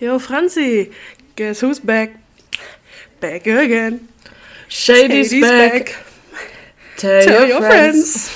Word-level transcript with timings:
Yo, 0.00 0.18
Franzi, 0.18 0.90
guess 1.36 1.60
who's 1.60 1.78
back? 1.78 2.10
Back 3.20 3.46
again. 3.46 4.08
Shady's, 4.68 5.28
Shady's 5.30 5.42
back. 5.42 5.72
back. 5.86 6.04
Tell, 6.96 7.22
Tell 7.24 7.46
your, 7.48 7.60
friends. 7.60 8.30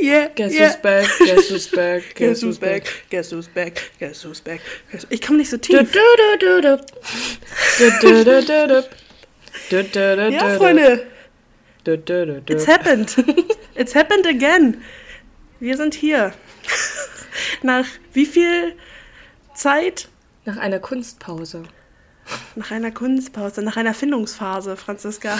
Yeah, 0.00 0.28
Guess 0.28 0.54
yeah. 0.54 0.66
who's 0.68 0.76
back? 0.76 1.06
Guess 1.18 1.48
who's 1.48 1.68
back? 1.80 2.14
Guess 2.14 2.40
who's 2.42 2.58
back? 2.58 2.86
Guess 3.10 3.30
who's 3.30 3.48
back? 3.48 3.90
Guess 3.98 4.22
who's 4.22 4.40
back? 4.40 4.60
Guess- 4.92 5.06
Ich 5.10 5.20
komme 5.20 5.38
nicht 5.38 5.50
so 5.50 5.56
tief. 5.56 5.76
Ja, 10.32 10.48
Freunde, 10.58 11.06
it's 12.48 12.66
happened. 12.66 13.14
It's 13.74 13.94
happened 13.94 14.26
again. 14.26 14.82
Wir 15.58 15.76
sind 15.76 15.94
hier. 15.94 16.32
Nach 17.62 17.86
wie 18.12 18.26
viel 18.26 18.74
Zeit? 19.54 20.08
Nach 20.44 20.56
einer 20.56 20.78
Kunstpause. 20.78 21.64
Nach 22.54 22.70
einer 22.70 22.90
Kunstpause, 22.90 23.62
nach 23.62 23.76
einer 23.76 23.94
Findungsphase, 23.94 24.76
Franziska. 24.76 25.38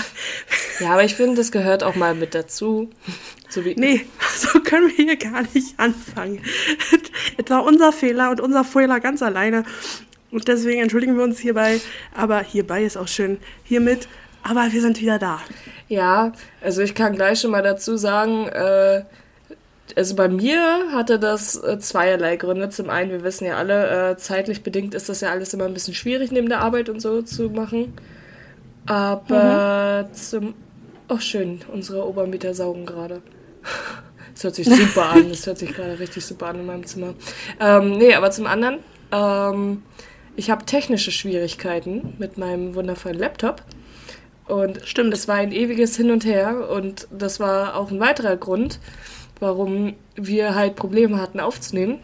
Ja, 0.81 0.93
aber 0.93 1.05
ich 1.05 1.15
finde, 1.15 1.37
das 1.37 1.53
gehört 1.53 1.83
auch 1.83 1.95
mal 1.95 2.15
mit 2.15 2.35
dazu. 2.35 2.91
So 3.49 3.65
wie 3.65 3.75
Nee, 3.75 4.07
so 4.37 4.61
können 4.61 4.89
wir 4.89 5.05
hier 5.05 5.17
gar 5.17 5.43
nicht 5.55 5.79
anfangen. 5.79 6.43
Es 7.37 7.51
war 7.51 7.65
unser 7.65 7.93
Fehler 7.93 8.31
und 8.31 8.41
unser 8.41 8.65
Fehler 8.65 9.01
ganz 9.01 9.23
alleine. 9.23 9.65
Und 10.31 10.49
deswegen 10.49 10.83
entschuldigen 10.83 11.17
wir 11.17 11.25
uns 11.25 11.39
hierbei. 11.39 11.81
Aber 12.15 12.41
hierbei 12.41 12.85
ist 12.85 12.97
auch 12.97 13.09
schön 13.09 13.39
hiermit. 13.65 14.09
Aber 14.43 14.73
wir 14.73 14.81
sind 14.81 15.01
wieder 15.01 15.19
da. 15.19 15.41
Ja, 15.89 16.33
also 16.61 16.83
ich 16.83 16.95
kann 16.95 17.15
gleich 17.15 17.41
schon 17.41 17.51
mal 17.51 17.63
dazu 17.63 17.97
sagen, 17.97 18.47
äh, 18.49 19.03
also 19.97 20.15
bei 20.15 20.29
mir 20.29 20.93
hatte 20.93 21.19
das 21.19 21.63
äh, 21.63 21.79
zweierlei 21.79 22.37
Gründe. 22.37 22.69
Zum 22.71 22.91
einen, 22.91 23.11
wir 23.11 23.25
wissen 23.25 23.47
ja 23.47 23.57
alle, 23.57 24.11
äh, 24.11 24.17
zeitlich 24.17 24.63
bedingt 24.63 24.95
ist 24.95 25.09
das 25.09 25.21
ja 25.21 25.31
alles 25.31 25.55
immer 25.55 25.65
ein 25.65 25.75
bisschen 25.75 25.95
schwierig, 25.95 26.31
neben 26.33 26.49
der 26.49 26.61
Arbeit 26.61 26.89
und 26.89 27.01
so 27.01 27.23
zu 27.23 27.51
machen. 27.51 27.95
Aber 28.87 30.09
zum... 30.13 30.55
Oh, 31.09 31.19
schön, 31.19 31.61
unsere 31.73 32.07
Obermieter 32.07 32.55
saugen 32.55 32.87
gerade. 32.87 33.23
Das 34.33 34.45
hört 34.45 34.55
sich 34.55 34.69
super 34.69 35.11
an, 35.11 35.29
das 35.29 35.47
hört 35.47 35.59
sich 35.59 35.75
gerade 35.75 35.99
richtig 35.99 36.25
super 36.25 36.47
an 36.47 36.61
in 36.61 36.65
meinem 36.65 36.87
Zimmer. 36.87 37.13
Ähm, 37.59 37.99
nee, 37.99 38.15
aber 38.15 38.31
zum 38.31 38.47
anderen, 38.47 38.79
ähm, 39.13 39.83
ich 40.35 40.51
habe 40.51 40.65
technische 40.65 41.11
Schwierigkeiten 41.11 42.15
mit 42.19 42.39
meinem 42.39 42.75
wundervollen 42.75 43.19
Laptop. 43.19 43.63
Und 44.47 44.81
Stimmt. 44.85 45.13
es 45.13 45.29
war 45.29 45.37
ein 45.37 45.53
ewiges 45.53 45.97
Hin 45.97 46.11
und 46.11 46.25
Her 46.25 46.71
und 46.71 47.07
das 47.11 47.39
war 47.39 47.77
auch 47.77 47.91
ein 47.91 48.01
weiterer 48.01 48.37
Grund, 48.37 48.81
warum 49.41 49.95
wir 50.15 50.55
halt 50.55 50.77
Probleme 50.77 51.21
hatten 51.21 51.41
aufzunehmen. 51.41 51.99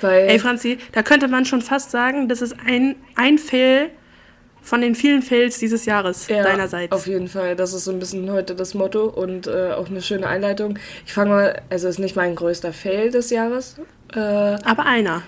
Weil 0.00 0.28
Ey, 0.28 0.38
Franzi, 0.38 0.78
da 0.92 1.02
könnte 1.02 1.28
man 1.28 1.44
schon 1.44 1.62
fast 1.62 1.90
sagen, 1.90 2.28
das 2.28 2.42
ist 2.42 2.54
ein, 2.64 2.96
ein 3.16 3.38
Fail 3.38 3.90
von 4.62 4.80
den 4.82 4.94
vielen 4.94 5.22
Fails 5.22 5.58
dieses 5.58 5.86
Jahres 5.86 6.28
ja, 6.28 6.42
deinerseits. 6.42 6.92
Auf 6.92 7.06
jeden 7.06 7.28
Fall, 7.28 7.56
das 7.56 7.72
ist 7.72 7.84
so 7.84 7.92
ein 7.92 7.98
bisschen 7.98 8.30
heute 8.30 8.54
das 8.54 8.74
Motto 8.74 9.06
und 9.06 9.46
äh, 9.46 9.72
auch 9.72 9.88
eine 9.88 10.02
schöne 10.02 10.26
Einleitung. 10.26 10.78
Ich 11.06 11.12
fange 11.12 11.30
mal, 11.30 11.62
also 11.70 11.88
ist 11.88 11.98
nicht 11.98 12.16
mein 12.16 12.34
größter 12.34 12.72
Fail 12.72 13.10
des 13.10 13.30
Jahres. 13.30 13.76
Äh, 14.14 14.18
Aber 14.18 14.84
einer. 14.84 15.22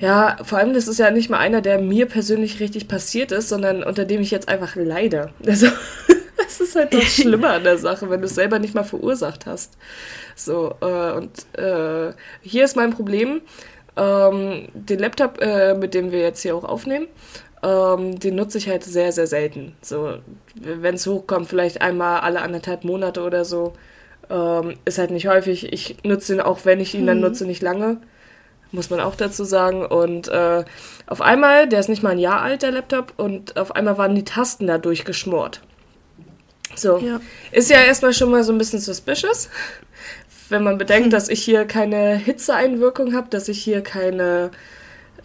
ja, 0.00 0.38
vor 0.42 0.58
allem, 0.58 0.72
das 0.72 0.88
ist 0.88 0.98
ja 0.98 1.10
nicht 1.10 1.28
mal 1.28 1.38
einer, 1.38 1.60
der 1.60 1.80
mir 1.80 2.06
persönlich 2.06 2.60
richtig 2.60 2.88
passiert 2.88 3.30
ist, 3.30 3.48
sondern 3.48 3.82
unter 3.82 4.04
dem 4.04 4.20
ich 4.20 4.30
jetzt 4.30 4.48
einfach 4.48 4.74
leide. 4.74 5.30
Also, 5.46 5.68
das 6.58 6.68
ist 6.68 6.76
halt 6.76 6.94
das 6.94 7.04
Schlimme 7.16 7.48
an 7.48 7.64
der 7.64 7.78
Sache, 7.78 8.10
wenn 8.10 8.20
du 8.20 8.26
es 8.26 8.34
selber 8.34 8.58
nicht 8.58 8.74
mal 8.74 8.84
verursacht 8.84 9.46
hast. 9.46 9.76
So, 10.34 10.74
äh, 10.80 11.12
und 11.12 11.30
äh, 11.58 12.12
hier 12.42 12.64
ist 12.64 12.76
mein 12.76 12.90
Problem. 12.90 13.40
Ähm, 13.96 14.68
den 14.74 14.98
Laptop, 15.00 15.40
äh, 15.40 15.74
mit 15.74 15.94
dem 15.94 16.12
wir 16.12 16.20
jetzt 16.20 16.42
hier 16.42 16.54
auch 16.54 16.64
aufnehmen, 16.64 17.08
ähm, 17.62 18.18
den 18.20 18.36
nutze 18.36 18.58
ich 18.58 18.68
halt 18.68 18.84
sehr, 18.84 19.10
sehr 19.12 19.26
selten. 19.26 19.76
So, 19.82 20.18
wenn 20.54 20.94
es 20.94 21.06
hochkommt, 21.06 21.48
vielleicht 21.48 21.82
einmal 21.82 22.20
alle 22.20 22.40
anderthalb 22.42 22.84
Monate 22.84 23.22
oder 23.22 23.44
so. 23.44 23.72
Ähm, 24.30 24.74
ist 24.84 24.98
halt 24.98 25.10
nicht 25.10 25.26
häufig. 25.26 25.72
Ich 25.72 25.96
nutze 26.04 26.34
ihn 26.34 26.40
auch, 26.40 26.64
wenn 26.64 26.80
ich 26.80 26.94
ihn 26.94 27.06
dann 27.06 27.20
nutze, 27.20 27.44
nicht 27.44 27.62
lange 27.62 27.98
muss 28.72 28.90
man 28.90 29.00
auch 29.00 29.14
dazu 29.14 29.44
sagen. 29.44 29.84
Und 29.84 30.28
äh, 30.28 30.64
auf 31.06 31.20
einmal, 31.20 31.68
der 31.68 31.80
ist 31.80 31.88
nicht 31.88 32.02
mal 32.02 32.10
ein 32.10 32.18
Jahr 32.18 32.42
alt, 32.42 32.62
der 32.62 32.70
Laptop, 32.70 33.14
und 33.16 33.56
auf 33.56 33.74
einmal 33.74 33.98
waren 33.98 34.14
die 34.14 34.24
Tasten 34.24 34.66
da 34.66 34.78
durchgeschmort. 34.78 35.60
So. 36.74 36.98
Ja. 36.98 37.20
Ist 37.52 37.70
ja 37.70 37.82
erstmal 37.82 38.12
schon 38.12 38.30
mal 38.30 38.44
so 38.44 38.52
ein 38.52 38.58
bisschen 38.58 38.80
suspicious, 38.80 39.48
wenn 40.48 40.62
man 40.62 40.78
bedenkt, 40.78 41.12
dass 41.12 41.28
ich 41.28 41.42
hier 41.42 41.64
keine 41.64 42.16
Hitzeeinwirkung 42.16 43.14
habe, 43.14 43.28
dass 43.30 43.48
ich 43.48 43.62
hier 43.62 43.82
keine 43.82 44.50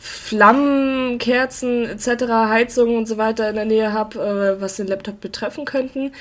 Flammen, 0.06 1.18
Kerzen 1.18 1.86
etc., 1.86 2.26
Heizungen 2.28 2.98
und 2.98 3.08
so 3.08 3.16
weiter 3.16 3.48
in 3.50 3.56
der 3.56 3.64
Nähe 3.64 3.94
habe, 3.94 4.20
äh, 4.58 4.62
was 4.62 4.76
den 4.76 4.88
Laptop 4.88 5.22
betreffen 5.22 5.64
könnten. 5.64 6.12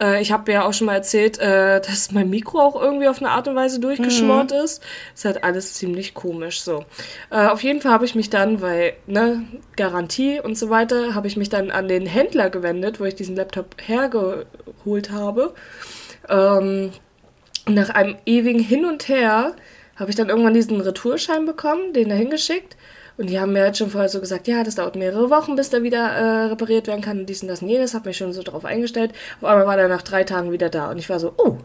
Äh, 0.00 0.22
ich 0.22 0.30
habe 0.30 0.52
ja 0.52 0.64
auch 0.64 0.72
schon 0.72 0.86
mal 0.86 0.94
erzählt, 0.94 1.40
äh, 1.40 1.80
dass 1.86 2.12
mein 2.12 2.30
Mikro 2.30 2.60
auch 2.60 2.80
irgendwie 2.80 3.08
auf 3.08 3.18
eine 3.18 3.30
Art 3.30 3.48
und 3.48 3.56
Weise 3.56 3.80
durchgeschmort 3.80 4.52
ist. 4.52 4.80
ist 5.12 5.24
halt 5.24 5.42
alles 5.42 5.74
ziemlich 5.74 6.14
komisch 6.14 6.62
so. 6.62 6.84
Äh, 7.30 7.48
auf 7.48 7.64
jeden 7.64 7.80
Fall 7.80 7.90
habe 7.90 8.04
ich 8.04 8.14
mich 8.14 8.30
dann, 8.30 8.60
weil, 8.60 8.92
ne, 9.08 9.42
Garantie 9.74 10.38
und 10.38 10.56
so 10.56 10.70
weiter, 10.70 11.16
habe 11.16 11.26
ich 11.26 11.36
mich 11.36 11.48
dann 11.48 11.72
an 11.72 11.88
den 11.88 12.06
Händler 12.06 12.48
gewendet, 12.48 13.00
wo 13.00 13.04
ich 13.06 13.16
diesen 13.16 13.34
Laptop 13.34 13.74
hergeholt 13.84 15.10
habe. 15.10 15.52
Ähm, 16.28 16.92
nach 17.66 17.90
einem 17.90 18.14
ewigen 18.24 18.60
Hin 18.60 18.84
und 18.84 19.08
Her 19.08 19.56
habe 19.96 20.10
ich 20.10 20.16
dann 20.16 20.28
irgendwann 20.28 20.54
diesen 20.54 20.80
Retourschein 20.80 21.44
bekommen, 21.44 21.92
den 21.92 22.08
da 22.08 22.14
hingeschickt. 22.14 22.76
Und 23.16 23.30
die 23.30 23.38
haben 23.38 23.52
mir 23.52 23.62
halt 23.62 23.76
schon 23.76 23.90
vorher 23.90 24.08
so 24.08 24.20
gesagt, 24.20 24.48
ja, 24.48 24.64
das 24.64 24.76
dauert 24.76 24.96
mehrere 24.96 25.30
Wochen, 25.30 25.56
bis 25.56 25.70
der 25.70 25.82
wieder 25.82 26.08
äh, 26.10 26.44
repariert 26.46 26.86
werden 26.86 27.02
kann 27.02 27.20
und 27.20 27.26
dies 27.26 27.42
und 27.42 27.48
das 27.48 27.62
und 27.62 27.68
jenes. 27.68 27.94
Hab 27.94 28.06
mich 28.06 28.16
schon 28.16 28.32
so 28.32 28.42
drauf 28.42 28.64
eingestellt. 28.64 29.12
Auf 29.40 29.48
einmal 29.48 29.66
war 29.66 29.76
der 29.76 29.88
nach 29.88 30.02
drei 30.02 30.24
Tagen 30.24 30.52
wieder 30.52 30.70
da. 30.70 30.90
Und 30.90 30.98
ich 30.98 31.10
war 31.10 31.20
so, 31.20 31.34
oh, 31.36 31.58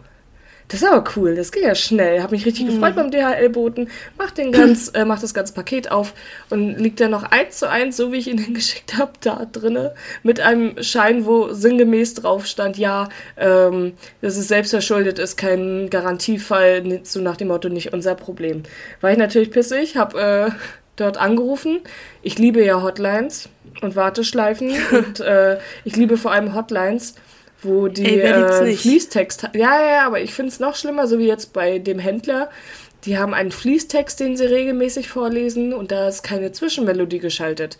das 0.67 0.81
ist 0.81 0.89
aber 0.89 1.03
cool, 1.15 1.35
das 1.35 1.53
ging 1.53 1.63
ja 1.63 1.75
schnell. 1.75 2.21
Hab 2.21 2.31
mich 2.31 2.45
richtig 2.45 2.65
gefreut 2.65 2.95
beim 2.95 3.09
DHL-Boten. 3.09 3.89
Mach 4.17 4.31
den 4.31 4.51
ganz, 4.51 4.89
äh, 4.89 5.05
mach 5.05 5.21
das 5.21 5.33
ganze 5.33 5.53
Paket 5.53 5.91
auf 5.91 6.13
und 6.49 6.77
liegt 6.77 6.99
dann 6.99 7.11
noch 7.11 7.23
eins 7.23 7.59
zu 7.59 7.69
eins, 7.69 7.95
so 7.95 8.11
wie 8.11 8.17
ich 8.17 8.27
ihn 8.27 8.37
hingeschickt 8.43 8.97
habe, 8.97 9.13
da 9.21 9.45
drinne 9.45 9.95
mit 10.23 10.41
einem 10.41 10.81
Schein, 10.83 11.25
wo 11.25 11.53
sinngemäß 11.53 12.15
drauf 12.15 12.45
stand, 12.45 12.77
ja, 12.77 13.07
ähm, 13.37 13.93
das 14.21 14.35
ist 14.35 14.49
selbstverschuldet, 14.49 15.19
ist 15.19 15.37
kein 15.37 15.89
Garantiefall, 15.89 17.01
so 17.03 17.21
nach 17.21 17.37
dem 17.37 17.47
Motto 17.47 17.69
nicht 17.69 17.93
unser 17.93 18.15
Problem. 18.15 18.63
War 18.99 19.11
ich 19.11 19.17
natürlich 19.17 19.51
pissig, 19.51 19.95
hab 19.95 20.15
äh, 20.15 20.49
dort 20.97 21.17
angerufen. 21.17 21.79
Ich 22.21 22.37
liebe 22.37 22.63
ja 22.63 22.81
Hotlines 22.81 23.49
und 23.81 23.95
Warteschleifen 23.95 24.71
und 24.91 25.21
äh, 25.21 25.57
ich 25.85 25.95
liebe 25.95 26.17
vor 26.17 26.31
allem 26.31 26.53
Hotlines, 26.53 27.15
wo 27.61 27.87
die 27.87 28.05
Ey, 28.05 28.19
äh? 28.19 28.75
Fließtext. 28.75 29.49
Ja, 29.53 29.81
ja, 29.81 29.89
ja, 29.89 30.05
aber 30.05 30.21
ich 30.21 30.33
finde 30.33 30.51
es 30.51 30.59
noch 30.59 30.75
schlimmer, 30.75 31.07
so 31.07 31.17
wie 31.19 31.27
jetzt 31.27 31.53
bei 31.53 31.79
dem 31.79 31.99
Händler. 31.99 32.49
Die 33.05 33.17
haben 33.17 33.33
einen 33.33 33.51
Fließtext, 33.51 34.19
den 34.19 34.35
sie 34.35 34.45
regelmäßig 34.45 35.07
vorlesen 35.07 35.73
und 35.73 35.91
da 35.91 36.07
ist 36.07 36.23
keine 36.23 36.51
Zwischenmelodie 36.51 37.19
geschaltet. 37.19 37.77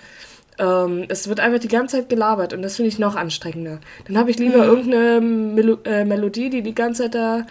Ähm, 0.59 1.05
es 1.09 1.27
wird 1.27 1.39
einfach 1.39 1.59
die 1.59 1.67
ganze 1.67 1.97
Zeit 1.97 2.09
gelabert 2.09 2.53
und 2.53 2.61
das 2.61 2.77
finde 2.77 2.89
ich 2.89 2.99
noch 2.99 3.15
anstrengender. 3.15 3.79
Dann 4.07 4.17
habe 4.17 4.31
ich 4.31 4.39
lieber 4.39 4.65
irgendeine 4.65 5.21
Melo 5.21 5.77
äh, 5.85 6.05
Melodie, 6.05 6.49
die 6.49 6.61
die 6.61 6.75
ganze 6.75 7.03
Zeit 7.03 7.15
da 7.15 7.45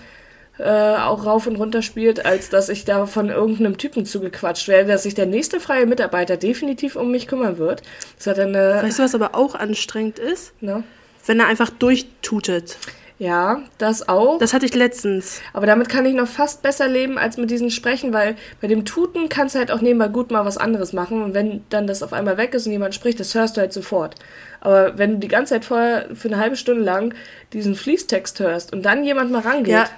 äh, 0.58 0.96
auch 0.96 1.26
rauf 1.26 1.46
und 1.46 1.56
runter 1.56 1.82
spielt, 1.82 2.24
als 2.24 2.48
dass 2.48 2.68
ich 2.68 2.84
da 2.84 3.06
von 3.06 3.28
irgendeinem 3.28 3.78
Typen 3.78 4.06
zugequatscht 4.06 4.68
werde, 4.68 4.92
dass 4.92 5.02
sich 5.02 5.14
der 5.14 5.26
nächste 5.26 5.60
freie 5.60 5.86
Mitarbeiter 5.86 6.36
definitiv 6.36 6.96
um 6.96 7.10
mich 7.10 7.28
kümmern 7.28 7.58
wird. 7.58 7.82
Das 8.16 8.26
hat 8.26 8.38
eine. 8.38 8.80
Weißt 8.82 8.98
du, 8.98 9.02
was 9.02 9.14
aber 9.14 9.34
auch 9.34 9.54
anstrengend 9.54 10.18
ist? 10.18 10.52
Ne? 10.62 10.82
Wenn 11.26 11.40
er 11.40 11.46
einfach 11.46 11.70
durchtutet. 11.70 12.78
Ja, 13.18 13.62
das 13.78 14.10
auch. 14.10 14.38
Das 14.38 14.52
hatte 14.52 14.66
ich 14.66 14.74
letztens. 14.74 15.40
Aber 15.54 15.64
damit 15.64 15.88
kann 15.88 16.04
ich 16.04 16.14
noch 16.14 16.28
fast 16.28 16.60
besser 16.60 16.86
leben 16.86 17.16
als 17.16 17.38
mit 17.38 17.50
diesem 17.50 17.70
Sprechen, 17.70 18.12
weil 18.12 18.36
bei 18.60 18.68
dem 18.68 18.84
Tuten 18.84 19.30
kannst 19.30 19.54
du 19.54 19.58
halt 19.58 19.70
auch 19.70 19.80
nebenbei 19.80 20.08
gut 20.08 20.30
mal 20.30 20.44
was 20.44 20.58
anderes 20.58 20.92
machen. 20.92 21.22
Und 21.22 21.32
wenn 21.32 21.64
dann 21.70 21.86
das 21.86 22.02
auf 22.02 22.12
einmal 22.12 22.36
weg 22.36 22.52
ist 22.52 22.66
und 22.66 22.72
jemand 22.72 22.94
spricht, 22.94 23.18
das 23.18 23.34
hörst 23.34 23.56
du 23.56 23.62
halt 23.62 23.72
sofort. 23.72 24.16
Aber 24.60 24.98
wenn 24.98 25.12
du 25.12 25.18
die 25.18 25.28
ganze 25.28 25.54
Zeit 25.54 25.64
vorher 25.64 26.08
für 26.14 26.28
eine 26.28 26.36
halbe 26.36 26.56
Stunde 26.56 26.82
lang 26.82 27.14
diesen 27.54 27.74
Fließtext 27.74 28.38
hörst 28.40 28.74
und 28.74 28.82
dann 28.84 29.02
jemand 29.02 29.30
mal 29.30 29.40
rangeht, 29.40 29.72
Ja, 29.72 29.88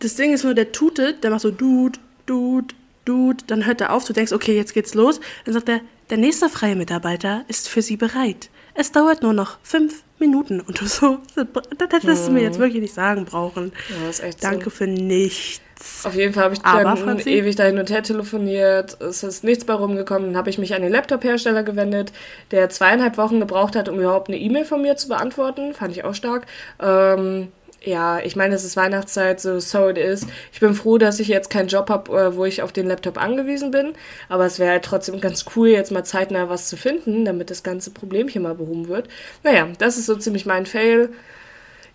das 0.00 0.16
Ding 0.16 0.32
ist 0.32 0.44
nur, 0.44 0.54
der 0.54 0.72
tutet, 0.72 1.22
der 1.22 1.30
macht 1.30 1.42
so 1.42 1.50
Dude, 1.50 1.98
Dude, 2.26 2.74
Dude, 3.04 3.44
dann 3.46 3.66
hört 3.66 3.80
er 3.80 3.92
auf, 3.92 4.04
du 4.04 4.12
denkst, 4.12 4.32
okay, 4.32 4.56
jetzt 4.56 4.74
geht's 4.74 4.94
los. 4.94 5.20
Dann 5.44 5.54
sagt 5.54 5.68
er, 5.68 5.80
der 6.10 6.18
nächste 6.18 6.48
freie 6.48 6.76
Mitarbeiter 6.76 7.44
ist 7.48 7.68
für 7.68 7.82
Sie 7.82 7.96
bereit. 7.96 8.50
Es 8.74 8.92
dauert 8.92 9.22
nur 9.22 9.32
noch 9.32 9.58
fünf 9.62 10.02
Minuten. 10.18 10.60
Und 10.60 10.80
du 10.80 10.86
so, 10.86 11.18
das 11.34 11.88
hättest 11.92 12.28
du 12.28 12.32
mir 12.32 12.42
jetzt 12.42 12.58
wirklich 12.58 12.82
nicht 12.82 12.94
sagen 12.94 13.24
brauchen. 13.24 13.72
Ja, 13.88 14.30
Danke 14.40 14.64
so. 14.64 14.70
für 14.70 14.86
nichts. 14.86 16.04
Auf 16.04 16.14
jeden 16.14 16.34
Fall 16.34 16.44
habe 16.44 16.54
ich 16.54 16.64
Aber, 16.64 16.82
dann 16.82 16.98
Franzi? 16.98 17.30
ewig 17.30 17.56
da 17.56 17.64
hin 17.64 17.78
und 17.78 17.88
her 17.90 18.02
telefoniert. 18.02 19.00
Es 19.00 19.22
ist 19.22 19.44
nichts 19.44 19.64
bei 19.64 19.72
rumgekommen. 19.72 20.28
Dann 20.28 20.36
habe 20.36 20.50
ich 20.50 20.58
mich 20.58 20.74
an 20.74 20.82
den 20.82 20.92
Laptop-Hersteller 20.92 21.62
gewendet, 21.62 22.12
der 22.50 22.68
zweieinhalb 22.68 23.16
Wochen 23.16 23.40
gebraucht 23.40 23.76
hat, 23.76 23.88
um 23.88 23.98
überhaupt 23.98 24.28
eine 24.28 24.38
E-Mail 24.38 24.66
von 24.66 24.82
mir 24.82 24.96
zu 24.96 25.08
beantworten. 25.08 25.72
Fand 25.72 25.92
ich 25.92 26.04
auch 26.04 26.14
stark. 26.14 26.46
Ähm, 26.80 27.48
ja, 27.82 28.20
ich 28.20 28.36
meine, 28.36 28.54
es 28.54 28.64
ist 28.64 28.76
Weihnachtszeit, 28.76 29.40
so 29.40 29.58
so 29.58 29.88
it 29.88 29.96
is. 29.96 30.26
Ich 30.52 30.60
bin 30.60 30.74
froh, 30.74 30.98
dass 30.98 31.18
ich 31.18 31.28
jetzt 31.28 31.48
keinen 31.48 31.68
Job 31.68 31.88
habe, 31.88 32.36
wo 32.36 32.44
ich 32.44 32.62
auf 32.62 32.72
den 32.72 32.86
Laptop 32.86 33.20
angewiesen 33.20 33.70
bin. 33.70 33.94
Aber 34.28 34.44
es 34.44 34.58
wäre 34.58 34.72
halt 34.72 34.84
trotzdem 34.84 35.20
ganz 35.20 35.46
cool, 35.56 35.68
jetzt 35.68 35.90
mal 35.90 36.04
zeitnah 36.04 36.48
was 36.48 36.68
zu 36.68 36.76
finden, 36.76 37.24
damit 37.24 37.50
das 37.50 37.62
ganze 37.62 37.90
Problemchen 37.90 38.42
mal 38.42 38.54
behoben 38.54 38.88
wird. 38.88 39.08
Naja, 39.42 39.68
das 39.78 39.96
ist 39.96 40.06
so 40.06 40.16
ziemlich 40.16 40.44
mein 40.46 40.66
Fail. 40.66 41.10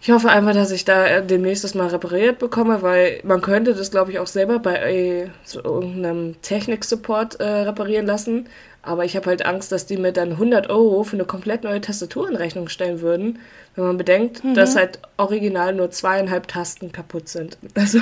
Ich 0.05 0.11
hoffe 0.11 0.29
einfach, 0.29 0.53
dass 0.53 0.69
ich 0.69 0.85
da 0.85 1.07
äh, 1.07 1.25
demnächst 1.25 1.63
das 1.63 1.73
mal 1.73 1.87
repariert 1.87 2.37
bekomme, 2.37 2.83
weil 2.83 3.21
man 3.23 3.41
könnte 3.41 3.73
das, 3.73 3.89
glaube 3.89 4.11
ich, 4.11 4.19
auch 4.19 4.27
selber 4.27 4.59
bei 4.59 4.75
äh, 4.75 5.29
so 5.43 5.63
irgendeinem 5.63 6.39
Technik-Support 6.43 7.39
äh, 7.39 7.43
reparieren 7.43 8.05
lassen. 8.05 8.47
Aber 8.83 9.03
ich 9.03 9.15
habe 9.15 9.25
halt 9.25 9.47
Angst, 9.47 9.71
dass 9.71 9.87
die 9.87 9.97
mir 9.97 10.11
dann 10.11 10.33
100 10.33 10.69
Euro 10.69 11.03
für 11.05 11.15
eine 11.15 11.25
komplett 11.25 11.63
neue 11.63 11.81
Tastatur 11.81 12.29
in 12.29 12.35
Rechnung 12.35 12.69
stellen 12.69 13.01
würden, 13.01 13.39
wenn 13.73 13.85
man 13.85 13.97
bedenkt, 13.97 14.43
mhm. 14.43 14.53
dass 14.53 14.75
halt 14.75 14.99
original 15.17 15.73
nur 15.73 15.89
zweieinhalb 15.89 16.47
Tasten 16.47 16.91
kaputt 16.91 17.27
sind. 17.27 17.57
Also, 17.73 17.97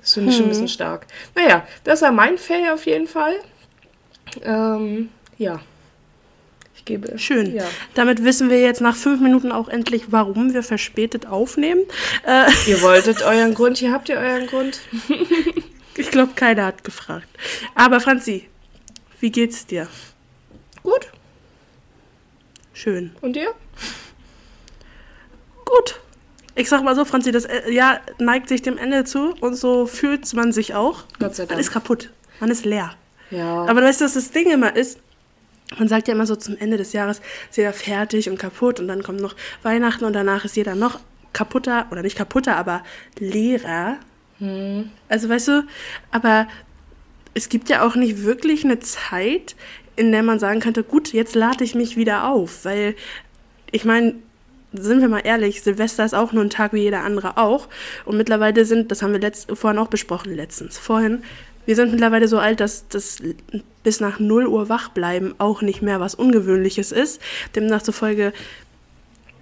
das 0.00 0.12
finde 0.12 0.28
ich 0.28 0.34
mhm. 0.34 0.38
schon 0.38 0.46
ein 0.46 0.50
bisschen 0.50 0.64
mhm. 0.64 0.68
stark. 0.68 1.06
Naja, 1.34 1.66
das 1.84 2.02
war 2.02 2.12
mein 2.12 2.36
Fail 2.36 2.70
auf 2.74 2.84
jeden 2.84 3.06
Fall. 3.06 3.36
Ähm, 4.44 5.08
ja. 5.38 5.62
Ich 6.82 6.86
gebe. 6.86 7.16
Schön. 7.16 7.54
Ja. 7.54 7.62
Damit 7.94 8.24
wissen 8.24 8.50
wir 8.50 8.60
jetzt 8.60 8.80
nach 8.80 8.96
fünf 8.96 9.20
Minuten 9.20 9.52
auch 9.52 9.68
endlich, 9.68 10.06
warum 10.10 10.52
wir 10.52 10.64
verspätet 10.64 11.26
aufnehmen. 11.26 11.82
Äh, 12.26 12.50
ihr 12.66 12.82
wolltet 12.82 13.22
euren 13.22 13.54
Grund, 13.54 13.78
hier 13.78 13.92
habt 13.92 14.08
ihr 14.08 14.16
euren 14.16 14.48
Grund. 14.48 14.80
ich 15.96 16.10
glaube, 16.10 16.32
keiner 16.34 16.66
hat 16.66 16.82
gefragt. 16.82 17.28
Aber 17.76 18.00
Franzi, 18.00 18.48
wie 19.20 19.30
geht's 19.30 19.64
dir? 19.64 19.86
Gut. 20.82 21.06
Schön. 22.72 23.12
Und 23.20 23.36
dir? 23.36 23.54
Gut. 25.64 26.00
Ich 26.56 26.68
sag 26.68 26.82
mal 26.82 26.96
so, 26.96 27.04
Franzi, 27.04 27.30
das 27.30 27.44
äh, 27.44 27.70
Jahr 27.70 28.00
neigt 28.18 28.48
sich 28.48 28.60
dem 28.60 28.76
Ende 28.76 29.04
zu 29.04 29.36
und 29.40 29.54
so 29.54 29.86
fühlt 29.86 30.34
man 30.34 30.50
sich 30.50 30.74
auch. 30.74 31.04
Gott 31.20 31.36
sei 31.36 31.44
Dank. 31.44 31.52
Man 31.52 31.60
ist 31.60 31.70
kaputt. 31.70 32.10
Man 32.40 32.50
ist 32.50 32.64
leer. 32.64 32.96
Ja. 33.30 33.66
Aber 33.66 33.82
weißt 33.82 34.00
du, 34.00 34.04
was 34.04 34.14
das 34.14 34.32
Ding 34.32 34.50
immer 34.50 34.74
ist? 34.74 34.98
Man 35.78 35.88
sagt 35.88 36.08
ja 36.08 36.14
immer 36.14 36.26
so 36.26 36.36
zum 36.36 36.56
Ende 36.58 36.76
des 36.76 36.92
Jahres 36.92 37.20
ist 37.50 37.56
jeder 37.56 37.72
fertig 37.72 38.28
und 38.28 38.38
kaputt 38.38 38.80
und 38.80 38.88
dann 38.88 39.02
kommt 39.02 39.20
noch 39.20 39.34
Weihnachten 39.62 40.04
und 40.04 40.12
danach 40.12 40.44
ist 40.44 40.56
jeder 40.56 40.74
noch 40.74 41.00
kaputter 41.32 41.86
oder 41.90 42.02
nicht 42.02 42.16
kaputter, 42.16 42.56
aber 42.56 42.82
leerer. 43.18 43.96
Hm. 44.38 44.90
Also 45.08 45.28
weißt 45.28 45.48
du, 45.48 45.64
aber 46.10 46.46
es 47.34 47.48
gibt 47.48 47.68
ja 47.68 47.86
auch 47.86 47.96
nicht 47.96 48.22
wirklich 48.24 48.64
eine 48.64 48.80
Zeit, 48.80 49.56
in 49.96 50.12
der 50.12 50.22
man 50.22 50.38
sagen 50.38 50.60
könnte, 50.60 50.82
gut, 50.82 51.12
jetzt 51.12 51.34
lade 51.34 51.64
ich 51.64 51.74
mich 51.74 51.96
wieder 51.96 52.28
auf, 52.28 52.64
weil 52.64 52.94
ich 53.70 53.84
meine, 53.84 54.14
sind 54.72 55.00
wir 55.00 55.08
mal 55.08 55.20
ehrlich, 55.20 55.62
Silvester 55.62 56.04
ist 56.04 56.14
auch 56.14 56.32
nur 56.32 56.42
ein 56.42 56.50
Tag 56.50 56.72
wie 56.72 56.80
jeder 56.80 57.02
andere 57.02 57.36
auch. 57.36 57.68
Und 58.06 58.16
mittlerweile 58.16 58.64
sind, 58.64 58.90
das 58.90 59.02
haben 59.02 59.12
wir 59.12 59.20
letzt, 59.20 59.50
vorhin 59.52 59.78
auch 59.78 59.88
besprochen, 59.88 60.34
letztens, 60.34 60.78
vorhin, 60.78 61.22
wir 61.66 61.76
sind 61.76 61.92
mittlerweile 61.92 62.26
so 62.26 62.38
alt, 62.38 62.60
dass 62.60 62.88
das 62.88 63.22
bis 63.82 64.00
nach 64.00 64.18
0 64.18 64.46
Uhr 64.46 64.68
wach 64.68 64.88
bleiben 64.88 65.34
auch 65.38 65.62
nicht 65.62 65.82
mehr 65.82 66.00
was 66.00 66.14
Ungewöhnliches 66.14 66.92
ist. 66.92 67.20
Demnach 67.54 67.82
zufolge. 67.82 68.32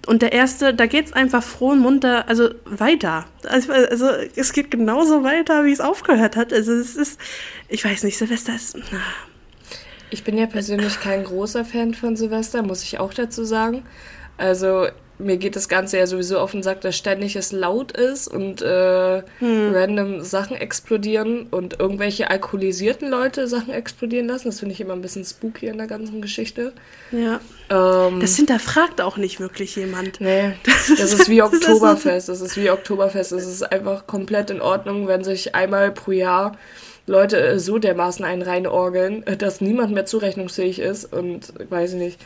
Und 0.07 0.23
der 0.23 0.31
erste, 0.31 0.73
da 0.73 0.87
geht 0.87 1.07
es 1.07 1.13
einfach 1.13 1.43
froh 1.43 1.69
und 1.69 1.79
munter, 1.79 2.27
also 2.27 2.49
weiter. 2.65 3.25
Also, 3.47 3.71
also, 3.71 4.09
es 4.35 4.51
geht 4.51 4.71
genauso 4.71 5.23
weiter, 5.23 5.63
wie 5.63 5.71
es 5.71 5.79
aufgehört 5.79 6.35
hat. 6.35 6.51
Also 6.51 6.73
es 6.73 6.95
ist, 6.95 7.19
ich 7.69 7.85
weiß 7.85 8.03
nicht, 8.03 8.17
Silvester 8.17 8.55
ist. 8.55 8.77
Na. 8.91 8.99
Ich 10.09 10.23
bin 10.23 10.37
ja 10.37 10.47
persönlich 10.47 10.99
kein 10.99 11.23
großer 11.23 11.63
Fan 11.63 11.93
von 11.93 12.15
Silvester, 12.15 12.63
muss 12.63 12.83
ich 12.83 12.99
auch 12.99 13.13
dazu 13.13 13.45
sagen. 13.45 13.83
Also 14.37 14.87
mir 15.21 15.37
geht 15.37 15.55
das 15.55 15.69
Ganze 15.69 15.97
ja 15.97 16.07
sowieso 16.07 16.39
auf 16.39 16.51
den 16.51 16.63
Sack, 16.63 16.81
dass 16.81 16.97
ständig 16.97 17.35
es 17.35 17.51
laut 17.51 17.91
ist 17.91 18.27
und 18.27 18.61
äh, 18.61 19.23
hm. 19.39 19.73
random 19.73 20.21
Sachen 20.21 20.57
explodieren 20.57 21.47
und 21.51 21.79
irgendwelche 21.79 22.29
alkoholisierten 22.29 23.09
Leute 23.09 23.47
Sachen 23.47 23.73
explodieren 23.73 24.27
lassen. 24.27 24.49
Das 24.49 24.59
finde 24.59 24.73
ich 24.73 24.81
immer 24.81 24.93
ein 24.93 25.01
bisschen 25.01 25.23
spooky 25.23 25.67
in 25.67 25.77
der 25.77 25.87
ganzen 25.87 26.21
Geschichte. 26.21 26.73
Ja. 27.11 27.39
Ähm, 27.69 28.19
das 28.19 28.35
hinterfragt 28.35 29.01
auch 29.01 29.17
nicht 29.17 29.39
wirklich 29.39 29.75
jemand. 29.75 30.21
Nee, 30.21 30.53
das, 30.63 30.97
das 30.97 31.13
ist 31.13 31.29
wie 31.29 31.41
Oktoberfest. 31.41 32.29
Das 32.29 32.41
ist 32.41 32.57
wie 32.57 32.69
Oktoberfest. 32.69 33.31
Es 33.31 33.47
ist 33.47 33.63
einfach 33.63 34.07
komplett 34.07 34.49
in 34.49 34.61
Ordnung, 34.61 35.07
wenn 35.07 35.23
sich 35.23 35.55
einmal 35.55 35.91
pro 35.91 36.11
Jahr 36.11 36.57
Leute 37.07 37.59
so 37.59 37.79
dermaßen 37.79 38.23
einen 38.23 38.41
reinorgeln, 38.41 39.25
dass 39.37 39.59
niemand 39.59 39.93
mehr 39.93 40.05
zurechnungsfähig 40.05 40.79
ist 40.79 41.11
und 41.11 41.53
weiß 41.69 41.93
ich 41.93 41.99
nicht 41.99 42.19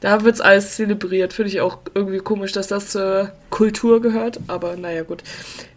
da 0.00 0.24
wird 0.24 0.34
es 0.34 0.40
alles 0.40 0.76
zelebriert. 0.76 1.32
Finde 1.32 1.50
ich 1.50 1.60
auch 1.60 1.78
irgendwie 1.94 2.18
komisch, 2.18 2.52
dass 2.52 2.68
das 2.68 2.88
zur 2.88 3.32
Kultur 3.50 4.00
gehört. 4.00 4.40
Aber 4.46 4.76
naja, 4.76 5.02
gut. 5.02 5.22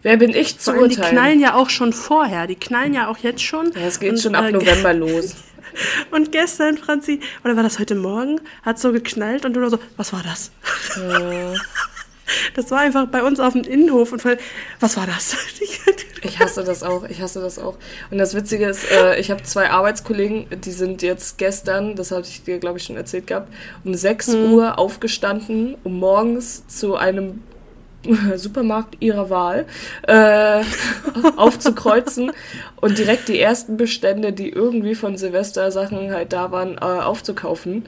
Wer 0.02 0.16
bin 0.16 0.30
ich 0.30 0.58
zu 0.58 0.72
urteilen? 0.72 0.90
Die 0.90 0.96
knallen 0.96 1.40
ja 1.40 1.54
auch 1.54 1.70
schon 1.70 1.92
vorher. 1.92 2.46
Die 2.46 2.56
knallen 2.56 2.94
ja 2.94 3.08
auch 3.08 3.18
jetzt 3.18 3.42
schon. 3.42 3.72
Ja, 3.74 3.86
es 3.86 4.00
geht 4.00 4.12
und, 4.12 4.20
schon 4.20 4.34
ab 4.34 4.46
äh, 4.46 4.52
November 4.52 4.94
los. 4.94 5.34
Und 6.12 6.30
gestern, 6.30 6.78
Franzi, 6.78 7.18
oder 7.42 7.56
war 7.56 7.64
das 7.64 7.80
heute 7.80 7.96
Morgen, 7.96 8.40
hat 8.62 8.78
so 8.78 8.92
geknallt 8.92 9.44
und 9.44 9.54
du 9.54 9.60
nur 9.60 9.70
so, 9.70 9.80
was 9.96 10.12
war 10.12 10.22
das? 10.22 10.52
Ja. 10.96 11.54
Das 12.54 12.70
war 12.70 12.80
einfach 12.80 13.06
bei 13.06 13.22
uns 13.22 13.40
auf 13.40 13.52
dem 13.52 13.62
Innenhof 13.62 14.12
und 14.12 14.22
voll, 14.22 14.38
was 14.80 14.96
war 14.96 15.06
das? 15.06 15.36
Ich 16.26 16.38
hasse 16.38 16.64
das 16.64 16.82
auch, 16.82 17.04
ich 17.04 17.20
hasse 17.20 17.42
das 17.42 17.58
auch. 17.58 17.76
Und 18.10 18.16
das 18.16 18.34
Witzige 18.34 18.66
ist, 18.66 18.90
äh, 18.90 19.20
ich 19.20 19.30
habe 19.30 19.42
zwei 19.42 19.70
Arbeitskollegen, 19.70 20.46
die 20.64 20.70
sind 20.70 21.02
jetzt 21.02 21.36
gestern, 21.36 21.96
das 21.96 22.12
hatte 22.12 22.28
ich 22.28 22.42
dir, 22.42 22.58
glaube 22.58 22.78
ich, 22.78 22.84
schon 22.84 22.96
erzählt 22.96 23.26
gehabt, 23.26 23.52
um 23.84 23.94
6 23.94 24.28
hm. 24.28 24.52
Uhr 24.52 24.78
aufgestanden, 24.78 25.76
um 25.84 25.98
morgens 25.98 26.66
zu 26.66 26.96
einem 26.96 27.42
Supermarkt 28.36 28.96
ihrer 29.00 29.30
Wahl 29.30 29.66
äh, 30.06 30.62
aufzukreuzen 31.36 32.32
und 32.80 32.98
direkt 32.98 33.28
die 33.28 33.40
ersten 33.40 33.76
Bestände, 33.76 34.32
die 34.32 34.48
irgendwie 34.48 34.94
von 34.94 35.16
Silvester 35.16 35.70
Sachen 35.70 36.12
halt 36.12 36.32
da 36.32 36.50
waren, 36.50 36.76
äh, 36.78 36.80
aufzukaufen. 36.80 37.84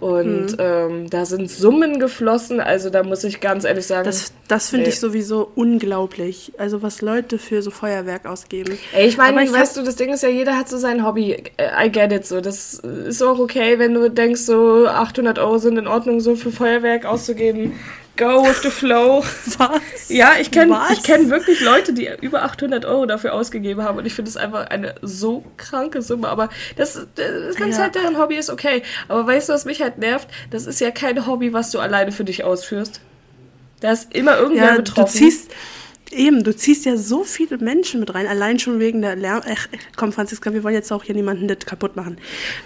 Und 0.00 0.52
mhm. 0.52 0.56
ähm, 0.58 1.10
da 1.10 1.24
sind 1.24 1.50
Summen 1.50 1.98
geflossen, 1.98 2.60
also 2.60 2.90
da 2.90 3.02
muss 3.02 3.24
ich 3.24 3.40
ganz 3.40 3.64
ehrlich 3.64 3.86
sagen. 3.86 4.04
Das, 4.04 4.32
das 4.48 4.70
finde 4.70 4.84
nee. 4.84 4.90
ich 4.90 5.00
sowieso 5.00 5.50
unglaublich. 5.54 6.52
Also 6.58 6.82
was 6.82 7.00
Leute 7.00 7.38
für 7.38 7.62
so 7.62 7.70
Feuerwerk 7.70 8.26
ausgeben. 8.26 8.78
Ey, 8.94 9.08
ich 9.08 9.16
meine, 9.16 9.52
weißt 9.52 9.76
du, 9.76 9.82
das 9.82 9.96
Ding 9.96 10.12
ist 10.12 10.22
ja, 10.22 10.28
jeder 10.28 10.56
hat 10.56 10.68
so 10.68 10.76
sein 10.76 11.04
Hobby. 11.06 11.44
I 11.58 11.90
get 11.90 12.12
it 12.12 12.26
so. 12.26 12.40
Das 12.40 12.74
ist 12.74 13.22
auch 13.22 13.38
okay, 13.38 13.78
wenn 13.78 13.94
du 13.94 14.10
denkst, 14.10 14.42
so 14.42 14.86
800 14.86 15.38
Euro 15.38 15.58
sind 15.58 15.78
in 15.78 15.86
Ordnung, 15.86 16.20
so 16.20 16.36
für 16.36 16.50
Feuerwerk 16.50 17.04
auszugeben. 17.04 17.72
Go 18.16 18.44
with 18.44 18.62
the 18.62 18.70
flow. 18.70 19.22
Was? 19.58 20.08
Ja, 20.08 20.34
ich 20.40 20.50
kenne 20.50 20.78
kenn 21.02 21.30
wirklich 21.30 21.60
Leute, 21.60 21.92
die 21.92 22.08
über 22.20 22.42
800 22.44 22.84
Euro 22.84 23.06
dafür 23.06 23.34
ausgegeben 23.34 23.82
haben 23.82 23.98
und 23.98 24.06
ich 24.06 24.14
finde 24.14 24.30
es 24.30 24.36
einfach 24.36 24.68
eine 24.70 24.94
so 25.02 25.44
kranke 25.56 26.00
Summe. 26.02 26.28
Aber 26.28 26.48
das, 26.76 27.06
das 27.14 27.56
kann 27.56 27.70
ja. 27.70 27.78
halt 27.78 27.94
deren 27.94 28.18
Hobby 28.18 28.36
ist, 28.36 28.50
okay. 28.50 28.82
Aber 29.08 29.26
weißt 29.26 29.48
du, 29.48 29.52
was 29.52 29.64
mich 29.64 29.82
halt 29.82 29.98
nervt? 29.98 30.28
Das 30.50 30.66
ist 30.66 30.80
ja 30.80 30.90
kein 30.90 31.26
Hobby, 31.26 31.52
was 31.52 31.70
du 31.70 31.78
alleine 31.78 32.12
für 32.12 32.24
dich 32.24 32.44
ausführst. 32.44 33.00
Da 33.80 33.92
ist 33.92 34.14
immer 34.14 34.38
irgendwer 34.38 34.70
ja, 34.70 34.76
betroffen. 34.76 35.12
Du 35.12 35.18
ziehst, 35.18 35.50
Eben, 36.12 36.44
du 36.44 36.54
ziehst 36.54 36.84
ja 36.84 36.96
so 36.96 37.24
viele 37.24 37.58
Menschen 37.58 37.98
mit 37.98 38.14
rein, 38.14 38.26
allein 38.26 38.60
schon 38.60 38.78
wegen 38.78 39.02
der 39.02 39.16
Lärm. 39.16 39.42
Ach, 39.44 39.66
komm, 39.96 40.12
Franziska, 40.12 40.52
wir 40.52 40.62
wollen 40.62 40.74
jetzt 40.74 40.92
auch 40.92 41.02
hier 41.02 41.14
niemanden 41.14 41.48
das 41.48 41.58
kaputt 41.66 41.96
machen. 41.96 42.18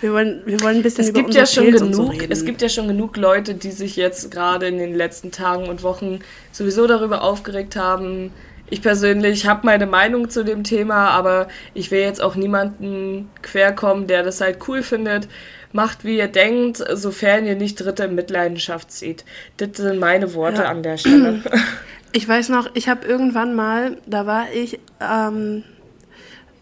Wir 0.03 0.13
wollen, 0.13 0.43
wir 0.45 0.61
wollen 0.61 0.77
ein 0.77 0.83
bisschen 0.83 1.05
es 1.05 1.11
über 1.11 1.23
gibt 1.23 1.35
ja 1.35 1.47
schon 1.47 1.71
genug, 1.71 1.95
so. 1.95 2.13
Es 2.29 2.45
gibt 2.45 2.61
ja 2.61 2.69
schon 2.69 2.89
genug 2.89 3.17
Leute, 3.17 3.55
die 3.55 3.71
sich 3.71 3.97
jetzt 3.97 4.31
gerade 4.31 4.67
in 4.67 4.79
den 4.79 4.95
letzten 4.95 5.31
Tagen 5.31 5.69
und 5.69 5.83
Wochen 5.83 6.21
sowieso 6.53 6.87
darüber 6.87 7.23
aufgeregt 7.23 7.77
haben. 7.77 8.31
Ich 8.69 8.83
persönlich 8.83 9.47
habe 9.47 9.67
meine 9.67 9.87
Meinung 9.87 10.29
zu 10.29 10.45
dem 10.45 10.63
Thema, 10.63 11.09
aber 11.09 11.49
ich 11.73 11.91
will 11.91 12.01
jetzt 12.01 12.23
auch 12.23 12.37
niemanden 12.37 13.31
querkommen, 13.43 14.07
der 14.07 14.23
das 14.23 14.41
halt 14.41 14.59
cool 14.69 14.83
findet. 14.83 15.29
Macht, 15.73 16.05
wie 16.05 16.19
ihr 16.19 16.29
denkt, 16.29 16.85
sofern 16.95 17.47
ihr 17.47 17.55
nicht 17.55 17.77
Dritte 17.77 18.05
in 18.05 18.15
Mitleidenschaft 18.15 18.93
zieht. 18.93 19.25
Das 19.57 19.71
sind 19.77 19.99
meine 19.99 20.35
Worte 20.35 20.63
ja. 20.63 20.69
an 20.69 20.83
der 20.83 20.99
Stelle. 20.99 21.43
Ich 22.13 22.27
weiß 22.27 22.49
noch, 22.49 22.71
ich 22.75 22.89
habe 22.89 23.07
irgendwann 23.07 23.55
mal, 23.55 23.99
da 24.07 24.27
war 24.27 24.53
ich 24.53 24.81
ähm, 25.01 25.63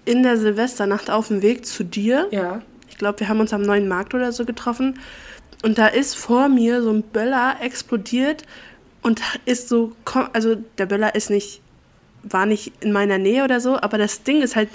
in 0.05 0.23
der 0.23 0.37
Silvesternacht 0.37 1.11
auf 1.11 1.29
dem 1.29 1.43
Weg 1.43 1.67
zu 1.67 1.85
dir. 1.85 2.29
Ja. 2.31 2.63
Ich 2.89 2.99
glaube, 2.99 3.21
wir 3.21 3.29
haben 3.29 3.41
uns 3.41 3.53
am 3.53 3.63
neuen 3.63 3.89
Markt 3.89 4.15
oder 4.15 4.33
so 4.33 4.45
getroffen. 4.45 4.99
Und 5.63 5.79
da 5.79 5.87
ist 5.87 6.15
vor 6.15 6.49
mir 6.49 6.83
so 6.83 6.91
ein 6.91 7.03
Böller 7.03 7.57
explodiert 7.61 8.45
und 9.03 9.21
ist 9.45 9.69
so, 9.69 9.93
also 10.33 10.57
der 10.77 10.87
Böller 10.87 11.15
ist 11.15 11.31
nicht, 11.31 11.61
war 12.23 12.47
nicht 12.47 12.73
in 12.81 12.93
meiner 12.93 13.19
Nähe 13.19 13.45
oder 13.45 13.61
so, 13.61 13.77
aber 13.77 13.99
das 13.99 14.23
Ding 14.23 14.43
ist 14.43 14.57
halt, 14.57 14.69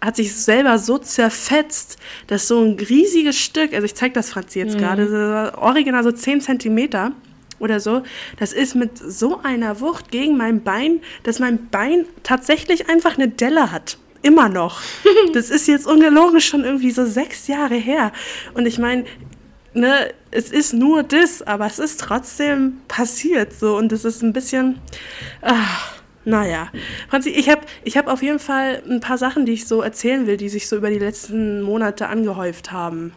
hat 0.00 0.16
sich 0.16 0.34
selber 0.34 0.78
so 0.78 0.98
zerfetzt, 0.98 1.96
dass 2.26 2.48
so 2.48 2.62
ein 2.62 2.74
riesiges 2.78 3.36
Stück, 3.38 3.72
also 3.72 3.84
ich 3.84 3.94
zeige 3.94 4.14
das 4.14 4.30
Franzi 4.30 4.58
jetzt 4.58 4.74
mhm. 4.74 4.80
gerade, 4.80 5.52
original 5.56 6.04
so 6.04 6.12
10 6.12 6.40
Zentimeter, 6.42 7.12
oder 7.58 7.80
so, 7.80 8.02
das 8.38 8.52
ist 8.52 8.74
mit 8.74 8.98
so 8.98 9.40
einer 9.42 9.80
Wucht 9.80 10.10
gegen 10.10 10.36
mein 10.36 10.62
Bein, 10.62 11.00
dass 11.22 11.38
mein 11.38 11.68
Bein 11.68 12.04
tatsächlich 12.22 12.88
einfach 12.88 13.16
eine 13.16 13.28
Delle 13.28 13.72
hat. 13.72 13.98
Immer 14.22 14.48
noch. 14.48 14.80
Das 15.32 15.50
ist 15.50 15.68
jetzt 15.68 15.86
ungelogen 15.86 16.40
schon 16.40 16.64
irgendwie 16.64 16.90
so 16.90 17.04
sechs 17.04 17.46
Jahre 17.46 17.74
her. 17.76 18.12
Und 18.54 18.66
ich 18.66 18.78
meine, 18.78 19.04
ne, 19.74 20.12
es 20.30 20.50
ist 20.50 20.72
nur 20.72 21.02
das, 21.02 21.42
aber 21.42 21.66
es 21.66 21.78
ist 21.78 22.00
trotzdem 22.00 22.78
passiert 22.88 23.52
so. 23.52 23.76
Und 23.76 23.92
es 23.92 24.04
ist 24.04 24.22
ein 24.22 24.32
bisschen. 24.32 24.80
Ah, 25.42 25.78
Naja, 26.24 26.70
Franzi, 27.08 27.30
ich 27.30 27.48
habe 27.48 27.60
ich 27.84 27.96
hab 27.96 28.08
auf 28.08 28.20
jeden 28.20 28.40
Fall 28.40 28.82
ein 28.88 28.98
paar 29.00 29.16
Sachen, 29.16 29.46
die 29.46 29.52
ich 29.52 29.66
so 29.66 29.80
erzählen 29.80 30.26
will, 30.26 30.36
die 30.36 30.48
sich 30.48 30.68
so 30.68 30.76
über 30.76 30.90
die 30.90 30.98
letzten 30.98 31.62
Monate 31.62 32.08
angehäuft 32.08 32.72
haben. 32.72 33.12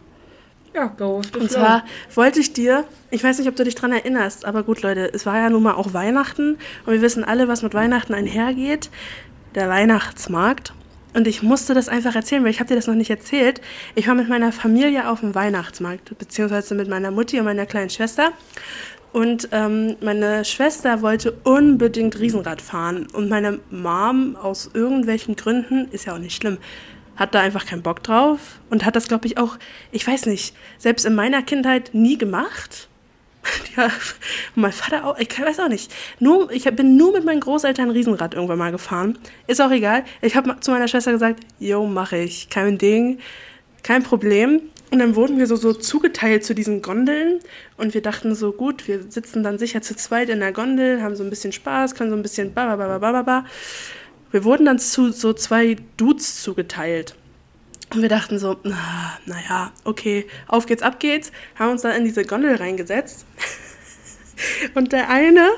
Ja, 0.74 0.92
the 0.96 1.04
Und 1.38 1.50
zwar 1.50 1.84
wollte 2.14 2.38
ich 2.38 2.52
dir, 2.52 2.84
ich 3.10 3.24
weiß 3.24 3.38
nicht, 3.38 3.48
ob 3.48 3.56
du 3.56 3.64
dich 3.64 3.74
dran 3.74 3.92
erinnerst, 3.92 4.44
aber 4.44 4.62
gut, 4.62 4.82
Leute, 4.82 5.10
es 5.12 5.26
war 5.26 5.36
ja 5.36 5.50
nun 5.50 5.64
mal 5.64 5.74
auch 5.74 5.94
Weihnachten 5.94 6.58
und 6.86 6.92
wir 6.92 7.02
wissen 7.02 7.24
alle, 7.24 7.48
was 7.48 7.62
mit 7.62 7.74
Weihnachten 7.74 8.14
einhergeht. 8.14 8.90
Der 9.56 9.68
Weihnachtsmarkt. 9.68 10.72
Und 11.12 11.26
ich 11.26 11.42
musste 11.42 11.74
das 11.74 11.88
einfach 11.88 12.14
erzählen, 12.14 12.44
weil 12.44 12.52
ich 12.52 12.60
habe 12.60 12.68
dir 12.68 12.76
das 12.76 12.86
noch 12.86 12.94
nicht 12.94 13.10
erzählt. 13.10 13.60
Ich 13.96 14.06
war 14.06 14.14
mit 14.14 14.28
meiner 14.28 14.52
Familie 14.52 15.08
auf 15.08 15.20
dem 15.20 15.34
Weihnachtsmarkt, 15.34 16.16
beziehungsweise 16.16 16.76
mit 16.76 16.88
meiner 16.88 17.10
Mutti 17.10 17.40
und 17.40 17.46
meiner 17.46 17.66
kleinen 17.66 17.90
Schwester. 17.90 18.30
Und 19.12 19.48
ähm, 19.50 19.96
meine 20.00 20.44
Schwester 20.44 21.02
wollte 21.02 21.32
unbedingt 21.42 22.20
Riesenrad 22.20 22.62
fahren. 22.62 23.08
Und 23.12 23.28
meine 23.28 23.58
Mom 23.70 24.36
aus 24.36 24.70
irgendwelchen 24.72 25.34
Gründen, 25.34 25.88
ist 25.90 26.04
ja 26.04 26.14
auch 26.14 26.18
nicht 26.18 26.36
schlimm, 26.36 26.58
hat 27.20 27.34
da 27.34 27.40
einfach 27.40 27.66
keinen 27.66 27.82
Bock 27.82 28.02
drauf 28.02 28.58
und 28.70 28.86
hat 28.86 28.96
das, 28.96 29.06
glaube 29.06 29.26
ich, 29.26 29.36
auch, 29.36 29.58
ich 29.92 30.06
weiß 30.06 30.24
nicht, 30.24 30.56
selbst 30.78 31.04
in 31.04 31.14
meiner 31.14 31.42
Kindheit 31.42 31.90
nie 31.92 32.18
gemacht. 32.18 32.88
Ja, 33.76 33.90
mein 34.54 34.72
Vater 34.72 35.06
auch, 35.06 35.18
ich 35.18 35.40
weiß 35.40 35.60
auch 35.60 35.68
nicht. 35.68 35.90
Nur, 36.18 36.50
ich 36.50 36.64
bin 36.64 36.96
nur 36.98 37.12
mit 37.12 37.24
meinen 37.24 37.40
Großeltern 37.40 37.90
Riesenrad 37.90 38.34
irgendwann 38.34 38.58
mal 38.58 38.70
gefahren. 38.70 39.18
Ist 39.46 39.62
auch 39.62 39.70
egal. 39.70 40.04
Ich 40.20 40.36
habe 40.36 40.60
zu 40.60 40.70
meiner 40.72 40.88
Schwester 40.88 41.12
gesagt, 41.12 41.40
yo, 41.58 41.86
mache 41.86 42.18
ich. 42.18 42.50
Kein 42.50 42.76
Ding, 42.76 43.18
kein 43.82 44.02
Problem. 44.02 44.60
Und 44.90 44.98
dann 44.98 45.14
wurden 45.14 45.38
wir 45.38 45.46
so, 45.46 45.56
so 45.56 45.72
zugeteilt 45.72 46.44
zu 46.44 46.54
diesen 46.54 46.82
Gondeln 46.82 47.40
und 47.76 47.94
wir 47.94 48.02
dachten 48.02 48.34
so, 48.34 48.52
gut, 48.52 48.88
wir 48.88 49.04
sitzen 49.04 49.42
dann 49.42 49.56
sicher 49.56 49.80
zu 49.82 49.96
zweit 49.96 50.28
in 50.28 50.40
der 50.40 50.52
Gondel, 50.52 51.00
haben 51.00 51.16
so 51.16 51.22
ein 51.22 51.30
bisschen 51.30 51.52
Spaß, 51.52 51.94
können 51.94 52.10
so 52.10 52.16
ein 52.16 52.22
bisschen 52.22 52.52
ba, 52.52 52.76
ba, 52.76 52.76
ba, 52.76 52.98
ba, 52.98 53.12
ba, 53.12 53.22
ba. 53.22 53.44
Wir 54.30 54.44
wurden 54.44 54.66
dann 54.66 54.78
zu 54.78 55.12
so 55.12 55.32
zwei 55.32 55.76
Dudes 55.96 56.42
zugeteilt. 56.42 57.16
Und 57.92 58.02
wir 58.02 58.08
dachten 58.08 58.38
so, 58.38 58.56
na, 58.62 59.18
naja, 59.26 59.72
okay, 59.84 60.26
auf 60.46 60.66
geht's, 60.66 60.82
ab 60.82 61.00
geht's, 61.00 61.32
haben 61.58 61.72
uns 61.72 61.82
dann 61.82 61.96
in 61.96 62.04
diese 62.04 62.24
Gondel 62.24 62.54
reingesetzt. 62.54 63.26
Und 64.74 64.92
der 64.92 65.10
eine, 65.10 65.50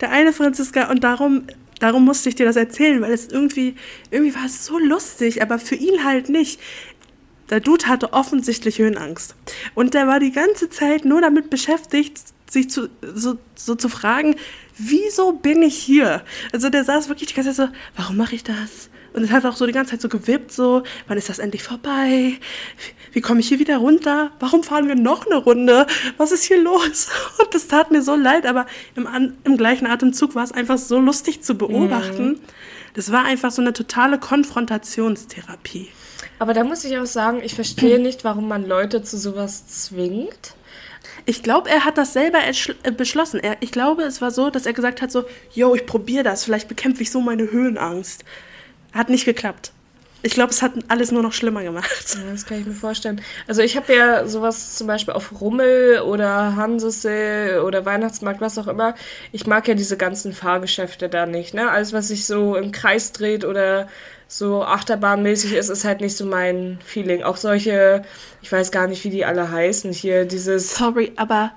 der 0.00 0.10
eine 0.10 0.32
Franziska, 0.32 0.90
und 0.90 1.04
darum, 1.04 1.46
darum 1.78 2.04
musste 2.04 2.28
ich 2.28 2.34
dir 2.34 2.46
das 2.46 2.56
erzählen, 2.56 3.00
weil 3.00 3.12
es 3.12 3.28
irgendwie, 3.28 3.76
irgendwie 4.10 4.34
war 4.34 4.46
es 4.46 4.64
so 4.64 4.76
lustig, 4.78 5.40
aber 5.40 5.60
für 5.60 5.76
ihn 5.76 6.02
halt 6.02 6.28
nicht. 6.28 6.60
Der 7.50 7.60
Dude 7.60 7.86
hatte 7.86 8.12
offensichtlich 8.12 8.78
Höhenangst. 8.78 9.36
Und 9.74 9.94
der 9.94 10.08
war 10.08 10.18
die 10.18 10.32
ganze 10.32 10.68
Zeit 10.70 11.04
nur 11.04 11.20
damit 11.20 11.50
beschäftigt, 11.50 12.18
sich 12.50 12.70
zu, 12.70 12.88
so, 13.14 13.38
so 13.54 13.74
zu 13.74 13.88
fragen, 13.88 14.36
wieso 14.76 15.32
bin 15.32 15.62
ich 15.62 15.76
hier? 15.76 16.22
Also 16.52 16.70
der 16.70 16.84
saß 16.84 17.08
wirklich 17.08 17.28
die 17.28 17.34
ganze 17.34 17.52
Zeit 17.52 17.68
so, 17.68 17.72
warum 17.96 18.16
mache 18.16 18.34
ich 18.34 18.44
das? 18.44 18.90
Und 19.14 19.22
es 19.22 19.30
hat 19.30 19.46
auch 19.46 19.54
so 19.54 19.64
die 19.64 19.72
ganze 19.72 19.92
Zeit 19.92 20.00
so 20.00 20.08
gewippt, 20.08 20.50
so, 20.50 20.82
wann 21.06 21.16
ist 21.16 21.28
das 21.28 21.38
endlich 21.38 21.62
vorbei? 21.62 22.34
Wie 23.12 23.20
komme 23.20 23.38
ich 23.38 23.48
hier 23.48 23.60
wieder 23.60 23.76
runter? 23.76 24.32
Warum 24.40 24.64
fahren 24.64 24.88
wir 24.88 24.96
noch 24.96 25.26
eine 25.26 25.36
Runde? 25.36 25.86
Was 26.16 26.32
ist 26.32 26.42
hier 26.42 26.60
los? 26.60 27.08
Und 27.38 27.54
das 27.54 27.68
tat 27.68 27.92
mir 27.92 28.02
so 28.02 28.16
leid, 28.16 28.44
aber 28.44 28.66
im, 28.96 29.32
im 29.44 29.56
gleichen 29.56 29.86
Atemzug 29.86 30.34
war 30.34 30.42
es 30.42 30.50
einfach 30.50 30.78
so 30.78 30.98
lustig 30.98 31.42
zu 31.42 31.54
beobachten. 31.54 32.40
Das 32.94 33.12
war 33.12 33.24
einfach 33.24 33.52
so 33.52 33.62
eine 33.62 33.72
totale 33.72 34.18
Konfrontationstherapie. 34.18 35.88
Aber 36.40 36.52
da 36.52 36.64
muss 36.64 36.84
ich 36.84 36.98
auch 36.98 37.06
sagen, 37.06 37.40
ich 37.44 37.54
verstehe 37.54 38.00
nicht, 38.00 38.24
warum 38.24 38.48
man 38.48 38.66
Leute 38.66 39.02
zu 39.02 39.16
sowas 39.16 39.66
zwingt. 39.68 40.54
Ich 41.26 41.42
glaube, 41.42 41.70
er 41.70 41.84
hat 41.84 41.96
das 41.96 42.12
selber 42.12 42.38
äh, 42.46 42.90
beschlossen. 42.92 43.40
Er, 43.40 43.56
ich 43.60 43.72
glaube, 43.72 44.02
es 44.02 44.20
war 44.20 44.30
so, 44.30 44.50
dass 44.50 44.66
er 44.66 44.72
gesagt 44.72 45.00
hat 45.02 45.10
so, 45.10 45.24
yo, 45.52 45.74
ich 45.74 45.86
probiere 45.86 46.24
das, 46.24 46.44
vielleicht 46.44 46.68
bekämpfe 46.68 47.02
ich 47.02 47.10
so 47.10 47.20
meine 47.20 47.50
Höhenangst. 47.50 48.24
Hat 48.92 49.08
nicht 49.08 49.24
geklappt. 49.24 49.72
Ich 50.22 50.32
glaube, 50.32 50.52
es 50.52 50.62
hat 50.62 50.72
alles 50.88 51.12
nur 51.12 51.22
noch 51.22 51.34
schlimmer 51.34 51.62
gemacht. 51.62 52.16
Ja, 52.16 52.30
das 52.32 52.46
kann 52.46 52.58
ich 52.58 52.66
mir 52.66 52.72
vorstellen. 52.72 53.20
Also 53.46 53.60
ich 53.60 53.76
habe 53.76 53.94
ja 53.94 54.26
sowas 54.26 54.74
zum 54.74 54.86
Beispiel 54.86 55.12
auf 55.12 55.38
Rummel 55.38 56.00
oder 56.00 56.56
Hansesee 56.56 57.58
oder 57.58 57.84
Weihnachtsmarkt, 57.84 58.40
was 58.40 58.56
auch 58.56 58.66
immer. 58.66 58.94
Ich 59.32 59.46
mag 59.46 59.68
ja 59.68 59.74
diese 59.74 59.98
ganzen 59.98 60.32
Fahrgeschäfte 60.32 61.10
da 61.10 61.26
nicht. 61.26 61.52
Ne? 61.52 61.70
Alles, 61.70 61.92
was 61.92 62.08
sich 62.08 62.24
so 62.24 62.56
im 62.56 62.72
Kreis 62.72 63.12
dreht 63.12 63.44
oder 63.44 63.86
so 64.36 64.64
achterbahnmäßig 64.64 65.52
ist, 65.52 65.68
ist 65.68 65.84
halt 65.84 66.00
nicht 66.00 66.16
so 66.16 66.26
mein 66.26 66.80
Feeling. 66.84 67.22
Auch 67.22 67.36
solche, 67.36 68.02
ich 68.42 68.50
weiß 68.50 68.72
gar 68.72 68.88
nicht, 68.88 69.04
wie 69.04 69.10
die 69.10 69.24
alle 69.24 69.48
heißen 69.48 69.92
hier, 69.92 70.24
dieses... 70.24 70.74
Sorry, 70.74 71.12
aber 71.14 71.52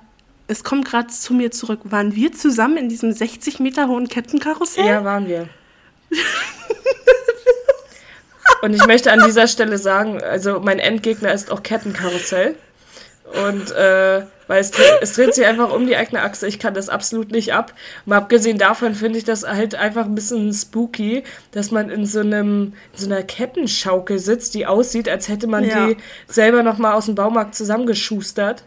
es 0.46 0.62
kommt 0.62 0.84
gerade 0.86 1.08
zu 1.08 1.34
mir 1.34 1.50
zurück. 1.50 1.80
Waren 1.84 2.14
wir 2.14 2.32
zusammen 2.32 2.76
in 2.76 2.88
diesem 2.88 3.10
60 3.10 3.58
Meter 3.58 3.88
hohen 3.88 4.08
Kettenkarussell? 4.08 4.86
Ja, 4.86 5.02
waren 5.02 5.26
wir. 5.26 5.48
Und 8.62 8.74
ich 8.74 8.86
möchte 8.86 9.10
an 9.10 9.24
dieser 9.24 9.48
Stelle 9.48 9.78
sagen, 9.78 10.22
also 10.22 10.60
mein 10.60 10.78
Endgegner 10.78 11.32
ist 11.32 11.50
auch 11.50 11.64
Kettenkarussell. 11.64 12.54
Und 13.44 13.72
äh, 13.72 14.22
weil 14.48 14.60
es, 14.60 14.72
dreht- 14.72 14.98
es 15.00 15.12
dreht 15.12 15.34
sich 15.34 15.46
einfach 15.46 15.72
um 15.72 15.86
die 15.86 15.94
eigene 15.94 16.22
Achse. 16.22 16.48
Ich 16.48 16.58
kann 16.58 16.74
das 16.74 16.88
absolut 16.88 17.30
nicht 17.30 17.54
ab. 17.54 17.72
Mal 18.06 18.16
abgesehen 18.18 18.58
davon 18.58 18.96
finde 18.96 19.18
ich 19.18 19.24
das 19.24 19.46
halt 19.46 19.76
einfach 19.76 20.06
ein 20.06 20.16
bisschen 20.16 20.52
spooky, 20.52 21.22
dass 21.52 21.70
man 21.70 21.88
in 21.90 22.04
so 22.04 22.18
einem 22.20 22.72
in 22.94 22.98
so 22.98 23.06
einer 23.06 23.22
Kettenschaukel 23.22 24.18
sitzt, 24.18 24.54
die 24.54 24.66
aussieht, 24.66 25.08
als 25.08 25.28
hätte 25.28 25.46
man 25.46 25.62
Ja. 25.64 25.86
die 25.86 25.96
selber 26.26 26.64
noch 26.64 26.78
mal 26.78 26.94
aus 26.94 27.06
dem 27.06 27.14
Baumarkt 27.14 27.54
zusammengeschustert. 27.54 28.64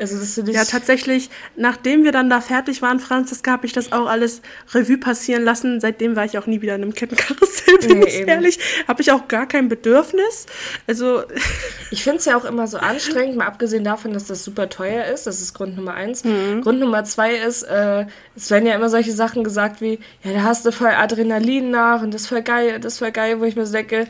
Also 0.00 0.18
das 0.18 0.34
finde 0.34 0.52
ich 0.52 0.56
Ja, 0.56 0.64
tatsächlich, 0.64 1.28
nachdem 1.56 2.04
wir 2.04 2.12
dann 2.12 2.30
da 2.30 2.40
fertig 2.40 2.82
waren, 2.82 3.00
Franziska, 3.00 3.50
habe 3.52 3.66
ich 3.66 3.72
das 3.72 3.90
auch 3.92 4.06
alles 4.06 4.42
Revue 4.72 4.98
passieren 4.98 5.42
lassen. 5.44 5.80
Seitdem 5.80 6.14
war 6.16 6.24
ich 6.24 6.38
auch 6.38 6.46
nie 6.46 6.60
wieder 6.62 6.74
in 6.76 6.82
einem 6.82 6.94
Kettenkarussell, 6.94 7.78
bin 7.86 7.98
Nee, 7.98 8.04
ich 8.06 8.14
eben. 8.20 8.28
ehrlich. 8.28 8.58
Habe 8.86 9.02
ich 9.02 9.10
auch 9.12 9.26
gar 9.28 9.46
kein 9.46 9.68
Bedürfnis. 9.68 10.46
Also, 10.86 11.22
Ich 11.90 12.04
finde 12.04 12.18
es 12.18 12.26
ja 12.26 12.36
auch 12.36 12.44
immer 12.44 12.66
so 12.66 12.76
anstrengend, 12.78 13.36
mal 13.36 13.46
abgesehen 13.46 13.82
davon, 13.82 14.12
dass 14.12 14.26
das 14.26 14.44
super 14.44 14.68
teuer 14.68 15.06
ist. 15.06 15.26
Das 15.26 15.40
ist 15.40 15.54
Grund 15.54 15.74
Nummer 15.76 15.94
eins. 15.94 16.22
Mhm. 16.22 16.60
Grund 16.60 16.80
Nummer 16.80 17.04
zwei 17.04 17.34
ist, 17.34 17.62
äh, 17.62 18.04
es 18.36 18.50
werden 18.50 18.66
ja 18.66 18.74
immer 18.74 18.90
solche 18.90 19.12
Sachen 19.12 19.42
gesagt 19.42 19.80
wie, 19.80 19.98
ja, 20.22 20.32
da 20.32 20.42
hast 20.42 20.66
du 20.66 20.70
voll 20.72 20.88
Adrenalin 20.90 21.70
nach 21.70 22.02
und 22.02 22.12
das 22.12 22.22
ist 22.22 22.26
voll 22.28 22.42
geil, 22.42 22.78
das 22.78 22.94
ist 22.94 22.98
voll 22.98 23.10
geil, 23.12 23.40
wo 23.40 23.44
ich 23.44 23.56
mir 23.56 23.64
so 23.66 23.72
denke, 23.72 24.06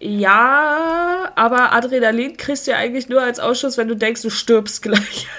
ja, 0.00 1.32
aber 1.34 1.72
Adrenalin 1.72 2.36
kriegst 2.36 2.66
du 2.66 2.72
ja 2.72 2.76
eigentlich 2.76 3.08
nur 3.08 3.22
als 3.22 3.40
Ausschuss, 3.40 3.78
wenn 3.78 3.88
du 3.88 3.96
denkst, 3.96 4.22
du 4.22 4.30
stirbst 4.30 4.82
gleich. 4.82 5.26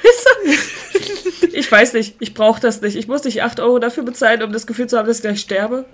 Ich 1.58 1.72
weiß 1.72 1.94
nicht, 1.94 2.18
ich 2.20 2.36
brauche 2.36 2.62
das 2.62 2.82
nicht. 2.82 2.96
Ich 2.96 3.08
muss 3.08 3.24
nicht 3.24 3.42
8 3.42 3.60
Euro 3.60 3.80
dafür 3.80 4.04
bezahlen, 4.04 4.44
um 4.44 4.52
das 4.52 4.68
Gefühl 4.68 4.86
zu 4.86 4.96
haben, 4.96 5.08
dass 5.08 5.18
ich 5.18 5.24
gleich 5.24 5.40
sterbe. 5.42 5.86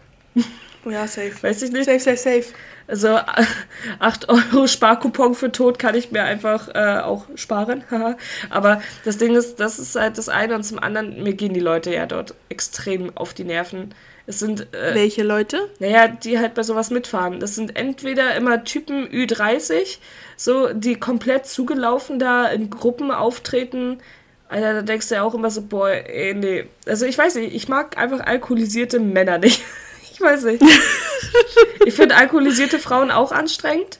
oh 0.85 0.89
ja, 0.89 1.07
safe. 1.07 1.31
Weiß 1.41 1.61
ich 1.61 1.71
nicht. 1.71 1.85
Safe, 1.85 1.99
safe, 1.99 2.17
safe. 2.17 2.45
Also 2.85 3.17
8 3.99 4.27
Euro 4.27 4.67
Sparcoupon 4.67 5.35
für 5.35 5.53
Tod 5.53 5.79
kann 5.79 5.95
ich 5.95 6.11
mir 6.11 6.23
einfach 6.23 6.67
äh, 6.75 6.99
auch 7.01 7.27
sparen. 7.35 7.85
Aber 8.49 8.81
das 9.05 9.17
Ding 9.17 9.35
ist, 9.35 9.61
das 9.61 9.79
ist 9.79 9.95
halt 9.95 10.17
das 10.17 10.27
eine 10.27 10.55
und 10.55 10.63
zum 10.63 10.79
anderen, 10.79 11.23
mir 11.23 11.33
gehen 11.33 11.53
die 11.53 11.61
Leute 11.61 11.93
ja 11.93 12.07
dort 12.07 12.35
extrem 12.49 13.15
auf 13.15 13.33
die 13.33 13.45
Nerven. 13.45 13.95
Es 14.25 14.39
sind, 14.39 14.73
äh, 14.73 14.95
Welche 14.95 15.23
Leute? 15.23 15.69
naja, 15.79 16.07
die 16.07 16.39
halt 16.39 16.53
bei 16.53 16.63
sowas 16.63 16.89
mitfahren. 16.91 17.39
Das 17.39 17.55
sind 17.55 17.75
entweder 17.75 18.35
immer 18.35 18.63
Typen 18.63 19.07
Ü30, 19.09 19.97
so, 20.37 20.71
die 20.73 20.95
komplett 20.95 21.45
zugelaufen 21.45 22.19
da 22.19 22.47
in 22.47 22.69
Gruppen 22.69 23.11
auftreten. 23.11 23.99
Alter, 24.47 24.73
da 24.75 24.81
denkst 24.81 25.09
du 25.09 25.15
ja 25.15 25.23
auch 25.23 25.33
immer 25.33 25.49
so, 25.49 25.63
boah, 25.63 25.89
ey, 25.89 26.33
nee. 26.35 26.65
Also 26.87 27.05
ich 27.05 27.17
weiß 27.17 27.35
nicht, 27.35 27.53
ich 27.53 27.67
mag 27.67 27.97
einfach 27.97 28.21
alkoholisierte 28.21 28.99
Männer 28.99 29.37
nicht. 29.37 29.61
Ich 30.13 30.21
weiß 30.21 30.43
nicht. 30.43 30.63
Ich 31.85 31.95
finde 31.95 32.15
alkoholisierte 32.15 32.77
Frauen 32.77 33.09
auch 33.09 33.31
anstrengend. 33.31 33.99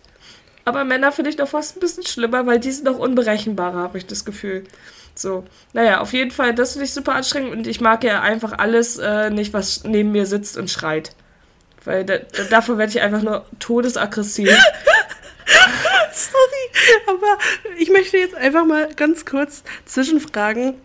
Aber 0.63 0.84
Männer 0.84 1.12
finde 1.12 1.32
ich 1.32 1.38
doch 1.38 1.48
fast 1.48 1.75
ein 1.75 1.80
bisschen 1.80 2.06
schlimmer, 2.06 2.46
weil 2.46 2.60
die 2.60 2.72
sind 2.72 2.86
noch 2.86 3.00
unberechenbarer, 3.00 3.77
habe 3.80 3.98
ich 3.98 4.06
das 4.06 4.24
Gefühl. 4.24 4.63
So, 5.15 5.43
naja, 5.74 6.01
auf 6.01 6.13
jeden 6.13 6.32
Fall, 6.32 6.55
das 6.55 6.74
finde 6.74 6.86
ich 6.86 6.93
super 6.93 7.13
anstrengend 7.13 7.51
und 7.51 7.67
ich 7.67 7.82
mag 7.82 8.03
ja 8.03 8.22
einfach 8.22 8.53
alles 8.58 8.98
äh, 8.98 9.29
nicht, 9.29 9.53
was 9.53 9.84
neben 9.84 10.12
mir 10.12 10.25
sitzt 10.25 10.58
und 10.58 10.72
schreit. 10.72 11.15
Weil 11.86 12.05
da, 12.05 12.17
da, 12.17 12.43
davon 12.46 12.77
werde 12.77 12.91
ich 12.91 13.01
einfach 13.01 13.22
nur 13.22 13.46
todesaggressiv. 13.60 14.50
Sorry, 16.13 17.08
aber 17.08 17.38
ich 17.77 17.89
möchte 17.89 18.17
jetzt 18.17 18.36
einfach 18.36 18.65
mal 18.65 18.89
ganz 18.96 19.25
kurz 19.25 19.63
zwischenfragen. 19.86 20.75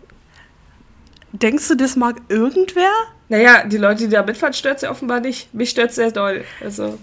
Denkst 1.32 1.68
du, 1.68 1.76
das 1.76 1.96
mag 1.96 2.16
irgendwer? 2.28 2.90
Naja, 3.28 3.64
die 3.66 3.76
Leute, 3.76 4.04
die 4.04 4.10
da 4.10 4.22
mitfahren, 4.22 4.54
stört 4.54 4.82
ja 4.82 4.90
offenbar 4.90 5.20
nicht. 5.20 5.52
Mich 5.54 5.70
stört 5.70 5.92
sehr 5.92 6.10
doll. 6.10 6.44
Also, 6.62 6.98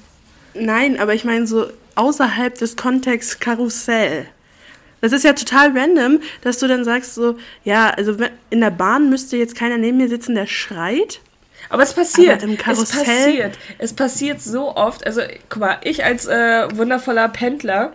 Nein, 0.56 1.00
aber 1.00 1.14
ich 1.14 1.26
meine 1.26 1.46
so 1.46 1.68
außerhalb 1.96 2.58
des 2.58 2.76
Kontexts 2.76 3.40
Karussell. 3.40 4.28
Das 5.02 5.12
ist 5.12 5.24
ja 5.24 5.34
total 5.34 5.78
random, 5.78 6.20
dass 6.42 6.60
du 6.60 6.68
dann 6.68 6.84
sagst 6.84 7.16
so, 7.16 7.38
ja, 7.64 7.90
also 7.90 8.16
in 8.50 8.62
der 8.62 8.72
Bahn 8.72 9.10
müsste 9.10 9.38
jetzt 9.38 9.56
keiner 9.56 9.78
neben 9.78 9.98
mir 9.98 10.10
sitzen, 10.10 10.36
der 10.36 10.48
schreit. 10.48 11.22
Aber 11.70 11.84
es 11.84 11.94
passiert. 11.94 12.44
Aber 12.44 12.72
es 12.72 12.92
passiert. 12.92 13.58
Es 13.78 13.94
passiert 13.94 14.42
so 14.42 14.76
oft. 14.76 15.06
Also, 15.06 15.22
guck 15.50 15.62
mal, 15.62 15.78
ich 15.84 16.04
als 16.04 16.28
äh, 16.28 16.68
wundervoller 16.76 17.28
Pendler 17.30 17.94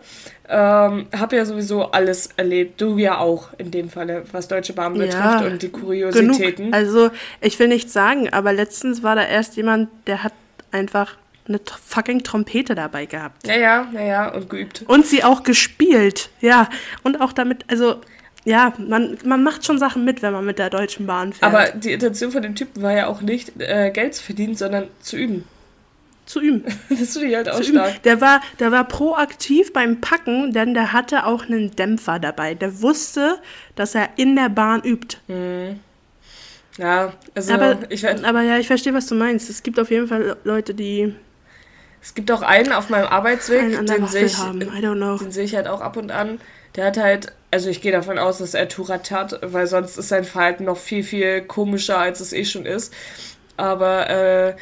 ähm, 0.48 1.06
habe 1.16 1.36
ja 1.36 1.44
sowieso 1.44 1.92
alles 1.92 2.30
erlebt. 2.36 2.80
Du 2.80 2.98
ja 2.98 3.18
auch 3.18 3.50
in 3.58 3.70
dem 3.70 3.88
Falle, 3.88 4.24
was 4.32 4.48
Deutsche 4.48 4.72
Bahn 4.72 4.94
betrifft 4.94 5.14
ja, 5.14 5.46
und 5.46 5.62
die 5.62 5.68
Kuriositäten. 5.68 6.56
Genug. 6.56 6.74
Also, 6.74 7.10
ich 7.40 7.58
will 7.58 7.68
nichts 7.68 7.92
sagen, 7.92 8.28
aber 8.32 8.52
letztens 8.52 9.02
war 9.02 9.14
da 9.14 9.24
erst 9.24 9.56
jemand, 9.56 9.88
der 10.06 10.24
hat 10.24 10.32
einfach 10.72 11.16
eine 11.50 11.60
fucking 11.86 12.22
Trompete 12.22 12.74
dabei 12.74 13.06
gehabt. 13.06 13.46
Ja, 13.46 13.56
ja, 13.56 13.88
ja, 13.92 14.02
ja, 14.02 14.28
und 14.32 14.48
geübt. 14.48 14.84
Und 14.86 15.06
sie 15.06 15.22
auch 15.22 15.42
gespielt, 15.42 16.30
ja. 16.40 16.68
Und 17.02 17.20
auch 17.20 17.32
damit, 17.32 17.64
also, 17.68 18.00
ja, 18.44 18.72
man, 18.78 19.18
man 19.24 19.42
macht 19.42 19.66
schon 19.66 19.78
Sachen 19.78 20.04
mit, 20.04 20.22
wenn 20.22 20.32
man 20.32 20.46
mit 20.46 20.58
der 20.58 20.70
Deutschen 20.70 21.06
Bahn 21.06 21.32
fährt. 21.32 21.52
Aber 21.52 21.70
die 21.70 21.92
Intention 21.92 22.32
von 22.32 22.42
dem 22.42 22.54
Typen 22.54 22.82
war 22.82 22.92
ja 22.92 23.06
auch 23.08 23.20
nicht, 23.20 23.52
äh, 23.60 23.90
Geld 23.90 24.14
zu 24.14 24.22
verdienen, 24.22 24.54
sondern 24.54 24.88
zu 25.00 25.16
üben 25.16 25.44
zu 26.30 26.40
üben. 26.40 26.64
das 26.88 27.14
finde 27.14 27.28
ich 27.28 27.34
halt 27.34 27.48
auch 27.50 27.62
stark. 27.62 28.02
Der 28.04 28.20
war, 28.20 28.40
der 28.60 28.70
war 28.70 28.84
proaktiv 28.84 29.72
beim 29.72 30.00
Packen, 30.00 30.52
denn 30.52 30.74
der 30.74 30.92
hatte 30.92 31.26
auch 31.26 31.46
einen 31.46 31.74
Dämpfer 31.74 32.18
dabei. 32.18 32.54
Der 32.54 32.80
wusste, 32.80 33.40
dass 33.74 33.94
er 33.94 34.10
in 34.16 34.36
der 34.36 34.48
Bahn 34.48 34.82
übt. 34.82 35.18
Mhm. 35.26 35.80
Ja, 36.78 37.12
also 37.34 37.52
aber, 37.52 37.78
ich 37.90 38.08
aber 38.08 38.42
ja, 38.42 38.58
ich 38.58 38.68
verstehe, 38.68 38.94
was 38.94 39.06
du 39.06 39.14
meinst. 39.14 39.50
Es 39.50 39.62
gibt 39.62 39.78
auf 39.78 39.90
jeden 39.90 40.06
Fall 40.06 40.36
Leute, 40.44 40.72
die. 40.72 41.14
Es 42.02 42.14
gibt 42.14 42.30
auch 42.32 42.42
einen 42.42 42.72
auf 42.72 42.88
meinem 42.88 43.06
Arbeitsweg, 43.06 43.86
den 43.86 44.06
sehe 44.06 44.24
ich, 44.24 44.36
den 44.38 45.30
sehe 45.30 45.44
ich 45.44 45.54
halt 45.54 45.68
auch 45.68 45.80
ab 45.80 45.96
und 45.96 46.10
an. 46.10 46.40
Der 46.76 46.86
hat 46.86 46.96
halt, 46.96 47.32
also 47.50 47.68
ich 47.68 47.82
gehe 47.82 47.92
davon 47.92 48.18
aus, 48.18 48.38
dass 48.38 48.54
er 48.54 48.68
Turat 48.68 49.10
hat, 49.10 49.38
weil 49.42 49.66
sonst 49.66 49.96
ist 49.98 50.08
sein 50.08 50.24
Verhalten 50.24 50.64
noch 50.64 50.76
viel, 50.76 51.02
viel 51.02 51.42
komischer, 51.42 51.98
als 51.98 52.20
es 52.20 52.32
eh 52.32 52.44
schon 52.44 52.64
ist. 52.64 52.94
Aber 53.56 54.08
äh, 54.08 54.54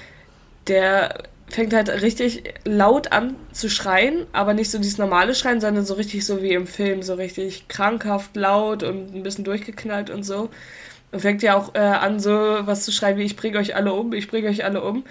der 0.66 1.22
fängt 1.48 1.72
halt 1.72 1.88
richtig 2.02 2.54
laut 2.64 3.12
an 3.12 3.36
zu 3.52 3.70
schreien, 3.70 4.26
aber 4.32 4.54
nicht 4.54 4.70
so 4.70 4.78
dieses 4.78 4.98
normale 4.98 5.34
Schreien, 5.34 5.60
sondern 5.60 5.84
so 5.84 5.94
richtig 5.94 6.26
so 6.26 6.42
wie 6.42 6.52
im 6.52 6.66
Film, 6.66 7.02
so 7.02 7.14
richtig 7.14 7.68
krankhaft 7.68 8.36
laut 8.36 8.82
und 8.82 9.14
ein 9.14 9.22
bisschen 9.22 9.44
durchgeknallt 9.44 10.10
und 10.10 10.24
so. 10.24 10.50
Und 11.10 11.20
fängt 11.20 11.42
ja 11.42 11.56
auch 11.56 11.74
äh, 11.74 11.78
an, 11.78 12.20
so 12.20 12.30
was 12.32 12.84
zu 12.84 12.92
schreien 12.92 13.16
wie 13.16 13.24
ich 13.24 13.36
bringe 13.36 13.58
euch 13.58 13.76
alle 13.76 13.94
um, 13.94 14.12
ich 14.12 14.28
bringe 14.28 14.48
euch 14.48 14.64
alle 14.64 14.82
um. 14.82 15.04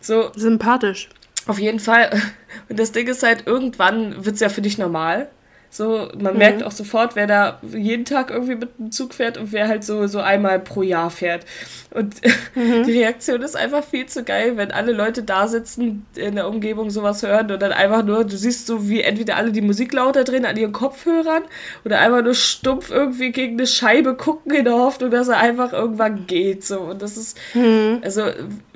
So. 0.00 0.32
Sympathisch. 0.34 1.08
Auf 1.46 1.58
jeden 1.58 1.80
Fall. 1.80 2.10
Und 2.68 2.78
das 2.78 2.92
Ding 2.92 3.06
ist 3.06 3.22
halt, 3.22 3.46
irgendwann 3.46 4.24
wird 4.24 4.34
es 4.34 4.40
ja 4.40 4.48
für 4.48 4.62
dich 4.62 4.78
normal. 4.78 5.28
So, 5.74 6.08
man 6.16 6.34
mhm. 6.34 6.38
merkt 6.38 6.62
auch 6.62 6.70
sofort, 6.70 7.16
wer 7.16 7.26
da 7.26 7.58
jeden 7.62 8.04
Tag 8.04 8.30
irgendwie 8.30 8.54
mit 8.54 8.78
dem 8.78 8.92
Zug 8.92 9.12
fährt 9.12 9.36
und 9.36 9.50
wer 9.50 9.66
halt 9.66 9.82
so, 9.82 10.06
so 10.06 10.20
einmal 10.20 10.60
pro 10.60 10.82
Jahr 10.82 11.10
fährt. 11.10 11.44
Und 11.90 12.14
mhm. 12.54 12.84
die 12.84 12.92
Reaktion 12.92 13.42
ist 13.42 13.56
einfach 13.56 13.82
viel 13.82 14.06
zu 14.06 14.22
geil, 14.22 14.56
wenn 14.56 14.70
alle 14.70 14.92
Leute 14.92 15.24
da 15.24 15.48
sitzen, 15.48 16.06
in 16.14 16.36
der 16.36 16.48
Umgebung 16.48 16.90
sowas 16.90 17.24
hören 17.24 17.50
und 17.50 17.60
dann 17.60 17.72
einfach 17.72 18.04
nur, 18.04 18.24
du 18.24 18.36
siehst 18.36 18.68
so, 18.68 18.88
wie 18.88 19.00
entweder 19.00 19.36
alle 19.36 19.50
die 19.50 19.62
Musik 19.62 19.92
lauter 19.92 20.22
drehen 20.22 20.44
an 20.44 20.56
ihren 20.56 20.72
Kopfhörern 20.72 21.42
oder 21.84 21.98
einfach 21.98 22.22
nur 22.22 22.34
stumpf 22.34 22.92
irgendwie 22.92 23.32
gegen 23.32 23.54
eine 23.54 23.66
Scheibe 23.66 24.14
gucken 24.14 24.54
in 24.54 24.66
der 24.66 24.74
Hoffnung, 24.74 25.10
dass 25.10 25.26
er 25.26 25.38
einfach 25.38 25.72
irgendwann 25.72 26.28
geht. 26.28 26.64
So. 26.64 26.78
Und 26.78 27.02
das 27.02 27.16
ist, 27.16 27.36
mhm. 27.54 27.98
also 28.04 28.26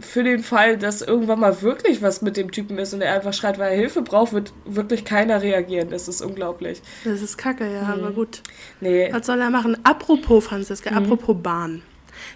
für 0.00 0.24
den 0.24 0.40
Fall, 0.40 0.78
dass 0.78 1.00
irgendwann 1.00 1.38
mal 1.38 1.62
wirklich 1.62 2.02
was 2.02 2.22
mit 2.22 2.36
dem 2.36 2.50
Typen 2.50 2.76
ist 2.78 2.92
und 2.92 3.02
er 3.02 3.14
einfach 3.14 3.32
schreit, 3.32 3.60
weil 3.60 3.70
er 3.70 3.76
Hilfe 3.76 4.02
braucht, 4.02 4.32
wird 4.32 4.52
wirklich 4.64 5.04
keiner 5.04 5.42
reagieren. 5.42 5.90
Das 5.90 6.08
ist 6.08 6.22
unglaublich. 6.22 6.82
Das 7.04 7.22
ist 7.22 7.36
kacke, 7.36 7.72
ja, 7.72 7.82
mhm. 7.82 7.90
aber 7.90 8.10
gut. 8.12 8.42
Nee. 8.80 9.12
Was 9.12 9.26
soll 9.26 9.40
er 9.40 9.50
machen? 9.50 9.76
Apropos, 9.84 10.44
Franziska, 10.44 10.90
mhm. 10.90 10.96
apropos 10.98 11.36
Bahn. 11.42 11.82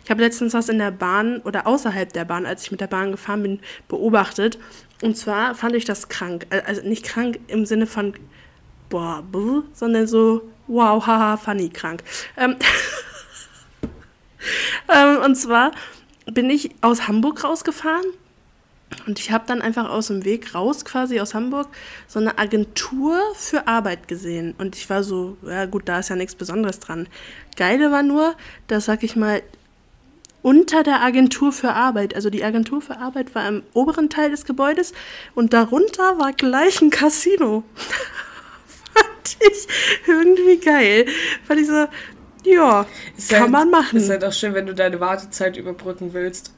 Ich 0.04 0.11
habe 0.11 0.23
letztens 0.23 0.54
was 0.54 0.68
in 0.68 0.78
der 0.78 0.90
Bahn 0.90 1.38
oder 1.38 1.66
außerhalb 1.66 2.12
der 2.12 2.25
Bahn, 2.25 2.47
als 2.47 2.64
ich 2.64 2.71
mit 2.71 2.80
der 2.80 2.87
Bahn 2.87 3.11
gefahren 3.11 3.42
bin, 3.42 3.61
beobachtet. 3.88 4.59
Und 5.02 5.16
zwar 5.16 5.54
fand 5.54 5.75
ich 5.75 5.85
das 5.85 6.09
krank. 6.09 6.47
Also 6.66 6.82
nicht 6.82 7.04
krank 7.04 7.40
im 7.49 7.66
Sinne 7.66 7.87
von 7.87 8.14
boah, 8.88 9.23
buh, 9.23 9.64
sondern 9.73 10.06
so 10.06 10.42
wow, 10.68 11.04
haha, 11.04 11.37
funny 11.37 11.68
krank. 11.68 12.02
Ähm, 12.37 12.56
ähm, 14.94 15.18
und 15.25 15.35
zwar 15.35 15.73
bin 16.26 16.49
ich 16.50 16.71
aus 16.80 17.09
Hamburg 17.09 17.42
rausgefahren 17.42 18.04
und 19.06 19.18
ich 19.18 19.30
habe 19.30 19.44
dann 19.46 19.62
einfach 19.62 19.88
aus 19.88 20.08
dem 20.08 20.25
Weg 20.25 20.54
raus, 20.54 20.84
quasi 20.84 21.20
aus 21.20 21.34
Hamburg, 21.34 21.68
so 22.06 22.18
eine 22.18 22.38
Agentur 22.38 23.20
für 23.34 23.66
Arbeit 23.66 24.08
gesehen. 24.08 24.54
Und 24.58 24.76
ich 24.76 24.88
war 24.90 25.02
so, 25.02 25.37
ja 25.46 25.66
gut, 25.66 25.88
da 25.88 25.99
ist 25.99 26.08
ja 26.08 26.16
nichts 26.16 26.34
Besonderes 26.34 26.80
dran. 26.80 27.08
Geile 27.56 27.90
war 27.90 28.02
nur, 28.02 28.34
dass, 28.68 28.87
sag 28.87 29.02
ich 29.02 29.16
mal, 29.16 29.42
unter 30.42 30.82
der 30.82 31.02
Agentur 31.02 31.52
für 31.52 31.72
Arbeit, 31.72 32.14
also 32.14 32.28
die 32.28 32.45
Agentur 32.45 32.82
für 32.82 32.99
Arbeit 32.99 33.34
war 33.34 33.47
im 33.47 33.62
oberen 33.75 34.10
Teil 34.10 34.30
des 34.30 34.45
Gebäudes 34.45 34.93
und 35.34 35.52
darunter 35.52 36.19
war 36.19 36.32
gleich 36.32 36.80
ein 36.82 36.90
Casino. 36.90 37.62
Fand 38.95 39.36
ich 39.40 39.69
irgendwie 40.06 40.58
geil. 40.58 41.06
Fand 41.47 41.60
ich 41.60 41.69
so, 41.69 41.86
ja, 42.45 42.86
ist 43.17 43.30
kann 43.30 43.43
halt, 43.43 43.50
man 43.52 43.71
machen. 43.71 43.99
Ist 43.99 44.10
halt 44.10 44.25
auch 44.25 44.32
schön, 44.32 44.52
wenn 44.54 44.67
du 44.67 44.75
deine 44.75 44.99
Wartezeit 44.99 45.56
überbrücken 45.56 46.12
willst. 46.12 46.52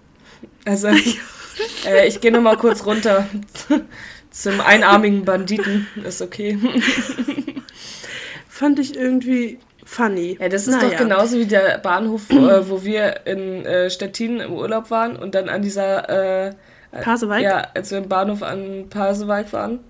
Also. 0.64 0.88
Äh, 1.86 2.08
ich 2.08 2.20
gehe 2.20 2.32
noch 2.32 2.40
mal 2.40 2.56
kurz 2.56 2.86
runter 2.86 3.28
zum 4.30 4.60
einarmigen 4.60 5.24
Banditen. 5.24 5.86
Ist 6.02 6.22
okay. 6.22 6.58
Fand 8.48 8.78
ich 8.78 8.96
irgendwie 8.96 9.58
funny. 9.84 10.38
Ja, 10.40 10.48
das 10.48 10.66
ist 10.66 10.76
naja. 10.76 10.90
doch 10.90 10.96
genauso 10.96 11.38
wie 11.38 11.46
der 11.46 11.78
Bahnhof, 11.78 12.30
äh, 12.30 12.68
wo 12.68 12.84
wir 12.84 13.26
in 13.26 13.64
äh, 13.66 13.90
Stettin 13.90 14.40
im 14.40 14.52
Urlaub 14.52 14.90
waren 14.90 15.16
und 15.16 15.34
dann 15.34 15.48
an 15.48 15.62
dieser. 15.62 16.46
Äh, 16.48 16.54
Pasewalk? 17.02 17.42
Ja, 17.42 17.68
als 17.74 17.90
wir 17.90 17.98
im 17.98 18.08
Bahnhof 18.08 18.42
an 18.42 18.86
Pasewalk 18.88 19.52
waren. 19.52 19.80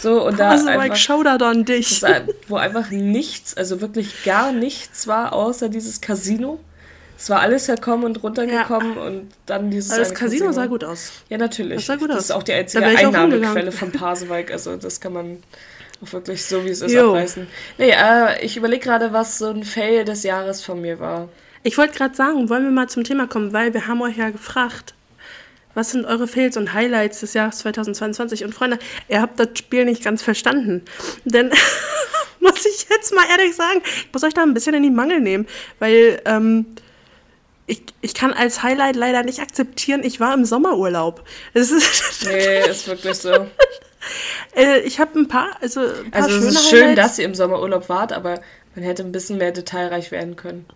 So, 0.00 0.26
und 0.26 0.36
Pasewalk, 0.36 0.76
da 0.76 0.82
einfach, 0.82 0.96
Showdown 0.96 1.42
an 1.42 1.64
dich. 1.64 2.00
Das, 2.00 2.22
wo 2.48 2.56
einfach 2.56 2.90
nichts, 2.90 3.56
also 3.56 3.80
wirklich 3.80 4.24
gar 4.24 4.52
nichts 4.52 5.06
war, 5.06 5.32
außer 5.32 5.68
dieses 5.68 6.00
Casino. 6.00 6.58
Es 7.22 7.30
war 7.30 7.38
alles 7.38 7.68
herkommen 7.68 8.04
und 8.04 8.20
runtergekommen 8.24 8.96
ja. 8.96 9.02
und 9.02 9.30
dann 9.46 9.70
dieses. 9.70 9.92
Aber 9.92 10.00
das 10.00 10.12
Casino, 10.12 10.46
Casino, 10.46 10.52
sah 10.52 10.66
gut 10.66 10.82
aus. 10.82 11.12
Ja, 11.28 11.38
natürlich. 11.38 11.76
Das 11.76 11.86
sah 11.86 11.94
gut 11.94 12.10
aus. 12.10 12.16
Das 12.16 12.24
ist 12.24 12.30
auch 12.32 12.42
die 12.42 12.52
einzige 12.52 12.84
Einnahmequelle 12.84 13.70
von 13.70 13.92
Pasewalk. 13.92 14.50
Also, 14.50 14.76
das 14.76 15.00
kann 15.00 15.12
man 15.12 15.40
auch 16.02 16.12
wirklich 16.12 16.44
so, 16.44 16.64
wie 16.64 16.70
es 16.70 16.80
ist, 16.80 16.90
jo. 16.90 17.10
abreißen. 17.10 17.46
Nee, 17.78 17.90
äh, 17.90 18.44
ich 18.44 18.56
überlege 18.56 18.82
gerade, 18.82 19.12
was 19.12 19.38
so 19.38 19.50
ein 19.50 19.62
Fail 19.62 20.04
des 20.04 20.24
Jahres 20.24 20.64
von 20.64 20.80
mir 20.80 20.98
war. 20.98 21.28
Ich 21.62 21.78
wollte 21.78 21.96
gerade 21.96 22.12
sagen, 22.16 22.48
wollen 22.48 22.64
wir 22.64 22.72
mal 22.72 22.88
zum 22.88 23.04
Thema 23.04 23.28
kommen, 23.28 23.52
weil 23.52 23.72
wir 23.72 23.86
haben 23.86 24.02
euch 24.02 24.16
ja 24.16 24.30
gefragt, 24.30 24.92
was 25.74 25.92
sind 25.92 26.04
eure 26.04 26.26
Fails 26.26 26.56
und 26.56 26.72
Highlights 26.72 27.20
des 27.20 27.34
Jahres 27.34 27.58
2022? 27.58 28.44
Und 28.44 28.52
Freunde, 28.52 28.80
ihr 29.06 29.22
habt 29.22 29.38
das 29.38 29.50
Spiel 29.54 29.84
nicht 29.84 30.02
ganz 30.02 30.24
verstanden. 30.24 30.82
Denn, 31.24 31.52
muss 32.40 32.66
ich 32.66 32.88
jetzt 32.90 33.14
mal 33.14 33.26
ehrlich 33.30 33.54
sagen, 33.54 33.80
ich 33.84 34.12
muss 34.12 34.24
euch 34.24 34.34
da 34.34 34.42
ein 34.42 34.54
bisschen 34.54 34.74
in 34.74 34.82
die 34.82 34.90
Mangel 34.90 35.20
nehmen, 35.20 35.46
weil 35.78 36.20
ähm, 36.24 36.66
ich, 37.66 37.82
ich 38.00 38.14
kann 38.14 38.32
als 38.32 38.62
Highlight 38.62 38.96
leider 38.96 39.22
nicht 39.22 39.40
akzeptieren, 39.40 40.02
ich 40.04 40.20
war 40.20 40.34
im 40.34 40.44
Sommerurlaub. 40.44 41.24
Es 41.54 41.70
ist 41.70 42.24
nee, 42.26 42.68
ist 42.68 42.86
wirklich 42.88 43.16
so. 43.18 43.30
Äh, 44.56 44.80
ich 44.80 44.98
habe 44.98 45.16
ein 45.16 45.28
paar, 45.28 45.50
also 45.60 45.80
ein 45.80 46.10
paar 46.10 46.24
Also 46.24 46.36
es 46.36 46.44
ist 46.44 46.68
schön, 46.68 46.80
Highlights. 46.88 46.96
dass 46.96 47.18
ihr 47.20 47.24
im 47.24 47.36
Sommerurlaub 47.36 47.88
wart, 47.88 48.12
aber 48.12 48.40
man 48.74 48.84
hätte 48.84 49.04
ein 49.04 49.12
bisschen 49.12 49.38
mehr 49.38 49.52
detailreich 49.52 50.10
werden 50.10 50.34
können. 50.34 50.66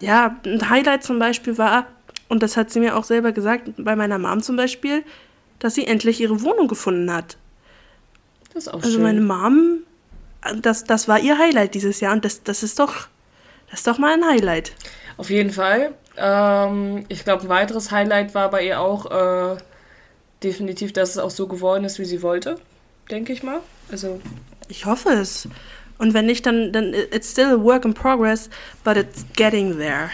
Ja, 0.00 0.40
ein 0.46 0.70
Highlight 0.70 1.04
zum 1.04 1.18
Beispiel 1.18 1.58
war, 1.58 1.86
und 2.28 2.42
das 2.42 2.56
hat 2.56 2.70
sie 2.70 2.80
mir 2.80 2.96
auch 2.96 3.04
selber 3.04 3.32
gesagt, 3.32 3.70
bei 3.76 3.94
meiner 3.94 4.18
Mom 4.18 4.42
zum 4.42 4.56
Beispiel, 4.56 5.04
dass 5.58 5.74
sie 5.74 5.86
endlich 5.86 6.18
ihre 6.20 6.40
Wohnung 6.42 6.66
gefunden 6.66 7.12
hat. 7.12 7.36
Das 8.54 8.64
ist 8.64 8.68
auch 8.68 8.82
also 8.82 8.90
schön. 8.90 9.04
Also 9.06 9.20
meine 9.20 9.20
Mom, 9.20 9.82
das, 10.60 10.84
das 10.84 11.08
war 11.08 11.20
ihr 11.20 11.38
Highlight 11.38 11.74
dieses 11.74 12.00
Jahr 12.00 12.14
und 12.14 12.24
das, 12.24 12.42
das 12.42 12.62
ist 12.62 12.78
doch, 12.78 13.06
das 13.70 13.80
ist 13.80 13.86
doch 13.86 13.98
mal 13.98 14.14
ein 14.14 14.24
Highlight. 14.24 14.72
Auf 15.18 15.30
jeden 15.30 15.50
Fall. 15.50 15.94
Ähm, 16.16 17.04
ich 17.08 17.24
glaube, 17.24 17.42
ein 17.42 17.48
weiteres 17.48 17.90
Highlight 17.90 18.34
war 18.34 18.50
bei 18.50 18.66
ihr 18.66 18.80
auch 18.80 19.10
äh, 19.10 19.56
definitiv, 20.42 20.92
dass 20.92 21.10
es 21.10 21.18
auch 21.18 21.30
so 21.30 21.46
geworden 21.46 21.84
ist, 21.84 21.98
wie 21.98 22.04
sie 22.04 22.22
wollte, 22.22 22.56
denke 23.10 23.32
ich 23.32 23.42
mal. 23.42 23.60
Also 23.90 24.20
ich 24.68 24.86
hoffe 24.86 25.10
es. 25.10 25.48
Und 25.98 26.14
wenn 26.14 26.26
nicht, 26.26 26.46
dann, 26.46 26.72
dann 26.72 26.94
it's 26.94 27.30
still 27.30 27.46
a 27.46 27.62
work 27.62 27.84
in 27.84 27.94
progress, 27.94 28.50
but 28.84 28.96
it's 28.96 29.24
getting 29.36 29.78
there. 29.78 30.10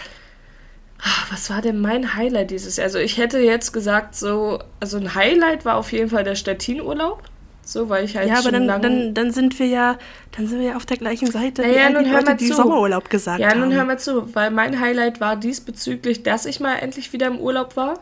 Ah, 1.01 1.31
was 1.31 1.49
war 1.49 1.61
denn 1.61 1.79
mein 1.79 2.15
Highlight 2.15 2.51
dieses 2.51 2.77
Jahr? 2.77 2.85
Also 2.85 2.99
ich 2.99 3.17
hätte 3.17 3.39
jetzt 3.39 3.71
gesagt, 3.71 4.15
so, 4.15 4.59
also 4.81 4.97
ein 4.97 5.15
Highlight 5.15 5.63
war 5.63 5.77
auf 5.77 5.91
jeden 5.93 6.09
Fall 6.09 6.23
der 6.23 6.35
Stettin-Urlaub. 6.35 7.23
So, 7.69 7.87
weil 7.87 8.03
ich 8.03 8.17
halt 8.17 8.27
Ja, 8.27 8.39
aber 8.39 8.51
dann, 8.51 8.67
dann, 8.67 9.13
dann 9.13 9.29
sind 9.29 9.59
wir 9.59 9.67
ja, 9.67 9.99
dann 10.35 10.47
sind 10.47 10.59
wir 10.59 10.69
ja 10.69 10.75
auf 10.75 10.87
der 10.87 10.97
gleichen 10.97 11.29
Seite, 11.29 11.61
naja, 11.61 11.89
wie 11.89 11.93
nun 11.93 12.03
die 12.03 12.09
Leute, 12.09 12.35
die 12.35 12.47
Sommerurlaub 12.47 13.11
gesagt 13.11 13.39
ja, 13.39 13.49
haben. 13.49 13.59
Ja, 13.59 13.65
nun 13.65 13.75
hör 13.75 13.85
mal 13.85 13.99
zu, 13.99 14.33
weil 14.33 14.49
mein 14.49 14.79
Highlight 14.79 15.21
war 15.21 15.35
diesbezüglich, 15.35 16.23
dass 16.23 16.47
ich 16.47 16.59
mal 16.59 16.77
endlich 16.77 17.13
wieder 17.13 17.27
im 17.27 17.37
Urlaub 17.39 17.77
war. 17.77 17.99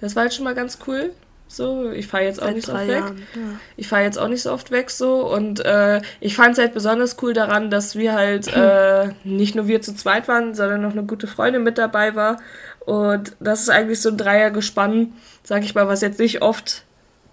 Das 0.00 0.16
war 0.16 0.22
halt 0.22 0.32
schon 0.32 0.44
mal 0.44 0.54
ganz 0.54 0.78
cool. 0.86 1.10
So, 1.48 1.90
ich 1.90 2.06
fahre 2.06 2.24
jetzt 2.24 2.40
auch 2.40 2.46
Seit 2.46 2.54
nicht 2.54 2.66
so 2.66 2.72
oft 2.72 2.88
Jahren, 2.88 3.18
weg. 3.18 3.26
Ja. 3.34 3.42
Ich 3.76 3.88
fahre 3.88 4.04
jetzt 4.04 4.18
auch 4.18 4.28
nicht 4.28 4.40
so 4.40 4.52
oft 4.52 4.70
weg 4.70 4.88
so 4.88 5.30
und 5.30 5.62
äh, 5.66 6.00
ich 6.20 6.34
fand 6.34 6.52
es 6.52 6.58
halt 6.58 6.72
besonders 6.72 7.18
cool 7.20 7.34
daran, 7.34 7.68
dass 7.68 7.96
wir 7.96 8.14
halt 8.14 8.48
äh, 8.48 9.10
nicht 9.24 9.54
nur 9.54 9.66
wir 9.66 9.82
zu 9.82 9.94
zweit 9.94 10.28
waren, 10.28 10.54
sondern 10.54 10.80
noch 10.80 10.92
eine 10.92 11.02
gute 11.02 11.26
Freundin 11.26 11.62
mit 11.62 11.76
dabei 11.76 12.14
war 12.14 12.38
Und 12.86 13.36
das 13.38 13.60
ist 13.60 13.68
eigentlich 13.68 14.00
so 14.00 14.08
ein 14.08 14.16
Dreiergespann, 14.16 15.12
sag 15.42 15.62
ich 15.62 15.74
mal, 15.74 15.86
was 15.88 16.00
jetzt 16.00 16.20
nicht 16.20 16.40
oft 16.40 16.84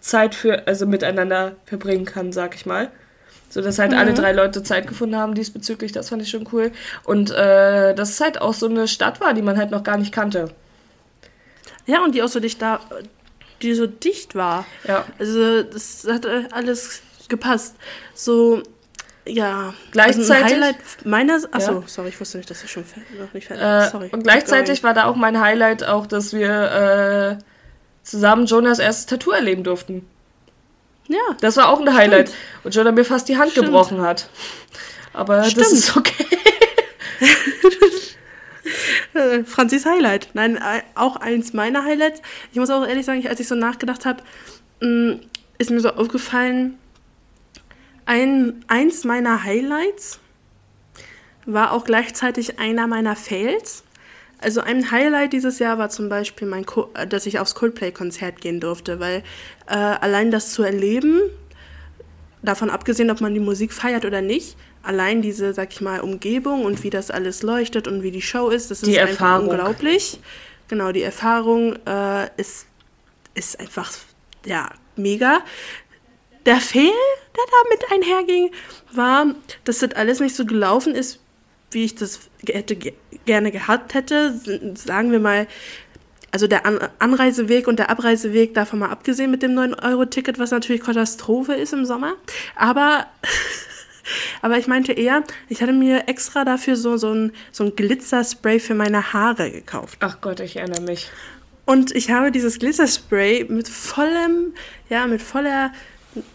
Zeit 0.08 0.36
für, 0.36 0.68
also 0.68 0.86
miteinander 0.86 1.56
verbringen 1.66 2.06
kann, 2.06 2.32
sag 2.32 2.56
ich 2.56 2.66
mal. 2.66 2.90
So 3.50 3.62
dass 3.62 3.80
halt 3.80 3.92
mhm. 3.92 3.98
alle 3.98 4.14
drei 4.14 4.34
Leute 4.34 4.62
Zeit 4.62 4.88
gefunden 4.88 5.16
haben 5.16 5.34
diesbezüglich, 5.34 5.92
das 5.92 6.10
fand 6.10 6.22
ich 6.22 6.30
schon 6.30 6.48
cool. 6.52 6.72
Und 7.04 7.32
äh, 7.32 7.96
dass 7.96 8.10
es 8.10 8.20
halt 8.20 8.42
auch 8.42 8.54
so 8.54 8.68
eine 8.68 8.88
Stadt 8.88 9.22
war, 9.22 9.34
die 9.34 9.42
man 9.42 9.58
halt 9.58 9.72
noch 9.72 9.84
gar 9.84 9.98
nicht 9.98 10.12
kannte. 10.12 10.50
Ja, 11.86 12.04
und 12.04 12.14
die 12.14 12.22
auch 12.22 12.28
so 12.28 12.42
dicht 12.42 12.62
da, 12.62 12.82
die 13.62 13.74
so 13.74 13.88
dicht 13.88 14.36
war. 14.36 14.66
Ja. 14.86 15.06
Also 15.18 15.64
das 15.64 16.06
hat 16.10 16.26
äh, 16.26 16.44
alles 16.52 17.02
gepasst. 17.30 17.76
So, 18.14 18.64
ja. 19.26 19.74
Gleichzeitig. 19.92 20.30
Also 20.30 20.56
Highlight 20.56 20.78
meiner. 21.06 21.40
Achso, 21.52 21.72
ja. 21.72 21.84
sorry, 21.88 22.10
ich 22.10 22.20
wusste 22.20 22.38
nicht, 22.38 22.50
dass 22.50 22.64
ich 22.64 22.72
schon 22.72 22.84
noch 23.18 23.34
nicht 23.34 23.48
fertig 23.48 23.66
äh, 23.66 23.90
Sorry. 23.90 24.10
Und 24.12 24.24
gleichzeitig 24.24 24.84
war 24.84 24.94
da 24.94 25.06
auch 25.06 25.16
mein 25.16 25.40
Highlight 25.40 25.86
auch, 25.86 26.06
dass 26.06 26.34
wir 26.34 27.40
äh, 27.40 27.44
zusammen 28.08 28.46
Jonas 28.46 28.80
erstes 28.80 29.06
Tattoo 29.06 29.32
erleben 29.32 29.64
durften. 29.64 30.08
Ja. 31.08 31.20
Das 31.42 31.58
war 31.58 31.70
auch 31.70 31.80
ein 31.80 31.94
Highlight. 31.94 32.30
Stimmt. 32.30 32.66
Und 32.66 32.76
Jonah 32.76 32.92
mir 32.92 33.06
fast 33.06 33.30
die 33.30 33.38
Hand 33.38 33.52
Stimmt. 33.52 33.68
gebrochen 33.68 34.02
hat. 34.02 34.30
Aber 35.14 35.44
Stimmt. 35.44 35.66
das 35.66 35.72
ist 35.74 35.96
okay. 35.98 36.26
Äh, 39.14 39.46
Franzis 39.46 39.86
Highlight. 39.86 40.30
Nein, 40.34 40.58
äh, 40.58 40.82
auch 40.94 41.16
eins 41.16 41.54
meiner 41.54 41.84
Highlights. 41.84 42.22
Ich 42.52 42.60
muss 42.60 42.70
auch 42.70 42.86
ehrlich 42.86 43.06
sagen, 43.06 43.26
als 43.28 43.40
ich 43.40 43.48
so 43.48 43.56
nachgedacht 43.56 44.06
habe, 44.06 44.22
mm, 44.82 45.22
ist 45.58 45.72
mir 45.72 45.80
so 45.80 45.90
aufgefallen, 45.90 46.78
ein, 48.06 48.64
eins 48.68 49.06
meiner 49.06 49.44
Highlights 49.44 50.20
war 51.46 51.72
auch 51.72 51.86
gleichzeitig 51.86 52.60
einer 52.60 52.86
meiner 52.86 53.16
Fails. 53.16 53.84
Also 54.40 54.62
ein 54.62 54.92
Highlight 54.92 55.34
dieses 55.34 55.60
Jahr 55.60 55.78
war 55.78 55.90
zum 55.90 56.10
Beispiel, 56.10 56.48
mein 56.48 56.66
Co 56.66 56.90
äh, 56.94 57.08
dass 57.08 57.26
ich 57.26 57.40
aufs 57.40 57.56
Coldplay-Konzert 57.56 58.42
gehen 58.42 58.60
durfte, 58.60 59.00
weil 59.00 59.24
äh, 59.68 59.74
allein 59.74 60.32
das 60.32 60.52
zu 60.52 60.64
erleben, 60.64 61.22
davon 62.44 62.70
abgesehen, 62.70 63.10
ob 63.10 63.20
man 63.20 63.34
die 63.34 63.40
Musik 63.40 63.74
feiert 63.74 64.06
oder 64.06 64.22
nicht, 64.22 64.56
allein 64.84 65.22
diese, 65.22 65.54
sag 65.54 65.72
ich 65.74 65.82
mal, 65.82 66.02
Umgebung 66.02 66.66
und 66.66 66.84
wie 66.84 66.90
das 66.90 67.12
alles 67.12 67.44
leuchtet 67.44 67.88
und 67.88 68.04
wie 68.04 68.12
die 68.12 68.22
Show 68.22 68.50
ist, 68.50 68.70
das 68.72 68.84
ist 68.84 68.88
die 68.88 69.00
einfach 69.00 69.14
Erfahrung. 69.14 69.50
unglaublich. 69.50 70.20
Genau, 70.68 70.92
die 70.92 71.02
Erfahrung 71.02 71.76
äh, 71.86 72.30
ist, 72.38 72.68
ist 73.34 73.60
einfach, 73.60 73.92
ja, 74.46 74.70
mega. 74.96 75.42
Der 76.46 76.58
Fehl, 76.58 76.92
der 77.36 77.44
damit 77.64 77.92
einherging, 77.92 78.52
war, 78.94 79.34
dass 79.64 79.80
das 79.80 79.94
alles 79.94 80.20
nicht 80.20 80.36
so 80.36 80.46
gelaufen 80.46 80.96
ist, 80.96 81.20
wie 81.72 81.86
ich 81.86 81.96
das 81.96 82.20
hätte, 82.48 82.78
gerne 83.26 83.52
gehabt 83.52 83.94
hätte. 83.94 84.40
Sagen 84.76 85.12
wir 85.12 85.20
mal, 85.20 85.48
also 86.32 86.48
der 86.48 86.66
An 86.66 86.80
Anreiseweg 87.00 87.68
und 87.68 87.80
der 87.80 87.90
Abreiseweg 87.90 88.54
davon 88.54 88.80
mal 88.80 88.90
abgesehen 88.90 89.32
mit 89.32 89.44
dem 89.44 89.52
9-Euro-Ticket, 89.52 90.40
was 90.40 90.52
natürlich 90.52 90.82
Katastrophe 90.82 91.54
ist 91.54 91.74
im 91.74 91.86
Sommer. 91.86 92.16
Aber, 92.56 93.08
aber 94.42 94.58
ich 94.58 94.68
meinte 94.68 94.94
eher, 94.94 95.24
ich 95.50 95.62
hatte 95.62 95.74
mir 95.74 96.08
extra 96.08 96.46
dafür 96.46 96.76
so, 96.76 96.98
so 96.98 97.14
ein, 97.14 97.34
so 97.52 97.64
ein 97.66 97.76
Glitzerspray 97.76 98.60
für 98.60 98.76
meine 98.76 99.14
Haare 99.14 99.52
gekauft. 99.52 99.98
Ach 100.02 100.22
Gott, 100.22 100.40
ich 100.40 100.58
erinnere 100.58 100.82
mich. 100.82 101.10
Und 101.66 101.94
ich 101.96 102.12
habe 102.12 102.32
dieses 102.32 102.60
Glitzerspray 102.60 103.46
mit 103.50 103.68
vollem, 103.68 104.54
ja, 104.90 105.06
mit 105.06 105.22
voller, 105.22 105.74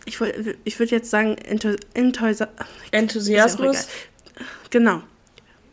ich, 0.05 0.19
ich 0.65 0.79
würde 0.79 0.95
jetzt 0.95 1.11
sagen, 1.11 1.37
Enthusiasmus. 2.91 3.89
Genau 4.71 5.03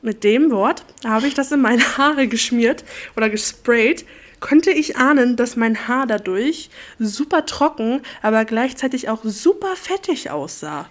mit 0.01 0.23
dem 0.23 0.51
Wort 0.51 0.83
habe 1.05 1.27
ich 1.27 1.33
das 1.33 1.51
in 1.51 1.61
meine 1.61 1.97
Haare 1.97 2.27
geschmiert 2.27 2.83
oder 3.15 3.29
gesprayt, 3.29 4.05
konnte 4.39 4.71
ich 4.71 4.97
ahnen, 4.97 5.35
dass 5.35 5.55
mein 5.55 5.87
Haar 5.87 6.07
dadurch 6.07 6.69
super 6.97 7.45
trocken, 7.45 8.01
aber 8.21 8.45
gleichzeitig 8.45 9.09
auch 9.09 9.19
super 9.23 9.75
fettig 9.75 10.31
aussah. 10.31 10.89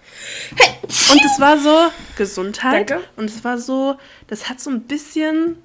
Und 0.82 1.24
es 1.24 1.40
war 1.40 1.58
so 1.58 1.90
Gesundheit. 2.16 2.90
Danke. 2.90 3.04
Und 3.16 3.30
es 3.30 3.44
war 3.44 3.58
so, 3.58 3.96
das 4.26 4.48
hat 4.48 4.60
so 4.60 4.70
ein 4.70 4.82
bisschen, 4.82 5.56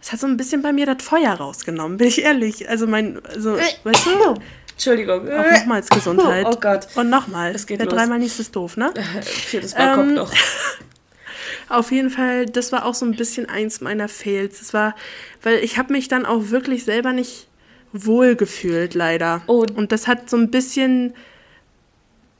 es 0.00 0.12
hat 0.12 0.20
so 0.20 0.26
ein 0.26 0.36
bisschen 0.36 0.62
bei 0.62 0.72
mir 0.72 0.86
das 0.86 1.04
Feuer 1.04 1.32
rausgenommen, 1.34 1.98
bin 1.98 2.08
ich 2.08 2.22
ehrlich. 2.22 2.68
Also 2.68 2.86
mein, 2.86 3.24
also, 3.26 3.56
weißt 3.56 4.06
du? 4.06 4.34
Entschuldigung. 4.72 5.28
Auch 5.30 5.50
nochmals 5.52 5.88
Gesundheit. 5.88 6.46
Oh 6.48 6.56
Gott. 6.60 6.88
Und 6.96 7.08
nochmal. 7.08 7.52
Das 7.52 7.66
geht 7.66 7.78
Der 7.78 7.86
los. 7.86 7.94
dreimal 7.94 8.18
nichts 8.18 8.40
ist 8.40 8.56
doof, 8.56 8.76
ne? 8.76 8.92
Viertes 9.22 9.74
Mal 9.74 9.90
ähm, 9.90 9.94
kommt 9.94 10.14
noch. 10.14 10.32
Auf 11.68 11.92
jeden 11.92 12.10
Fall, 12.10 12.46
das 12.46 12.72
war 12.72 12.84
auch 12.84 12.94
so 12.94 13.06
ein 13.06 13.16
bisschen 13.16 13.48
eins 13.48 13.80
meiner 13.80 14.08
Fails. 14.08 14.58
Das 14.58 14.74
war, 14.74 14.94
weil 15.42 15.58
ich 15.58 15.78
habe 15.78 15.92
mich 15.92 16.08
dann 16.08 16.26
auch 16.26 16.50
wirklich 16.50 16.84
selber 16.84 17.12
nicht 17.12 17.48
wohl 17.92 18.34
gefühlt, 18.36 18.94
leider. 18.94 19.42
Oh. 19.46 19.64
Und 19.74 19.92
das 19.92 20.06
hat 20.06 20.28
so 20.28 20.36
ein 20.36 20.50
bisschen, 20.50 21.14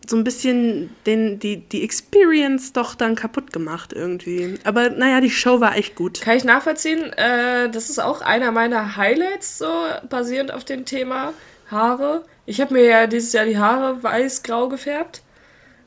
so 0.06 0.16
ein 0.16 0.24
bisschen 0.24 0.90
den, 1.06 1.38
die, 1.38 1.58
die 1.58 1.84
Experience 1.84 2.72
doch 2.72 2.94
dann 2.94 3.14
kaputt 3.14 3.52
gemacht 3.52 3.92
irgendwie. 3.92 4.58
Aber 4.64 4.90
naja, 4.90 5.20
die 5.20 5.30
Show 5.30 5.60
war 5.60 5.76
echt 5.76 5.94
gut. 5.94 6.20
Kann 6.20 6.36
ich 6.36 6.44
nachvollziehen. 6.44 7.12
Äh, 7.12 7.70
das 7.70 7.88
ist 7.88 8.00
auch 8.00 8.20
einer 8.20 8.50
meiner 8.50 8.96
Highlights, 8.96 9.58
so 9.58 9.72
basierend 10.08 10.52
auf 10.52 10.64
dem 10.64 10.84
Thema 10.84 11.32
Haare. 11.70 12.24
Ich 12.46 12.60
habe 12.60 12.74
mir 12.74 12.84
ja 12.84 13.06
dieses 13.06 13.32
Jahr 13.32 13.46
die 13.46 13.56
Haare 13.56 14.02
weiß-grau 14.02 14.68
gefärbt. 14.68 15.22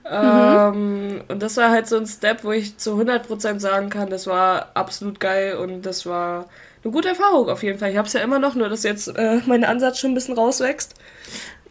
Ähm, 0.09 1.21
und 1.27 1.41
das 1.41 1.57
war 1.57 1.69
halt 1.69 1.87
so 1.87 1.97
ein 1.97 2.05
Step, 2.05 2.43
wo 2.43 2.51
ich 2.51 2.77
zu 2.77 2.99
100% 2.99 3.59
sagen 3.59 3.89
kann, 3.89 4.09
das 4.09 4.27
war 4.27 4.71
absolut 4.73 5.19
geil 5.19 5.55
und 5.55 5.81
das 5.81 6.05
war 6.05 6.47
eine 6.83 6.93
gute 6.93 7.09
Erfahrung 7.09 7.49
auf 7.49 7.63
jeden 7.63 7.79
Fall. 7.79 7.91
Ich 7.91 7.97
habe 7.97 8.07
es 8.07 8.13
ja 8.13 8.21
immer 8.21 8.39
noch, 8.39 8.55
nur 8.55 8.69
dass 8.69 8.83
jetzt 8.83 9.07
äh, 9.17 9.41
mein 9.45 9.63
Ansatz 9.63 9.99
schon 9.99 10.11
ein 10.11 10.15
bisschen 10.15 10.35
rauswächst. 10.35 10.93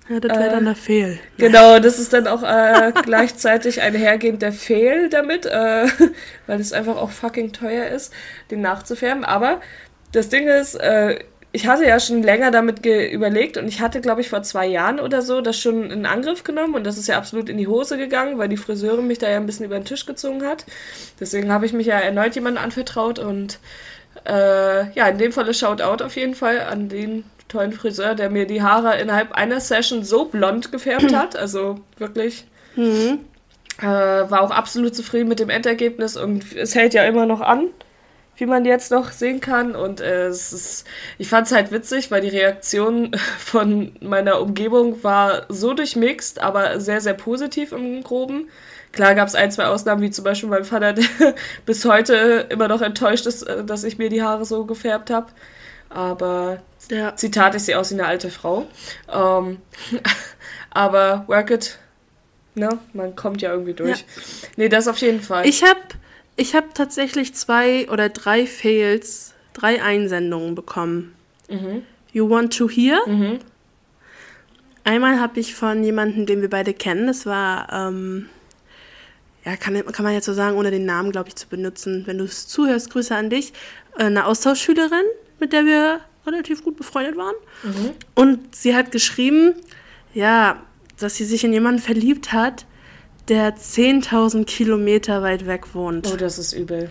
Ja, 0.08 0.20
das 0.20 0.38
wäre 0.38 0.48
äh, 0.48 0.52
dann 0.52 0.64
der 0.66 0.76
Fehl. 0.76 1.18
Genau, 1.36 1.80
das 1.80 1.98
ist 1.98 2.12
dann 2.12 2.26
auch 2.26 2.42
äh, 2.42 2.92
gleichzeitig 3.02 3.82
einhergehend 3.82 4.42
der 4.42 4.52
Fehl 4.52 5.08
damit, 5.08 5.46
äh, 5.46 5.86
weil 6.46 6.60
es 6.60 6.72
einfach 6.72 6.96
auch 6.96 7.10
fucking 7.10 7.52
teuer 7.52 7.86
ist, 7.86 8.12
den 8.50 8.60
nachzufärben. 8.60 9.24
Aber 9.24 9.60
das 10.12 10.28
Ding 10.28 10.46
ist, 10.46 10.76
äh, 10.76 11.18
ich 11.56 11.66
hatte 11.66 11.86
ja 11.86 11.98
schon 11.98 12.22
länger 12.22 12.50
damit 12.50 12.84
überlegt 12.84 13.56
und 13.56 13.66
ich 13.66 13.80
hatte, 13.80 14.02
glaube 14.02 14.20
ich, 14.20 14.28
vor 14.28 14.42
zwei 14.42 14.66
Jahren 14.66 15.00
oder 15.00 15.22
so 15.22 15.40
das 15.40 15.58
schon 15.58 15.90
in 15.90 16.04
Angriff 16.04 16.44
genommen 16.44 16.74
und 16.74 16.84
das 16.84 16.98
ist 16.98 17.08
ja 17.08 17.16
absolut 17.16 17.48
in 17.48 17.56
die 17.56 17.66
Hose 17.66 17.96
gegangen, 17.96 18.36
weil 18.36 18.50
die 18.50 18.58
Friseurin 18.58 19.06
mich 19.06 19.16
da 19.16 19.30
ja 19.30 19.38
ein 19.38 19.46
bisschen 19.46 19.64
über 19.64 19.78
den 19.78 19.86
Tisch 19.86 20.04
gezogen 20.04 20.44
hat. 20.44 20.66
Deswegen 21.18 21.50
habe 21.50 21.64
ich 21.64 21.72
mich 21.72 21.86
ja 21.86 21.98
erneut 21.98 22.34
jemandem 22.34 22.62
anvertraut 22.62 23.18
und 23.18 23.58
äh, 24.26 24.92
ja, 24.92 25.08
in 25.08 25.16
dem 25.16 25.32
Falle 25.32 25.54
Shoutout 25.54 26.04
auf 26.04 26.14
jeden 26.16 26.34
Fall 26.34 26.60
an 26.60 26.90
den 26.90 27.24
tollen 27.48 27.72
Friseur, 27.72 28.14
der 28.14 28.28
mir 28.28 28.46
die 28.46 28.60
Haare 28.60 28.98
innerhalb 29.00 29.32
einer 29.32 29.58
Session 29.60 30.04
so 30.04 30.26
blond 30.26 30.72
gefärbt 30.72 31.14
hat. 31.14 31.36
Also 31.40 31.80
wirklich. 31.96 32.44
Mhm. 32.74 33.20
Äh, 33.80 33.86
war 33.86 34.42
auch 34.42 34.50
absolut 34.50 34.94
zufrieden 34.94 35.28
mit 35.28 35.40
dem 35.40 35.48
Endergebnis 35.48 36.18
und 36.18 36.54
es 36.54 36.74
hält 36.74 36.92
ja 36.92 37.04
immer 37.04 37.24
noch 37.24 37.40
an 37.40 37.68
wie 38.36 38.46
man 38.46 38.64
jetzt 38.64 38.90
noch 38.90 39.12
sehen 39.12 39.40
kann. 39.40 39.74
Und 39.74 40.00
äh, 40.00 40.26
es 40.26 40.52
ist, 40.52 40.86
ich 41.18 41.28
fand 41.28 41.46
es 41.46 41.52
halt 41.52 41.72
witzig, 41.72 42.10
weil 42.10 42.20
die 42.20 42.28
Reaktion 42.28 43.12
von 43.38 43.92
meiner 44.00 44.40
Umgebung 44.40 45.02
war 45.02 45.46
so 45.48 45.74
durchmixt, 45.74 46.40
aber 46.40 46.80
sehr, 46.80 47.00
sehr 47.00 47.14
positiv 47.14 47.72
im 47.72 48.02
Groben. 48.02 48.48
Klar 48.92 49.14
gab 49.14 49.28
es 49.28 49.34
ein, 49.34 49.50
zwei 49.50 49.66
Ausnahmen, 49.66 50.00
wie 50.00 50.10
zum 50.10 50.24
Beispiel 50.24 50.48
mein 50.48 50.64
Vater, 50.64 50.92
der 50.94 51.34
bis 51.64 51.84
heute 51.84 52.46
immer 52.48 52.68
noch 52.68 52.82
enttäuscht 52.82 53.26
ist, 53.26 53.42
äh, 53.42 53.64
dass 53.64 53.84
ich 53.84 53.98
mir 53.98 54.08
die 54.08 54.22
Haare 54.22 54.44
so 54.44 54.64
gefärbt 54.64 55.10
habe. 55.10 55.26
Aber 55.88 56.62
ja. 56.90 57.14
Zitat, 57.16 57.54
ich 57.54 57.62
sehe 57.62 57.78
aus 57.78 57.90
wie 57.90 57.94
eine 57.94 58.06
alte 58.06 58.30
Frau. 58.30 58.66
Ähm, 59.12 59.58
aber 60.70 61.24
work 61.26 61.50
it, 61.50 61.78
ne? 62.54 62.78
Man 62.92 63.16
kommt 63.16 63.42
ja 63.42 63.52
irgendwie 63.52 63.74
durch. 63.74 64.00
Ja. 64.00 64.06
Nee, 64.56 64.68
das 64.68 64.88
auf 64.88 64.98
jeden 64.98 65.20
Fall. 65.20 65.46
Ich 65.46 65.62
habe 65.62 65.80
ich 66.36 66.54
habe 66.54 66.68
tatsächlich 66.74 67.34
zwei 67.34 67.88
oder 67.90 68.08
drei 68.08 68.46
Fails, 68.46 69.34
drei 69.54 69.82
Einsendungen 69.82 70.54
bekommen. 70.54 71.14
Mhm. 71.48 71.82
You 72.12 72.28
want 72.28 72.56
to 72.56 72.68
hear? 72.68 72.98
Mhm. 73.06 73.38
Einmal 74.84 75.18
habe 75.18 75.40
ich 75.40 75.54
von 75.54 75.82
jemandem, 75.82 76.26
den 76.26 76.42
wir 76.42 76.50
beide 76.50 76.72
kennen, 76.72 77.08
das 77.08 77.26
war, 77.26 77.72
ähm, 77.72 78.28
ja, 79.44 79.56
kann, 79.56 79.84
kann 79.86 80.04
man 80.04 80.14
jetzt 80.14 80.26
so 80.26 80.32
sagen, 80.32 80.56
ohne 80.56 80.70
den 80.70 80.84
Namen, 80.84 81.10
glaube 81.10 81.28
ich, 81.28 81.36
zu 81.36 81.48
benutzen. 81.48 82.02
Wenn 82.06 82.18
du 82.18 82.24
es 82.24 82.46
zuhörst, 82.46 82.90
Grüße 82.90 83.14
an 83.14 83.30
dich. 83.30 83.52
Äh, 83.98 84.04
eine 84.04 84.26
Austauschschülerin, 84.26 85.04
mit 85.40 85.52
der 85.52 85.64
wir 85.64 86.00
relativ 86.26 86.62
gut 86.64 86.76
befreundet 86.76 87.16
waren. 87.16 87.34
Mhm. 87.62 87.90
Und 88.14 88.54
sie 88.54 88.74
hat 88.74 88.92
geschrieben, 88.92 89.54
ja, 90.14 90.62
dass 90.98 91.16
sie 91.16 91.24
sich 91.24 91.44
in 91.44 91.52
jemanden 91.52 91.80
verliebt 91.80 92.32
hat, 92.32 92.66
der 93.28 93.56
10.000 93.56 94.44
Kilometer 94.44 95.22
weit 95.22 95.46
weg 95.46 95.74
wohnt. 95.74 96.10
Oh, 96.12 96.16
das 96.16 96.38
ist 96.38 96.52
übel. 96.52 96.90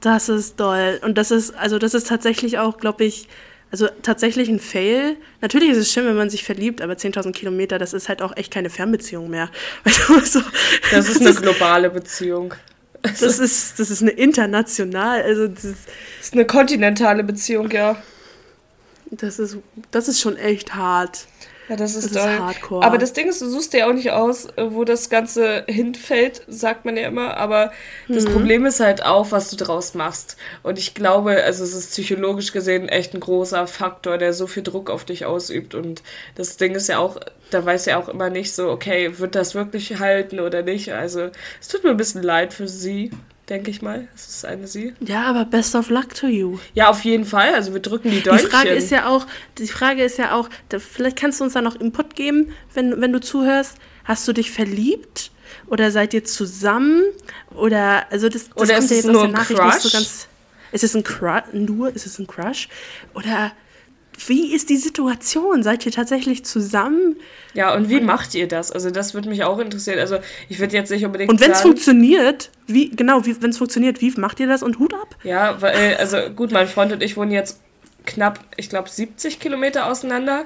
Das 0.00 0.28
ist 0.28 0.60
doll. 0.60 1.00
Und 1.02 1.16
das 1.16 1.30
ist, 1.30 1.54
also 1.54 1.78
das 1.78 1.94
ist 1.94 2.08
tatsächlich 2.08 2.58
auch, 2.58 2.78
glaube 2.78 3.04
ich, 3.04 3.28
also 3.70 3.88
tatsächlich 4.02 4.48
ein 4.48 4.60
Fail. 4.60 5.16
Natürlich 5.40 5.70
ist 5.70 5.78
es 5.78 5.92
schön, 5.92 6.06
wenn 6.06 6.16
man 6.16 6.30
sich 6.30 6.44
verliebt, 6.44 6.80
aber 6.80 6.94
10.000 6.94 7.32
Kilometer, 7.32 7.78
das 7.78 7.92
ist 7.92 8.08
halt 8.08 8.22
auch 8.22 8.36
echt 8.36 8.52
keine 8.52 8.70
Fernbeziehung 8.70 9.30
mehr. 9.30 9.50
Also, 9.84 10.40
so, 10.40 10.40
das 10.90 11.08
ist 11.08 11.20
eine 11.26 11.34
globale 11.34 11.90
Beziehung. 11.90 12.54
Das 13.02 13.22
ist, 13.22 13.78
das 13.78 13.90
ist 13.90 14.00
eine 14.00 14.12
international, 14.12 15.22
also 15.22 15.48
das, 15.48 15.62
Das 15.62 15.72
ist 16.20 16.32
eine 16.32 16.46
kontinentale 16.46 17.22
Beziehung, 17.22 17.70
ja. 17.70 18.02
das, 19.10 19.38
ist, 19.38 19.58
das 19.90 20.08
ist 20.08 20.20
schon 20.20 20.36
echt 20.36 20.74
hart. 20.74 21.26
Ja, 21.68 21.76
das 21.76 21.94
ist, 21.94 22.14
Das 22.14 22.26
ist 22.26 22.38
hardcore. 22.38 22.84
Aber 22.84 22.98
das 22.98 23.14
Ding 23.14 23.28
ist, 23.28 23.40
du 23.40 23.48
suchst 23.48 23.72
dir 23.72 23.86
auch 23.88 23.92
nicht 23.92 24.10
aus, 24.10 24.48
wo 24.56 24.84
das 24.84 25.08
Ganze 25.08 25.64
hinfällt, 25.66 26.42
sagt 26.46 26.84
man 26.84 26.96
ja 26.96 27.08
immer. 27.08 27.38
Aber 27.38 27.72
das 28.08 28.26
Problem 28.26 28.66
ist 28.66 28.80
halt 28.80 29.04
auch, 29.04 29.32
was 29.32 29.50
du 29.50 29.56
draus 29.56 29.94
machst. 29.94 30.36
Und 30.62 30.78
ich 30.78 30.94
glaube, 30.94 31.42
also 31.42 31.64
es 31.64 31.74
ist 31.74 31.90
psychologisch 31.92 32.52
gesehen 32.52 32.88
echt 32.88 33.14
ein 33.14 33.20
großer 33.20 33.66
Faktor, 33.66 34.18
der 34.18 34.34
so 34.34 34.46
viel 34.46 34.62
Druck 34.62 34.90
auf 34.90 35.04
dich 35.04 35.24
ausübt. 35.24 35.74
Und 35.74 36.02
das 36.34 36.58
Ding 36.58 36.74
ist 36.74 36.88
ja 36.88 36.98
auch, 36.98 37.18
da 37.50 37.64
weiß 37.64 37.86
ja 37.86 37.98
auch 37.98 38.08
immer 38.08 38.28
nicht 38.28 38.52
so, 38.54 38.68
okay, 38.68 39.18
wird 39.18 39.34
das 39.34 39.54
wirklich 39.54 39.98
halten 39.98 40.40
oder 40.40 40.62
nicht. 40.62 40.92
Also 40.92 41.30
es 41.60 41.68
tut 41.68 41.82
mir 41.82 41.90
ein 41.90 41.96
bisschen 41.96 42.22
leid 42.22 42.52
für 42.52 42.68
sie, 42.68 43.10
denke 43.48 43.70
ich 43.70 43.82
mal. 43.82 44.08
Es 44.14 44.28
ist 44.28 44.44
eine 44.44 44.66
sie. 44.66 44.94
Ja, 45.00 45.24
aber 45.24 45.44
best 45.44 45.74
of 45.74 45.90
luck 45.90 46.14
to 46.14 46.26
you. 46.26 46.58
Ja, 46.74 46.88
auf 46.88 47.04
jeden 47.04 47.24
Fall. 47.24 47.54
Also 47.54 47.72
wir 47.72 47.80
drücken 47.80 48.10
die 48.10 48.18
Die 48.18 48.22
Däumchen. 48.22 48.50
Frage 48.50 48.70
ist 48.70 48.90
ja 48.90 49.08
auch, 49.08 49.26
die 49.58 49.66
Frage 49.68 50.02
ist 50.02 50.18
ja 50.18 50.34
auch, 50.34 50.48
da, 50.68 50.78
vielleicht 50.78 51.16
kannst 51.16 51.40
du 51.40 51.44
uns 51.44 51.52
da 51.54 51.60
noch 51.62 51.76
Input 51.80 52.14
geben, 52.16 52.52
wenn, 52.72 53.00
wenn 53.00 53.12
du 53.12 53.20
zuhörst. 53.20 53.76
Hast 54.04 54.26
du 54.28 54.32
dich 54.32 54.50
verliebt? 54.50 55.30
Oder 55.66 55.90
seid 55.90 56.12
ihr 56.14 56.24
zusammen? 56.24 57.02
Oder, 57.54 58.10
also 58.10 58.28
das, 58.28 58.48
das 58.48 58.56
Oder 58.56 58.74
kommt 58.74 58.84
ist 58.84 58.90
ja 58.90 58.96
es 58.98 59.04
jetzt 59.04 59.12
nur 59.12 59.22
aus 59.22 59.28
der 59.28 59.32
Nachricht 59.32 59.62
nicht 59.62 59.80
so 59.80 59.88
Crush? 59.88 59.92
ganz. 59.92 60.28
Ist 60.72 60.84
es 60.84 60.94
ein 60.96 61.04
Crush? 61.04 61.42
Nur? 61.52 61.94
Ist 61.94 62.06
es 62.06 62.18
ein 62.18 62.26
Crush? 62.26 62.68
Oder 63.14 63.52
wie 64.26 64.54
ist 64.54 64.70
die 64.70 64.76
Situation? 64.76 65.62
Seid 65.62 65.84
ihr 65.86 65.92
tatsächlich 65.92 66.44
zusammen? 66.44 67.16
Ja, 67.54 67.74
und 67.74 67.88
wie 67.88 68.00
macht 68.00 68.34
ihr 68.34 68.48
das? 68.48 68.70
Also 68.72 68.90
das 68.90 69.14
würde 69.14 69.28
mich 69.28 69.44
auch 69.44 69.58
interessieren. 69.58 69.98
Also 69.98 70.18
ich 70.48 70.58
würde 70.58 70.74
jetzt 70.76 70.90
nicht 70.90 71.04
unbedingt 71.04 71.30
Und 71.30 71.40
wenn 71.40 71.50
es 71.52 71.60
funktioniert, 71.62 72.50
wie, 72.66 72.90
genau, 72.90 73.22
wenn 73.24 73.50
es 73.50 73.58
funktioniert, 73.58 74.00
wie 74.00 74.10
macht 74.18 74.40
ihr 74.40 74.46
das 74.46 74.62
und 74.62 74.78
Hut 74.78 74.94
ab? 74.94 75.16
Ja, 75.24 75.60
weil, 75.60 75.96
also 75.96 76.16
gut, 76.34 76.52
mein 76.52 76.68
Freund 76.68 76.92
und 76.92 77.02
ich 77.02 77.16
wohnen 77.16 77.30
jetzt 77.32 77.60
knapp, 78.06 78.40
ich 78.56 78.68
glaube, 78.68 78.88
70 78.90 79.40
Kilometer 79.40 79.86
auseinander. 79.86 80.44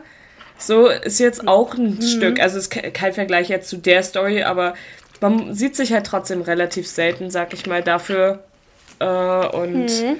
So 0.58 0.88
ist 0.88 1.18
jetzt 1.20 1.46
auch 1.46 1.74
ein 1.74 1.96
Mhm. 1.96 2.02
Stück. 2.02 2.40
Also 2.40 2.58
es 2.58 2.64
ist 2.64 2.70
ke- 2.70 2.90
kein 2.90 3.12
Vergleich 3.12 3.48
jetzt 3.48 3.68
zu 3.68 3.76
der 3.76 4.02
Story, 4.02 4.42
aber 4.42 4.74
man 5.20 5.54
sieht 5.54 5.76
sich 5.76 5.92
halt 5.92 6.06
trotzdem 6.06 6.42
relativ 6.42 6.86
selten, 6.88 7.30
sag 7.30 7.52
ich 7.54 7.66
mal, 7.66 7.82
dafür. 7.82 8.44
Äh, 9.00 9.04
und 9.04 9.86
Mhm. 9.86 10.16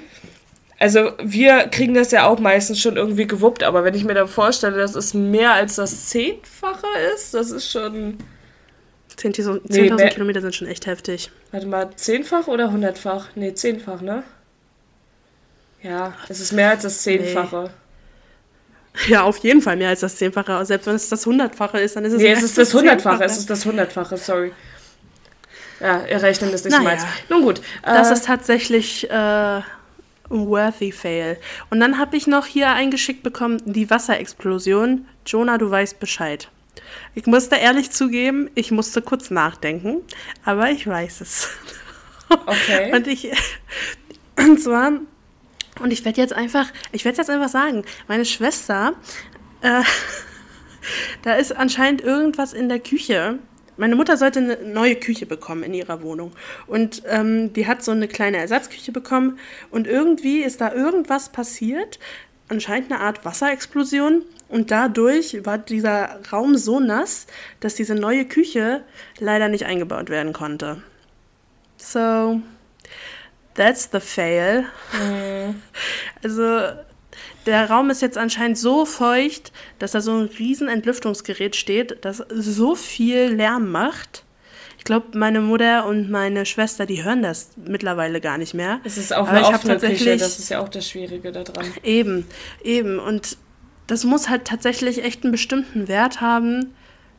Also 0.79 1.13
wir 1.23 1.69
kriegen 1.69 1.95
das 1.95 2.11
ja 2.13 2.27
auch 2.27 2.39
meistens 2.39 2.81
schon 2.81 2.97
irgendwie 2.97 3.27
gewuppt, 3.27 3.63
aber 3.63 3.85
wenn 3.85 3.95
ich 3.95 4.05
mir 4.05 4.15
dann 4.15 4.29
vorstelle, 4.29 4.77
dass 4.79 4.95
es 4.95 5.15
mehr 5.15 5.53
als 5.53 5.77
das 5.77 6.07
Zehnfache 6.07 6.87
ist, 7.15 7.35
das 7.35 7.51
ist 7.51 7.71
schon. 7.71 8.19
10.000 9.17 9.61
Nee, 9.69 9.89
10.000 9.91 9.97
mehr- 9.97 10.09
Kilometer 10.11 10.41
sind 10.41 10.55
schon 10.55 10.69
echt 10.69 10.87
heftig. 10.87 11.31
Warte 11.51 11.67
mal, 11.67 11.91
zehnfach 11.97 12.47
oder 12.47 12.71
hundertfach? 12.71 13.29
Nee, 13.35 13.53
zehnfach, 13.55 14.01
ne? 14.01 14.23
Ja, 15.83 16.15
es 16.29 16.39
ist 16.41 16.53
mehr 16.53 16.71
als 16.71 16.83
das 16.83 17.03
Zehnfache. 17.03 17.71
Ja, 19.09 19.23
auf 19.23 19.39
jeden 19.39 19.63
Fall 19.63 19.77
mehr 19.77 19.89
als 19.91 20.01
das 20.01 20.17
Zehnfache. 20.17 20.65
Selbst 20.65 20.87
wenn 20.87 20.95
es 20.97 21.09
das 21.09 21.25
Hundertfache 21.27 21.79
ist, 21.79 21.95
dann 21.97 22.05
ist 22.05 22.13
es 22.15 22.21
Nee, 22.23 22.33
es 22.33 22.43
ist 22.43 22.59
das 22.59 22.75
Hundertfache, 22.75 23.23
es 23.25 23.39
ist 23.39 23.49
das 23.51 23.65
Hundertfache, 23.65 24.17
sorry. 24.17 24.53
Ja, 25.81 26.05
ihr 26.07 26.21
rechnen 26.21 26.53
ist 26.53 26.65
nicht 26.65 26.75
so 26.77 26.83
Naja. 26.83 26.97
meins. 26.97 27.07
Nun 27.29 27.43
gut. 27.43 27.61
Das 27.85 28.11
äh, 28.11 28.15
ist 28.15 28.25
tatsächlich 28.25 29.09
äh, 29.09 29.61
worthy 30.29 30.93
fail. 30.93 31.39
Und 31.71 31.81
dann 31.81 31.99
habe 31.99 32.17
ich 32.17 32.27
noch 32.27 32.47
hier 32.47 32.71
eingeschickt 32.71 33.23
bekommen, 33.23 33.61
die 33.65 33.91
Wasserexplosion. 33.91 35.07
Jonah, 35.27 35.59
du 35.59 35.71
weißt 35.71 36.01
Bescheid. 36.01 36.51
Ich 37.15 37.27
musste 37.27 37.57
ehrlich 37.57 37.91
zugeben, 37.91 38.51
ich 38.55 38.71
musste 38.71 39.03
kurz 39.03 39.31
nachdenken, 39.31 40.03
aber 40.45 40.71
ich 40.71 40.87
weiß 40.87 41.21
es. 41.21 41.49
okay. 42.29 42.93
Und 42.95 43.07
ich, 43.07 43.31
und 44.37 44.61
zwar, 44.61 44.93
und 45.81 45.93
ich 45.93 46.05
werde 46.05 46.21
jetzt 46.21 46.33
einfach, 46.33 46.67
ich 46.93 47.05
werde 47.05 47.19
jetzt 47.19 47.31
einfach 47.31 47.49
sagen, 47.49 47.85
meine 48.07 48.25
Schwester, 48.25 48.95
äh, 49.63 49.83
da 51.23 51.35
ist 51.35 51.55
anscheinend 51.57 52.01
irgendwas 52.01 52.53
in 52.53 52.69
der 52.69 52.79
Küche. 52.79 53.39
Meine 53.79 53.95
Mutter 53.95 54.17
sollte 54.17 54.41
eine 54.41 54.57
neue 54.57 54.97
Küche 54.97 55.25
bekommen 55.25 55.63
in 55.63 55.73
ihrer 55.73 56.03
Wohnung. 56.03 56.33
Und 56.67 57.03
ähm, 57.07 57.53
die 57.53 57.69
hat 57.69 57.83
so 57.85 57.93
eine 57.93 58.09
kleine 58.09 58.39
Ersatzküche 58.39 58.91
bekommen. 58.91 59.39
Und 59.71 59.87
irgendwie 59.87 60.41
ist 60.41 60.61
da 60.61 60.73
irgendwas 60.73 61.31
passiert. 61.31 62.01
Anscheinend 62.49 62.91
eine 62.91 63.01
Art 63.01 63.25
Wasserexplosion. 63.25 64.23
Und 64.49 64.73
dadurch 64.73 65.45
war 65.47 65.59
dieser 65.59 66.19
Raum 66.33 66.57
so 66.57 66.81
nass, 66.81 67.29
dass 67.61 67.77
diese 67.77 67.95
neue 67.95 68.25
Küche 68.25 68.83
leider 69.21 69.49
nicht 69.49 69.65
eingebaut 69.65 70.11
werden 70.11 70.33
konnte. 70.33 70.83
So, 71.77 72.41
that's 73.55 73.89
the 73.93 74.01
fail. 74.01 74.65
Also, 76.25 76.73
der 77.47 77.71
Raum 77.71 77.91
ist 77.91 78.03
jetzt 78.03 78.19
anscheinend 78.19 78.59
so 78.59 78.85
feucht, 78.85 79.53
dass 79.79 79.93
da 79.93 80.01
so 80.01 80.17
ein 80.17 80.27
riesen 80.39 80.69
Entlüftungsgerät 80.69 81.57
steht, 81.57 81.99
das 82.03 82.23
so 82.31 82.75
viel 82.75 83.29
Lärm 83.29 83.71
macht. 83.71 84.25
Ich 84.79 84.85
glaube, 84.85 85.19
meine 85.19 85.41
Mutter 85.41 85.87
und 85.87 86.11
meine 86.11 86.47
Schwester, 86.47 86.87
die 86.87 87.03
hören 87.03 87.23
das 87.23 87.51
mittlerweile 87.57 88.21
gar 88.21 88.39
nicht 88.39 88.55
mehr. 88.55 88.81
es 88.85 88.97
ist 88.97 89.13
auch 89.13 89.29
Aber 89.29 89.31
eine 89.31 89.41
ich 89.41 89.47
offene 89.49 89.79
Küche, 89.79 90.17
das 90.17 90.39
ist 90.39 90.51
ja 90.51 90.61
auch 90.61 90.69
das 90.69 90.89
Schwierige 90.89 91.33
daran. 91.33 91.67
Eben, 91.83 92.27
eben. 92.63 92.99
Und 92.99 93.37
das 93.87 94.05
muss 94.05 94.29
halt 94.29 94.45
tatsächlich 94.45 95.03
echt 95.03 95.25
einen 95.25 95.33
bestimmten 95.33 95.89
Wert 95.89 96.21
haben, 96.21 96.75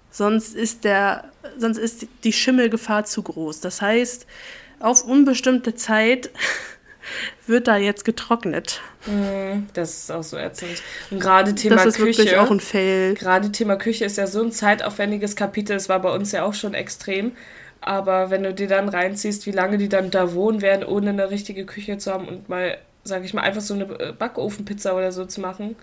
sonst 0.09 0.55
ist 0.55 0.83
der, 0.83 1.25
sonst 1.57 1.77
ist 1.77 2.07
die 2.23 2.33
Schimmelgefahr 2.33 3.05
zu 3.05 3.23
groß. 3.23 3.59
Das 3.59 3.81
heißt, 3.81 4.25
auf 4.79 5.03
unbestimmte 5.03 5.75
Zeit 5.75 6.29
wird 7.47 7.67
da 7.67 7.77
jetzt 7.77 8.05
getrocknet. 8.05 8.81
Das 9.73 9.89
ist 9.95 10.11
auch 10.11 10.23
so 10.23 10.37
ätzend. 10.37 10.81
Und 11.09 11.19
gerade 11.19 11.55
Thema 11.55 11.77
Das 11.77 11.85
ist 11.87 11.95
Küche. 11.97 12.19
wirklich 12.19 12.37
auch 12.37 12.51
ein 12.51 12.59
Fail. 12.59 13.13
Gerade 13.15 13.51
Thema 13.51 13.75
Küche 13.75 14.05
ist 14.05 14.17
ja 14.17 14.27
so 14.27 14.41
ein 14.41 14.51
zeitaufwendiges 14.51 15.35
Kapitel. 15.35 15.75
Es 15.75 15.89
war 15.89 15.99
bei 15.99 16.11
uns 16.13 16.31
ja 16.31 16.43
auch 16.43 16.53
schon 16.53 16.73
extrem. 16.73 17.31
Aber 17.81 18.29
wenn 18.29 18.43
du 18.43 18.53
dir 18.53 18.67
dann 18.67 18.89
reinziehst, 18.89 19.45
wie 19.45 19.51
lange 19.51 19.77
die 19.77 19.87
dann 19.89 20.11
da 20.11 20.33
wohnen 20.33 20.61
werden, 20.61 20.85
ohne 20.85 21.11
eine 21.11 21.29
richtige 21.31 21.65
Küche 21.65 21.97
zu 21.97 22.11
haben 22.11 22.27
und 22.27 22.49
mal, 22.49 22.77
sag 23.03 23.23
ich 23.23 23.33
mal, 23.33 23.41
einfach 23.41 23.61
so 23.61 23.73
eine 23.73 23.85
Backofenpizza 23.85 24.93
oder 24.93 25.11
so 25.13 25.25
zu 25.25 25.39
machen, 25.39 25.75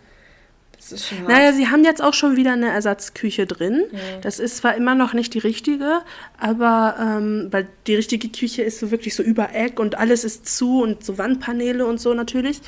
das 0.76 0.92
ist 0.92 1.08
schon 1.08 1.18
hart. 1.18 1.28
Naja, 1.28 1.52
sie 1.52 1.68
haben 1.68 1.84
jetzt 1.84 2.02
auch 2.02 2.14
schon 2.14 2.36
wieder 2.36 2.52
eine 2.52 2.68
Ersatzküche 2.68 3.46
drin. 3.46 3.84
Das 4.22 4.38
ist 4.38 4.58
zwar 4.58 4.74
immer 4.74 4.94
noch 4.94 5.12
nicht 5.12 5.34
die 5.34 5.38
richtige, 5.38 6.02
aber 6.38 6.96
ähm, 7.00 7.48
weil 7.50 7.66
die 7.86 7.94
richtige 7.94 8.28
Küche 8.28 8.62
ist 8.62 8.78
so 8.78 8.90
wirklich 8.90 9.14
so 9.14 9.22
über 9.22 9.54
Eck 9.54 9.80
und 9.80 9.96
alles 9.98 10.24
ist 10.24 10.46
zu 10.46 10.82
und 10.82 11.04
so 11.04 11.18
Wandpaneele 11.18 11.86
und 11.86 12.00
so 12.00 12.14
natürlich. 12.14 12.60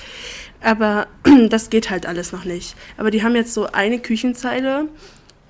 Aber 0.62 1.06
das 1.48 1.70
geht 1.70 1.90
halt 1.90 2.06
alles 2.06 2.32
noch 2.32 2.44
nicht. 2.44 2.74
Aber 2.96 3.10
die 3.10 3.22
haben 3.22 3.34
jetzt 3.34 3.54
so 3.54 3.66
eine 3.66 3.98
Küchenzeile 3.98 4.88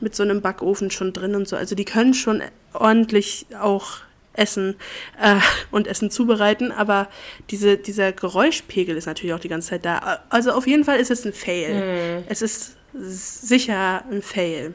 mit 0.00 0.14
so 0.14 0.22
einem 0.22 0.42
Backofen 0.42 0.90
schon 0.90 1.12
drin 1.12 1.34
und 1.34 1.48
so. 1.48 1.56
Also 1.56 1.74
die 1.74 1.84
können 1.84 2.14
schon 2.14 2.42
ordentlich 2.72 3.46
auch 3.60 3.98
essen 4.38 4.76
äh, 5.20 5.36
und 5.70 5.86
Essen 5.86 6.10
zubereiten, 6.10 6.72
aber 6.72 7.08
diese, 7.50 7.76
dieser 7.76 8.12
Geräuschpegel 8.12 8.96
ist 8.96 9.06
natürlich 9.06 9.34
auch 9.34 9.40
die 9.40 9.48
ganze 9.48 9.70
Zeit 9.70 9.84
da. 9.84 10.20
Also 10.30 10.52
auf 10.52 10.66
jeden 10.66 10.84
Fall 10.84 10.98
ist 10.98 11.10
es 11.10 11.24
ein 11.24 11.32
Fail. 11.32 12.24
Es 12.28 12.42
ist 12.42 12.76
sicher 12.94 14.04
ein 14.10 14.22
Fail. 14.22 14.74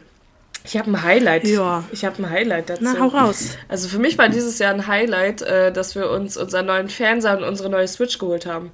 Ich 0.66 0.78
habe 0.78 0.90
ein 0.92 1.02
Highlight. 1.02 1.46
Ja. 1.46 1.84
Ich 1.92 2.06
habe 2.06 2.22
ein 2.24 2.30
Highlight 2.30 2.70
dazu. 2.70 2.84
Na, 2.84 2.98
hau 3.00 3.08
raus. 3.08 3.58
Also 3.68 3.90
für 3.90 4.00
mich 4.00 4.18
war 4.18 4.30
dieses 4.30 4.60
Jahr 4.60 4.74
ein 4.74 4.88
Highlight, 4.88 5.42
äh, 5.42 5.72
dass 5.74 5.96
wir 5.96 6.10
uns 6.10 6.38
unseren 6.38 6.68
neuen 6.68 6.90
Fernseher 6.90 7.38
und 7.38 7.44
unsere 7.44 7.70
neue 7.70 7.88
Switch 7.88 8.18
geholt 8.18 8.46
haben. 8.46 8.72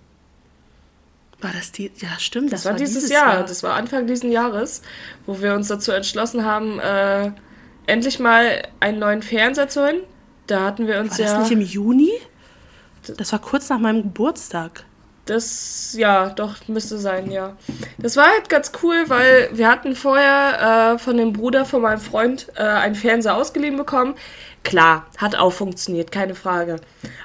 War 1.42 1.52
das 1.54 1.72
die? 1.72 1.92
Ja, 1.98 2.20
stimmt. 2.20 2.52
Das, 2.52 2.66
war, 2.66 2.74
dieses, 2.74 3.10
Jahr. 3.10 3.44
Das 3.44 3.64
war 3.64 3.76
Anfang 3.76 4.08
diesen 4.08 4.32
Jahres, 4.32 4.82
wo 5.26 5.42
wir 5.42 5.54
uns 5.54 5.70
dazu 5.70 5.92
entschlossen 5.92 6.46
haben, 6.46 6.80
äh, 6.80 7.32
endlich 7.88 8.20
mal 8.20 8.62
einen 8.82 9.00
neuen 9.00 9.24
Fernseher 9.24 9.70
zu 9.70 9.84
holen. 9.84 10.02
Da 10.50 10.66
hatten 10.66 10.88
wir 10.88 11.00
uns 11.00 11.20
war 11.20 11.26
das 11.26 11.34
ja. 11.34 11.40
nicht 11.40 11.52
im 11.52 11.62
Juni? 11.62 12.12
Das 13.18 13.32
war 13.32 13.40
kurz 13.40 13.70
nach 13.70 13.78
meinem 13.78 14.02
Geburtstag. 14.02 14.84
Das, 15.26 15.94
ja, 15.96 16.30
doch, 16.30 16.56
müsste 16.68 16.98
sein, 16.98 17.30
ja. 17.30 17.56
Das 18.00 18.18
war 18.18 18.26
halt 18.26 18.50
ganz 18.50 18.72
cool, 18.82 19.04
weil 19.08 19.50
wir 19.54 19.70
hatten 19.70 19.96
vorher 19.96 20.96
äh, 20.96 20.98
von 20.98 21.18
dem 21.18 21.34
Bruder 21.34 21.66
von 21.66 21.84
meinem 21.84 22.00
Freund 22.00 22.48
äh, 22.56 22.64
einen 22.64 22.96
Fernseher 22.96 23.36
ausgeliehen 23.36 23.78
bekommen. 23.78 24.16
Klar, 24.64 25.06
hat 25.18 25.36
auch 25.36 25.54
funktioniert, 25.54 26.12
keine 26.12 26.34
Frage. 26.34 26.78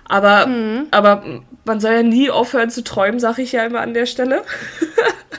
Aber, 0.05 0.47
aber 0.91 1.25
man 1.65 1.81
soll 1.81 1.93
ja 1.95 2.03
nie 2.03 2.31
aufhören 2.31 2.69
zu 2.69 2.85
träumen, 2.85 3.21
sag 3.21 3.39
ich 3.39 3.53
ja 3.53 3.65
immer 3.65 3.81
an 3.81 3.95
der 3.95 4.05
Stelle. 4.05 4.43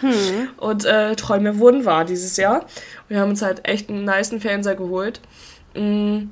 Und 0.58 0.86
äh, 0.86 1.16
Träume 1.16 1.60
wurden 1.60 1.86
wahr 1.86 2.04
dieses 2.04 2.36
Jahr. 2.38 2.66
Wir 3.08 3.20
haben 3.20 3.30
uns 3.30 3.44
halt 3.44 3.68
echt 3.68 3.90
einen 3.90 4.06
niceen 4.06 4.42
Fernseher 4.42 4.76
geholt. 4.76 5.22
Mm. 5.76 6.30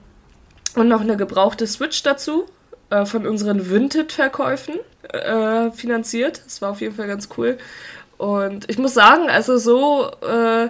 Und 0.75 0.87
noch 0.87 1.01
eine 1.01 1.17
gebrauchte 1.17 1.67
Switch 1.67 2.01
dazu 2.03 2.45
äh, 2.89 3.05
von 3.05 3.27
unseren 3.27 3.69
Vinted-Verkäufen 3.69 4.75
äh, 5.11 5.71
finanziert. 5.71 6.41
Das 6.45 6.61
war 6.61 6.71
auf 6.71 6.81
jeden 6.81 6.95
Fall 6.95 7.07
ganz 7.07 7.29
cool. 7.37 7.57
Und 8.17 8.69
ich 8.69 8.77
muss 8.77 8.93
sagen, 8.93 9.29
also 9.29 9.57
so 9.57 10.09
äh, 10.21 10.69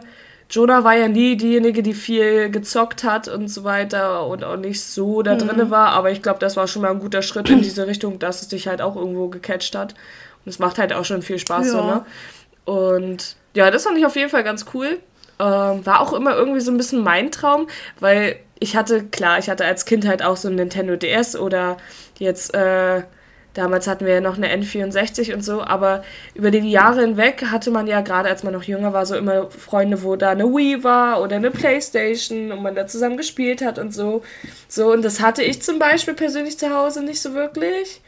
Jonah 0.49 0.83
war 0.83 0.95
ja 0.95 1.07
nie 1.07 1.35
diejenige, 1.35 1.83
die 1.83 1.93
viel 1.93 2.49
gezockt 2.49 3.03
hat 3.03 3.27
und 3.27 3.47
so 3.47 3.63
weiter 3.63 4.27
und 4.27 4.43
auch 4.43 4.57
nicht 4.57 4.83
so 4.83 5.21
da 5.21 5.35
drinne 5.35 5.69
war, 5.71 5.89
aber 5.89 6.11
ich 6.11 6.21
glaube, 6.21 6.39
das 6.39 6.55
war 6.57 6.67
schon 6.67 6.81
mal 6.83 6.91
ein 6.91 6.99
guter 6.99 7.21
Schritt 7.21 7.49
in 7.49 7.61
diese 7.61 7.87
Richtung, 7.87 8.19
dass 8.19 8.41
es 8.41 8.49
dich 8.49 8.67
halt 8.67 8.81
auch 8.81 8.95
irgendwo 8.95 9.29
gecatcht 9.29 9.75
hat. 9.75 9.93
Und 10.45 10.49
es 10.49 10.59
macht 10.59 10.77
halt 10.77 10.93
auch 10.93 11.05
schon 11.05 11.21
viel 11.21 11.39
Spaß, 11.39 11.71
so, 11.71 11.77
Ja. 11.77 11.85
ne? 11.85 12.05
Und 12.65 13.35
ja, 13.55 13.71
das 13.71 13.83
fand 13.83 13.97
ich 13.97 14.05
auf 14.05 14.15
jeden 14.15 14.29
Fall 14.29 14.43
ganz 14.43 14.65
cool. 14.73 14.99
Ähm, 15.39 15.85
war 15.85 16.01
auch 16.01 16.13
immer 16.13 16.35
irgendwie 16.35 16.61
so 16.61 16.71
ein 16.71 16.77
bisschen 16.77 17.03
mein 17.03 17.31
Traum, 17.31 17.67
weil 17.99 18.35
ich 18.63 18.77
hatte, 18.77 19.03
klar, 19.03 19.39
ich 19.39 19.49
hatte 19.49 19.65
als 19.65 19.83
Kind 19.83 20.07
halt 20.07 20.23
auch 20.23 20.37
so 20.37 20.47
ein 20.47 20.55
Nintendo 20.55 20.95
DS 20.95 21.35
oder 21.35 21.75
jetzt, 22.17 22.53
äh, 22.53 23.03
damals 23.53 23.87
hatten 23.87 24.05
wir 24.05 24.13
ja 24.13 24.21
noch 24.21 24.37
eine 24.37 24.55
N64 24.55 25.33
und 25.33 25.43
so, 25.43 25.61
aber 25.61 26.01
über 26.33 26.49
die 26.49 26.59
Jahre 26.71 27.01
hinweg 27.01 27.43
hatte 27.51 27.71
man 27.71 27.87
ja, 27.87 27.99
gerade 27.99 28.29
als 28.29 28.43
man 28.43 28.53
noch 28.53 28.63
jünger 28.63 28.93
war, 28.93 29.05
so 29.05 29.17
immer 29.17 29.51
Freunde, 29.51 30.01
wo 30.01 30.15
da 30.15 30.29
eine 30.29 30.45
Wii 30.45 30.81
war 30.85 31.21
oder 31.21 31.35
eine 31.35 31.51
Playstation 31.51 32.53
und 32.53 32.63
man 32.63 32.73
da 32.73 32.87
zusammen 32.87 33.17
gespielt 33.17 33.61
hat 33.61 33.79
und 33.79 33.93
so. 33.93 34.23
So, 34.69 34.93
und 34.93 35.03
das 35.03 35.19
hatte 35.19 35.43
ich 35.43 35.61
zum 35.61 35.77
Beispiel 35.77 36.13
persönlich 36.13 36.57
zu 36.57 36.73
Hause 36.73 37.03
nicht 37.03 37.21
so 37.21 37.33
wirklich. 37.33 38.01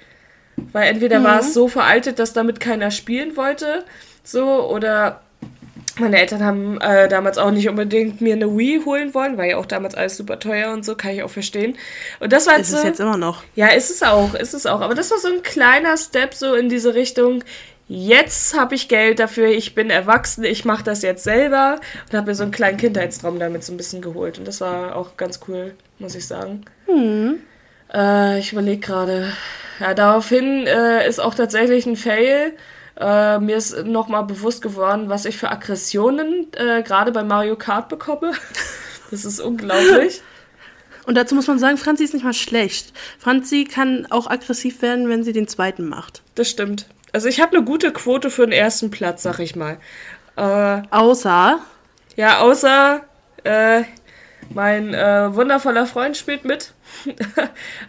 Weil 0.72 0.88
entweder 0.88 1.22
war 1.22 1.42
es 1.42 1.54
so 1.54 1.68
veraltet, 1.68 2.18
dass 2.18 2.32
damit 2.32 2.62
keiner 2.62 2.90
spielen 2.90 3.36
wollte, 3.36 3.84
so, 4.24 4.70
oder 4.70 5.25
meine 6.00 6.20
Eltern 6.20 6.44
haben 6.44 6.80
äh, 6.82 7.08
damals 7.08 7.38
auch 7.38 7.52
nicht 7.52 7.70
unbedingt 7.70 8.22
mir 8.22 8.34
eine 8.34 8.56
Wii 8.58 8.82
holen 8.86 9.14
wollen, 9.14 9.38
war 9.38 9.46
ja 9.46 9.58
auch 9.58 9.66
damals 9.66 9.96
alles 9.96 10.18
super 10.18 10.40
teuer 10.40 10.72
und 10.74 10.84
so, 10.86 10.96
kann 10.96 11.12
ich 11.12 11.24
auch 11.24 11.30
verstehen. 11.30 11.78
Und 12.20 12.34
das 12.34 12.48
war 12.48 12.54
Ist 12.54 12.60
jetzt 12.60 12.72
es 12.74 12.82
so, 12.82 12.88
jetzt 12.88 13.00
immer 13.00 13.18
noch. 13.18 13.44
ja, 13.56 13.68
ist 13.68 13.90
es 13.92 14.04
auch, 14.04 14.34
ist 14.36 14.54
es 14.54 14.66
auch. 14.66 14.82
Aber 14.82 14.96
das 14.96 15.12
war 15.12 15.20
so 15.20 15.28
ein 15.30 15.44
kleiner 15.44 15.98
Step 15.98 16.34
so 16.34 16.54
in 16.56 16.70
diese 16.70 16.94
Richtung. 16.96 17.44
Jetzt 17.88 18.58
habe 18.58 18.74
ich 18.76 18.88
Geld 18.88 19.20
dafür, 19.20 19.48
ich 19.48 19.76
bin 19.76 19.90
erwachsen, 19.92 20.44
ich 20.44 20.66
mache 20.66 20.84
das 20.84 21.04
jetzt 21.04 21.24
selber 21.24 21.80
und 22.10 22.18
habe 22.18 22.28
mir 22.28 22.36
so 22.36 22.44
einen 22.44 22.52
kleinen 22.52 22.78
Kindheitstraum 22.78 23.38
damit 23.40 23.64
so 23.64 23.72
ein 23.74 23.78
bisschen 23.78 24.02
geholt. 24.02 24.40
Und 24.40 24.48
das 24.48 24.60
war 24.62 24.96
auch 24.96 25.18
ganz 25.18 25.40
cool, 25.48 25.76
muss 26.00 26.16
ich 26.16 26.26
sagen. 26.28 26.66
Äh, 27.94 28.40
ich 28.40 28.52
überlege 28.54 28.80
gerade. 28.82 29.32
Ja, 29.80 29.94
daraufhin 29.94 30.66
äh, 30.68 31.08
ist 31.08 31.20
auch 31.20 31.36
tatsächlich 31.36 31.86
ein 31.86 31.96
Fail. 31.98 32.54
Äh, 32.98 33.40
mir 33.40 33.58
ist 33.58 33.86
nochmal 33.86 34.24
bewusst 34.24 34.62
geworden, 34.62 35.10
was 35.10 35.26
ich 35.26 35.38
für 35.38 35.50
Aggressionen 35.50 36.48
äh, 36.54 36.82
gerade 36.84 37.12
bei 37.12 37.24
Mario 37.24 37.56
Kart 37.56 37.90
bekomme. 37.90 38.34
Das 39.12 39.24
ist 39.24 39.40
unglaublich. 39.40 40.24
Und 41.06 41.16
dazu 41.16 41.36
muss 41.36 41.46
man 41.46 41.60
sagen, 41.60 41.78
Franzi 41.78 42.04
ist 42.04 42.16
nicht 42.16 42.24
mal 42.24 42.34
schlecht. 42.34 42.92
Franzi 43.20 43.66
kann 43.66 44.08
auch 44.10 44.28
aggressiv 44.28 44.82
werden, 44.82 45.08
wenn 45.10 45.24
sie 45.24 45.32
den 45.32 45.48
zweiten 45.48 45.88
macht. 45.88 46.24
Das 46.34 46.50
stimmt. 46.50 46.88
Also 47.14 47.28
ich 47.28 47.40
habe 47.40 47.56
eine 47.56 47.64
gute 47.64 47.94
Quote 47.94 48.32
für 48.32 48.42
den 48.46 48.52
ersten 48.52 48.90
Platz, 48.90 49.22
sag 49.22 49.38
ich 49.40 49.56
mal. 49.56 49.78
Äh, 50.36 50.82
Außer, 50.90 51.60
ja, 52.16 52.40
außer 52.40 53.02
äh, 53.44 53.84
mein 54.50 54.94
äh, 54.94 55.34
wundervoller 55.34 55.86
Freund 55.86 56.18
spielt 56.18 56.46
mit. 56.46 56.74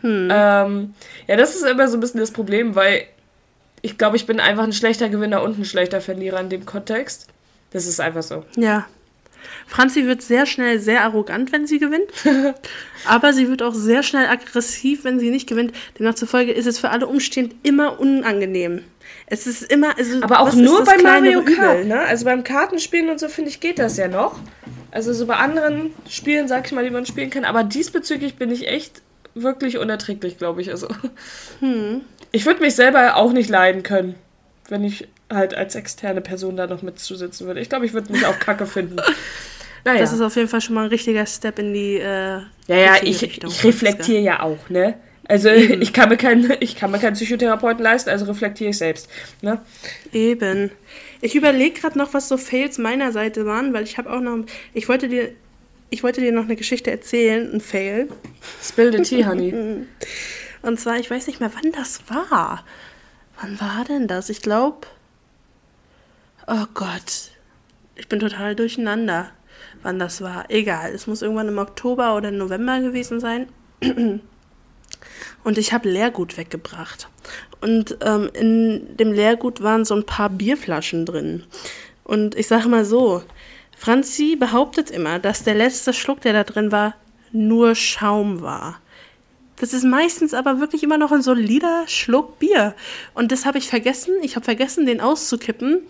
ähm, 0.03 0.95
ja, 1.27 1.37
das 1.37 1.57
ist 1.57 1.65
immer 1.65 1.89
so 1.89 1.97
ein 1.97 2.01
bisschen 2.01 2.21
das 2.21 2.31
Problem, 2.31 2.75
weil 2.75 3.07
ich 3.87 3.99
glaube, 3.99 4.17
ich 4.17 4.27
bin 4.27 4.41
einfach 4.41 4.65
ein 4.65 4.73
schlechter 4.73 5.09
Gewinner 5.09 5.43
und 5.43 5.59
ein 5.61 5.65
schlechter 5.65 6.01
Verlierer 6.01 6.41
in 6.41 6.49
dem 6.49 6.67
Kontext. 6.67 7.29
Das 7.71 7.87
ist 7.87 8.01
einfach 8.01 8.23
so. 8.23 8.45
ja. 8.57 8.87
Franzi 9.69 10.07
wird 10.07 10.23
sehr 10.23 10.45
schnell 10.45 10.81
sehr 10.81 11.05
arrogant, 11.05 11.53
wenn 11.53 11.69
sie 11.69 11.79
gewinnt. 11.79 12.11
aber 13.07 13.33
sie 13.33 13.49
wird 13.49 13.63
auch 13.63 13.75
sehr 13.75 14.03
schnell 14.03 14.27
aggressiv, 14.27 15.05
wenn 15.05 15.21
sie 15.21 15.31
nicht 15.31 15.49
gewinnt. 15.49 15.73
Demnach 15.97 16.17
zufolge 16.17 16.53
ist 16.53 16.67
es 16.67 16.81
für 16.81 16.91
alle 16.91 17.07
Umstehenden 17.07 17.59
immer 17.63 18.01
unangenehm. 18.01 18.83
Es 19.27 19.47
ist 19.47 19.63
immer. 19.63 19.97
Also, 19.97 20.21
Aber 20.23 20.41
auch 20.41 20.53
nur 20.53 20.81
das 20.81 20.89
bei 20.89 20.97
kleinere 20.97 21.43
Mario 21.43 21.57
Kart, 21.57 21.85
ne? 21.85 22.01
Also 22.01 22.25
beim 22.25 22.43
Kartenspielen 22.43 23.09
und 23.09 23.21
so, 23.21 23.29
finde 23.29 23.51
ich, 23.51 23.61
geht 23.61 23.79
das 23.79 23.97
ja 23.97 24.09
noch. 24.09 24.39
Also 24.91 25.13
so 25.13 25.27
bei 25.27 25.37
anderen 25.37 25.93
Spielen, 26.09 26.49
sag 26.49 26.67
ich 26.67 26.73
mal, 26.73 26.85
die 26.85 26.91
man 26.91 27.07
spielen 27.07 27.31
kann. 27.31 27.45
Aber 27.45 27.63
diesbezüglich 27.63 28.35
bin 28.37 28.51
ich 28.51 28.67
echt 28.67 29.03
wirklich 29.35 29.79
unerträglich, 29.79 30.39
glaube 30.39 30.61
ich. 30.61 30.71
Also. 30.71 30.89
Ich 32.37 32.45
würde 32.45 32.61
mich 32.61 32.75
selber 32.75 33.17
auch 33.17 33.33
nicht 33.33 33.49
leiden 33.49 33.83
können, 33.83 34.15
wenn 34.69 34.85
ich 34.85 35.09
halt 35.33 35.55
als 35.55 35.75
externe 35.75 36.21
Person 36.21 36.55
da 36.55 36.67
noch 36.67 36.83
mitzusitzen 36.83 37.47
würde. 37.47 37.61
Ich 37.61 37.71
glaube, 37.71 37.87
ich 37.87 37.95
würde 37.95 38.13
mich 38.13 38.27
auch 38.27 38.39
kacke 38.39 38.67
finden. 38.67 38.97
Naja. 39.85 40.01
Das 40.01 40.13
ist 40.13 40.21
auf 40.21 40.35
jeden 40.35 40.49
Fall 40.49 40.61
schon 40.61 40.75
mal 40.75 40.83
ein 40.83 40.89
richtiger 40.89 41.25
Step 41.27 41.61
in 41.61 41.73
die. 41.73 41.99
Äh, 41.99 42.41
ja, 42.67 42.77
ja, 42.77 42.95
ich, 43.05 43.23
Richtung, 43.23 43.49
ich 43.49 43.63
reflektiere 43.63 44.21
ja 44.21 44.43
auch, 44.43 44.69
ne? 44.69 44.95
Also 45.29 45.49
ich 45.49 45.93
kann, 45.93 46.09
mir 46.09 46.17
keinen, 46.17 46.55
ich 46.59 46.75
kann 46.75 46.91
mir 46.91 46.99
keinen 46.99 47.15
Psychotherapeuten 47.15 47.85
leisten, 47.85 48.11
also 48.11 48.25
reflektiere 48.25 48.71
ich 48.71 48.79
selbst. 48.79 49.09
Ne? 49.43 49.61
Eben. 50.13 50.73
Ich 51.21 51.37
überlege 51.37 51.79
gerade 51.79 51.97
noch, 51.97 52.15
was 52.15 52.27
so 52.27 52.37
Fails 52.37 52.79
meiner 52.79 53.13
Seite 53.13 53.47
waren, 53.47 53.73
weil 53.75 53.85
ich 53.85 53.97
habe 53.97 54.13
auch 54.13 54.21
noch. 54.21 54.39
Ich 54.75 54.89
wollte 54.89 55.09
dir. 55.09 55.31
Ich 55.91 56.03
wollte 56.03 56.21
dir 56.21 56.33
noch 56.33 56.47
eine 56.47 56.57
Geschichte 56.57 56.91
erzählen, 56.91 57.49
ein 57.55 57.61
Fail. 57.61 58.09
Spill 58.61 58.91
the 58.91 59.03
tea, 59.03 59.25
honey. 59.25 59.55
Und 60.67 60.81
zwar, 60.81 60.99
ich 60.99 61.09
weiß 61.09 61.29
nicht 61.29 61.39
mehr, 61.39 61.53
wann 61.55 61.71
das 61.71 62.01
war. 62.09 62.65
Wann 63.41 63.61
war 63.61 63.85
denn 63.85 64.09
das? 64.09 64.29
Ich 64.31 64.43
glaube. 64.43 64.89
Oh 66.49 66.67
Gott. 66.75 67.31
Ich 67.95 68.09
bin 68.09 68.19
total 68.19 68.57
durcheinander, 68.57 69.31
wann 69.85 70.01
das 70.01 70.23
war. 70.23 70.51
Egal. 70.51 70.91
Es 70.93 71.07
muss 71.07 71.23
irgendwann 71.23 71.47
im 71.47 71.59
Oktober 71.59 72.17
oder 72.17 72.33
November 72.33 72.81
gewesen 72.81 73.21
sein. 73.21 73.49
Und 73.81 75.57
ich 75.57 75.73
habe 75.73 75.89
Leergut 75.89 76.37
weggebracht. 76.37 77.09
Und 77.61 77.99
ähm, 78.01 78.29
in 78.35 78.97
dem 78.97 79.13
Leergut 79.13 79.63
waren 79.63 79.85
so 79.85 79.95
ein 79.95 80.05
paar 80.05 80.31
Bierflaschen 80.31 81.07
drin. 81.07 81.45
Und 82.03 82.35
ich 82.35 82.49
sage 82.49 82.69
mal 82.69 82.85
so, 82.85 83.23
Franzi 83.77 84.35
behauptet 84.35 84.91
immer, 84.91 85.21
dass 85.21 85.45
der 85.45 85.55
letzte 85.55 85.93
Schluck, 85.93 86.23
der 86.23 86.33
da 86.33 86.43
drin 86.43 86.73
war, 86.73 86.95
nur 87.31 87.77
Schaum 87.77 88.41
war. 88.41 88.81
Das 89.59 89.73
ist 89.73 89.85
meistens 89.85 90.35
aber 90.35 90.61
wirklich 90.61 90.83
immer 90.83 90.99
noch 90.99 91.13
ein 91.13 91.23
solider 91.23 91.85
Schluck 91.87 92.39
Bier. 92.39 92.75
Und 93.15 93.33
das 93.33 93.47
habe 93.47 93.59
ich 93.59 93.69
vergessen. 93.69 94.15
Ich 94.23 94.37
habe 94.37 94.45
vergessen, 94.45 94.87
den 94.87 95.01
auszukippen. 95.01 95.81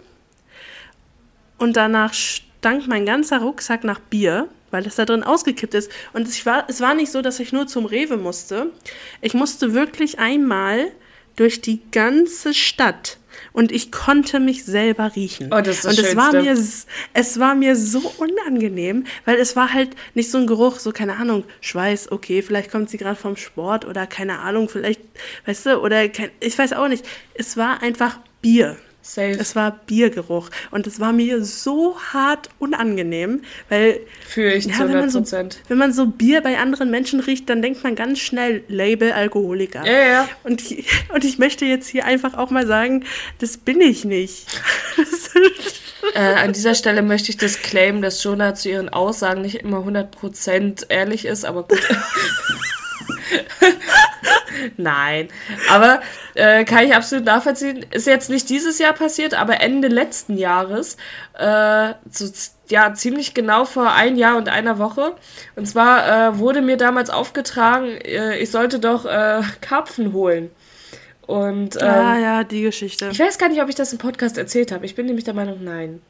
Und 1.58 1.76
danach 1.76 2.14
stank 2.14 2.86
mein 2.86 3.06
ganzer 3.06 3.40
Rucksack 3.40 3.82
nach 3.82 3.98
Bier, 3.98 4.48
weil 4.70 4.82
das 4.82 4.96
da 4.96 5.04
drin 5.04 5.24
ausgekippt 5.24 5.74
ist. 5.74 5.90
Und 6.12 6.28
es 6.28 6.46
war, 6.46 6.64
es 6.68 6.80
war 6.80 6.94
nicht 6.94 7.10
so, 7.10 7.22
dass 7.22 7.40
ich 7.40 7.52
nur 7.52 7.66
zum 7.66 7.86
Rewe 7.86 8.16
musste. 8.16 8.70
Ich 9.20 9.34
musste 9.34 9.74
wirklich 9.74 10.18
einmal 10.18 10.92
durch 11.36 11.60
die 11.60 11.80
ganze 11.90 12.54
Stadt 12.54 13.18
und 13.52 13.72
ich 13.72 13.90
konnte 13.90 14.38
mich 14.38 14.64
selber 14.64 15.16
riechen. 15.16 15.52
Oh, 15.52 15.60
das 15.60 15.78
ist 15.78 15.84
das 15.84 15.98
und 15.98 16.04
es 16.04 16.16
war, 16.16 16.32
mir, 16.32 16.52
es 17.14 17.40
war 17.40 17.54
mir 17.54 17.74
so 17.74 18.12
unangenehm, 18.18 19.04
weil 19.24 19.36
es 19.36 19.56
war 19.56 19.72
halt 19.72 19.90
nicht 20.14 20.30
so 20.30 20.38
ein 20.38 20.46
Geruch, 20.46 20.78
so 20.78 20.92
keine 20.92 21.16
Ahnung, 21.16 21.44
Schweiß, 21.62 22.12
okay, 22.12 22.42
vielleicht 22.42 22.70
kommt 22.70 22.90
sie 22.90 22.98
gerade 22.98 23.16
vom 23.16 23.36
Sport 23.36 23.86
oder 23.86 24.06
keine 24.06 24.40
Ahnung, 24.40 24.68
vielleicht, 24.68 25.00
weißt 25.46 25.66
du, 25.66 25.80
oder 25.80 26.08
kein, 26.08 26.30
ich 26.40 26.58
weiß 26.58 26.74
auch 26.74 26.88
nicht. 26.88 27.06
Es 27.34 27.56
war 27.56 27.82
einfach 27.82 28.18
Bier. 28.42 28.76
Safe. 29.06 29.36
Es 29.38 29.54
war 29.54 29.78
Biergeruch 29.86 30.50
und 30.72 30.86
es 30.86 30.98
war 30.98 31.12
mir 31.12 31.44
so 31.44 31.96
hart 32.12 32.48
unangenehm, 32.58 33.42
weil 33.68 34.00
Fühle 34.26 34.54
ich 34.54 34.64
zu 34.64 34.70
ja, 34.70 34.78
wenn 34.80 34.96
100 34.96 35.12
man, 35.14 35.24
so, 35.24 35.48
wenn 35.68 35.78
man 35.78 35.92
so 35.92 36.06
Bier 36.06 36.40
bei 36.40 36.58
anderen 36.58 36.90
Menschen 36.90 37.20
riecht, 37.20 37.48
dann 37.48 37.62
denkt 37.62 37.84
man 37.84 37.94
ganz 37.94 38.18
schnell 38.18 38.64
Label 38.68 39.12
Alkoholiker. 39.12 39.86
Ja, 39.86 40.08
ja. 40.08 40.28
Und, 40.42 40.60
ich- 40.70 40.86
und 41.14 41.24
ich 41.24 41.38
möchte 41.38 41.64
jetzt 41.64 41.88
hier 41.88 42.04
einfach 42.04 42.34
auch 42.34 42.50
mal 42.50 42.66
sagen, 42.66 43.04
das 43.38 43.56
bin 43.56 43.80
ich 43.80 44.04
nicht. 44.04 44.46
Äh, 46.14 46.20
an 46.20 46.52
dieser 46.52 46.74
Stelle 46.76 47.02
möchte 47.02 47.30
ich 47.30 47.36
das 47.36 47.60
claimen, 47.62 48.00
dass 48.00 48.22
Jonah 48.22 48.54
zu 48.54 48.68
ihren 48.68 48.88
Aussagen 48.88 49.42
nicht 49.42 49.56
immer 49.56 49.78
100% 49.78 50.86
ehrlich 50.88 51.24
ist, 51.24 51.44
aber 51.44 51.64
gut. 51.64 51.80
Nein, 54.76 55.28
aber 55.70 56.00
äh, 56.34 56.64
kann 56.64 56.84
ich 56.84 56.94
absolut 56.94 57.24
nachvollziehen. 57.24 57.84
Ist 57.90 58.06
jetzt 58.06 58.30
nicht 58.30 58.48
dieses 58.48 58.78
Jahr 58.78 58.92
passiert, 58.92 59.34
aber 59.34 59.60
Ende 59.60 59.88
letzten 59.88 60.36
Jahres, 60.36 60.96
äh, 61.34 61.92
so 62.10 62.26
ja 62.68 62.94
ziemlich 62.94 63.34
genau 63.34 63.64
vor 63.64 63.92
ein 63.92 64.16
Jahr 64.16 64.36
und 64.36 64.48
einer 64.48 64.78
Woche. 64.78 65.14
Und 65.54 65.66
zwar 65.66 66.30
äh, 66.30 66.38
wurde 66.38 66.62
mir 66.62 66.76
damals 66.76 67.10
aufgetragen, 67.10 67.88
äh, 67.88 68.38
ich 68.38 68.50
sollte 68.50 68.78
doch 68.78 69.04
äh, 69.04 69.42
Karpfen 69.60 70.12
holen. 70.12 70.50
Und 71.26 71.76
ähm, 71.82 71.88
ah 71.88 72.18
ja, 72.18 72.44
die 72.44 72.62
Geschichte. 72.62 73.08
ich 73.10 73.18
weiß 73.18 73.38
gar 73.38 73.48
nicht, 73.48 73.60
ob 73.60 73.68
ich 73.68 73.74
das 73.74 73.92
im 73.92 73.98
Podcast 73.98 74.38
erzählt 74.38 74.70
habe. 74.70 74.86
Ich 74.86 74.94
bin 74.94 75.06
nämlich 75.06 75.24
der 75.24 75.34
Meinung, 75.34 75.62
nein. 75.62 76.00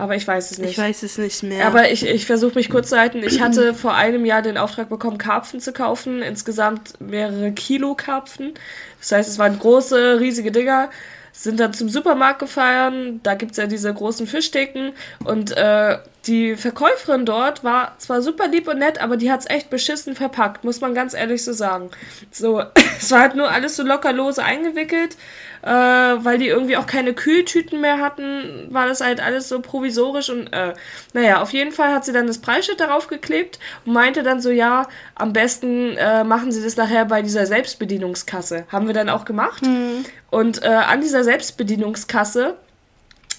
Aber 0.00 0.16
ich 0.16 0.26
weiß 0.26 0.50
es 0.50 0.56
nicht. 0.56 0.70
Ich 0.70 0.78
weiß 0.78 1.02
es 1.02 1.18
nicht 1.18 1.42
mehr. 1.42 1.66
Aber 1.66 1.90
ich, 1.90 2.06
ich 2.06 2.24
versuche 2.24 2.54
mich 2.54 2.70
kurz 2.70 2.88
zu 2.88 2.98
halten. 2.98 3.22
Ich 3.22 3.42
hatte 3.42 3.74
vor 3.74 3.94
einem 3.94 4.24
Jahr 4.24 4.40
den 4.40 4.56
Auftrag 4.56 4.88
bekommen, 4.88 5.18
Karpfen 5.18 5.60
zu 5.60 5.74
kaufen. 5.74 6.22
Insgesamt 6.22 6.98
mehrere 7.02 7.52
Kilo 7.52 7.94
Karpfen. 7.94 8.54
Das 8.98 9.12
heißt, 9.12 9.28
es 9.28 9.38
waren 9.38 9.58
große, 9.58 10.18
riesige 10.18 10.52
Dinger. 10.52 10.88
Sind 11.32 11.60
dann 11.60 11.74
zum 11.74 11.90
Supermarkt 11.90 12.38
gefahren. 12.38 13.20
Da 13.22 13.34
gibt's 13.34 13.58
ja 13.58 13.66
diese 13.66 13.92
großen 13.92 14.26
Fischtheken. 14.26 14.92
Und 15.24 15.54
äh, 15.54 15.98
die 16.26 16.56
Verkäuferin 16.56 17.26
dort 17.26 17.62
war 17.62 17.94
zwar 17.98 18.22
super 18.22 18.48
lieb 18.48 18.68
und 18.68 18.78
nett, 18.78 19.02
aber 19.02 19.18
die 19.18 19.30
hat's 19.30 19.48
echt 19.50 19.68
beschissen 19.68 20.14
verpackt, 20.16 20.64
muss 20.64 20.80
man 20.80 20.94
ganz 20.94 21.12
ehrlich 21.12 21.44
so 21.44 21.52
sagen. 21.52 21.90
So, 22.30 22.62
es 22.98 23.10
war 23.10 23.20
halt 23.20 23.36
nur 23.36 23.50
alles 23.50 23.76
so 23.76 23.82
locker 23.82 24.14
lose 24.14 24.42
eingewickelt. 24.42 25.18
Äh, 25.62 25.68
weil 25.68 26.38
die 26.38 26.48
irgendwie 26.48 26.76
auch 26.76 26.86
keine 26.86 27.12
Kühltüten 27.12 27.80
mehr 27.80 27.98
hatten, 27.98 28.68
war 28.70 28.86
das 28.86 29.00
halt 29.00 29.20
alles 29.20 29.48
so 29.48 29.60
provisorisch 29.60 30.30
und 30.30 30.52
äh, 30.52 30.74
naja, 31.12 31.42
auf 31.42 31.52
jeden 31.52 31.72
Fall 31.72 31.92
hat 31.92 32.04
sie 32.04 32.12
dann 32.12 32.26
das 32.26 32.38
Preisschild 32.38 32.80
darauf 32.80 33.08
geklebt 33.08 33.58
und 33.84 33.92
meinte 33.92 34.22
dann 34.22 34.40
so, 34.40 34.50
ja, 34.50 34.88
am 35.14 35.32
besten 35.32 35.96
äh, 35.96 36.24
machen 36.24 36.52
sie 36.52 36.62
das 36.62 36.76
nachher 36.76 37.04
bei 37.04 37.22
dieser 37.22 37.46
Selbstbedienungskasse. 37.46 38.64
Haben 38.68 38.86
wir 38.86 38.94
dann 38.94 39.08
auch 39.08 39.24
gemacht. 39.24 39.64
Mhm. 39.66 40.04
Und 40.30 40.62
äh, 40.62 40.68
an 40.68 41.00
dieser 41.00 41.24
Selbstbedienungskasse 41.24 42.56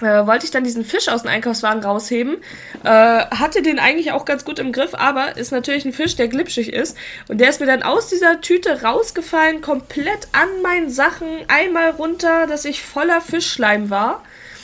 äh, 0.02 0.28
wollte 0.28 0.46
ich 0.46 0.52
dann 0.52 0.64
diesen 0.64 0.84
Fisch 0.84 1.10
aus 1.10 1.22
dem 1.22 1.30
Einkaufswagen 1.30 1.84
rausheben. 1.84 2.38
Äh, 2.84 2.88
hatte 2.88 3.62
den 3.62 3.80
eigentlich 3.80 4.12
auch 4.12 4.26
ganz 4.26 4.46
gut 4.46 4.60
im 4.60 4.72
Griff, 4.72 4.94
aber 4.94 5.38
ist 5.38 5.52
natürlich 5.52 5.86
ein 5.86 5.94
Fisch, 5.94 6.16
der 6.16 6.28
glitschig 6.28 6.74
ist. 6.74 6.98
Und 7.28 7.40
der 7.40 7.50
ist 7.50 7.60
mir 7.60 7.68
dann 7.68 7.84
aus 7.84 8.08
dieser 8.08 8.42
Tüte 8.42 8.82
rausgefallen, 8.82 9.62
komplett 9.62 10.28
an 10.32 10.62
meinen 10.62 10.90
Sachen, 10.90 11.28
einmal 11.48 11.92
runter, 11.92 12.48
dass 12.48 12.66
ich 12.66 12.82
voller 12.84 13.22
Fischschleim 13.22 13.90
war. 13.90 14.24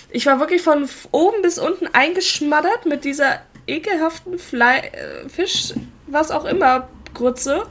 Ich 0.09 0.25
war 0.25 0.39
wirklich 0.39 0.61
von 0.61 0.87
oben 1.11 1.41
bis 1.41 1.59
unten 1.59 1.87
eingeschmattert 1.87 2.85
mit 2.85 3.03
dieser 3.03 3.41
ekelhaften 3.67 4.39
Fle 4.39 4.83
äh, 4.83 5.29
Fisch, 5.29 5.73
was 6.07 6.31
auch 6.31 6.45
immer, 6.45 6.87
Grütze. 7.13 7.65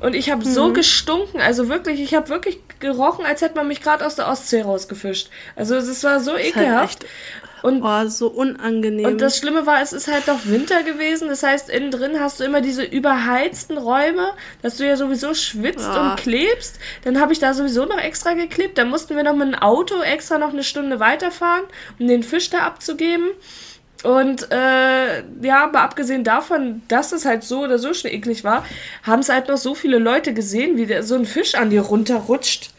Und 0.00 0.14
ich 0.14 0.30
habe 0.30 0.44
mhm. 0.44 0.50
so 0.50 0.72
gestunken, 0.72 1.40
also 1.40 1.68
wirklich, 1.68 2.00
ich 2.00 2.14
habe 2.14 2.28
wirklich 2.28 2.58
gerochen, 2.80 3.24
als 3.24 3.42
hätte 3.42 3.56
man 3.56 3.68
mich 3.68 3.82
gerade 3.82 4.04
aus 4.04 4.16
der 4.16 4.28
Ostsee 4.28 4.62
rausgefischt. 4.62 5.30
Also 5.56 5.76
es 5.76 6.02
war 6.02 6.20
so 6.20 6.32
halt 6.32 6.46
ekelhaft. 6.46 7.06
und 7.62 7.82
oh, 7.82 8.08
so 8.08 8.28
unangenehm. 8.28 9.06
Und 9.06 9.20
das 9.20 9.36
Schlimme 9.36 9.66
war, 9.66 9.82
es 9.82 9.92
ist 9.92 10.08
halt 10.08 10.26
noch 10.26 10.46
Winter 10.46 10.82
gewesen. 10.82 11.28
Das 11.28 11.42
heißt, 11.42 11.68
innen 11.68 11.90
drin 11.90 12.20
hast 12.20 12.40
du 12.40 12.44
immer 12.44 12.60
diese 12.60 12.82
überheizten 12.82 13.78
Räume, 13.78 14.32
dass 14.62 14.78
du 14.78 14.86
ja 14.86 14.96
sowieso 14.96 15.34
schwitzt 15.34 15.88
oh. 15.94 16.00
und 16.00 16.16
klebst. 16.16 16.78
Dann 17.04 17.20
habe 17.20 17.32
ich 17.32 17.38
da 17.38 17.54
sowieso 17.54 17.84
noch 17.84 17.98
extra 17.98 18.34
geklebt. 18.34 18.78
Da 18.78 18.84
mussten 18.84 19.16
wir 19.16 19.22
noch 19.22 19.36
mit 19.36 19.48
dem 19.48 19.54
Auto 19.54 20.00
extra 20.02 20.38
noch 20.38 20.50
eine 20.50 20.64
Stunde 20.64 21.00
weiterfahren, 21.00 21.64
um 21.98 22.08
den 22.08 22.22
Fisch 22.22 22.50
da 22.50 22.60
abzugeben. 22.60 23.28
Und 24.02 24.50
äh, 24.50 25.22
ja, 25.42 25.64
aber 25.64 25.82
abgesehen 25.82 26.24
davon, 26.24 26.82
dass 26.88 27.12
es 27.12 27.26
halt 27.26 27.44
so 27.44 27.60
oder 27.60 27.78
so 27.78 27.92
schon 27.92 28.10
eklig 28.10 28.44
war, 28.44 28.64
haben 29.02 29.20
es 29.20 29.28
halt 29.28 29.48
noch 29.48 29.58
so 29.58 29.74
viele 29.74 29.98
Leute 29.98 30.32
gesehen, 30.32 30.76
wie 30.76 30.86
der, 30.86 31.02
so 31.02 31.16
ein 31.16 31.26
Fisch 31.26 31.54
an 31.54 31.70
dir 31.70 31.82
runterrutscht. 31.82 32.70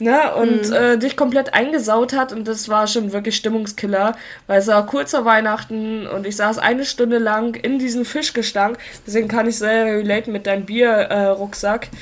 Ne, 0.00 0.34
und 0.34 0.70
mhm. 0.70 0.74
äh, 0.74 0.98
dich 0.98 1.16
komplett 1.16 1.54
eingesaut 1.54 2.14
hat 2.14 2.32
und 2.32 2.48
das 2.48 2.68
war 2.68 2.88
schon 2.88 3.12
wirklich 3.12 3.36
Stimmungskiller, 3.36 4.16
weil 4.48 4.58
es 4.58 4.66
war 4.66 4.84
kurz 4.86 5.12
vor 5.12 5.24
Weihnachten 5.24 6.08
und 6.08 6.26
ich 6.26 6.34
saß 6.34 6.58
eine 6.58 6.84
Stunde 6.84 7.18
lang 7.18 7.54
in 7.54 7.78
diesem 7.78 8.04
Fischgestank, 8.04 8.76
deswegen 9.06 9.28
kann 9.28 9.46
ich 9.46 9.56
sehr 9.56 9.84
relate 9.84 10.32
mit 10.32 10.48
deinem 10.48 10.66
Bierrucksack. 10.66 11.84
Äh, 11.84 11.96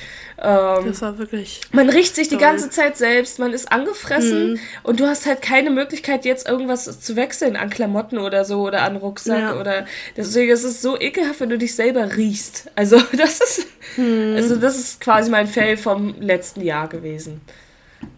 ähm, 0.44 0.86
das 0.86 1.00
war 1.02 1.18
wirklich. 1.18 1.60
Man 1.70 1.88
riecht 1.88 2.16
sich 2.16 2.28
toll. 2.28 2.38
die 2.38 2.44
ganze 2.44 2.68
Zeit 2.68 2.96
selbst, 2.96 3.38
man 3.38 3.52
ist 3.52 3.70
angefressen 3.70 4.52
mhm. 4.52 4.60
und 4.82 4.98
du 4.98 5.06
hast 5.06 5.24
halt 5.24 5.40
keine 5.40 5.70
Möglichkeit, 5.70 6.24
jetzt 6.24 6.48
irgendwas 6.48 7.00
zu 7.00 7.14
wechseln 7.14 7.54
an 7.54 7.70
Klamotten 7.70 8.18
oder 8.18 8.44
so 8.44 8.62
oder 8.62 8.82
an 8.82 8.96
Rucksack 8.96 9.38
ja. 9.38 9.60
oder 9.60 9.86
deswegen 10.16 10.50
ist 10.50 10.64
es 10.64 10.82
so 10.82 10.98
ekelhaft, 11.00 11.40
wenn 11.40 11.50
du 11.50 11.58
dich 11.58 11.76
selber 11.76 12.16
riechst. 12.16 12.70
Also 12.74 13.00
das 13.16 13.40
ist, 13.40 13.66
mhm. 13.96 14.34
also 14.36 14.56
das 14.56 14.76
ist 14.76 15.00
quasi 15.00 15.30
mein 15.30 15.46
Fail 15.46 15.76
vom 15.76 16.20
letzten 16.20 16.62
Jahr 16.62 16.88
gewesen. 16.88 17.40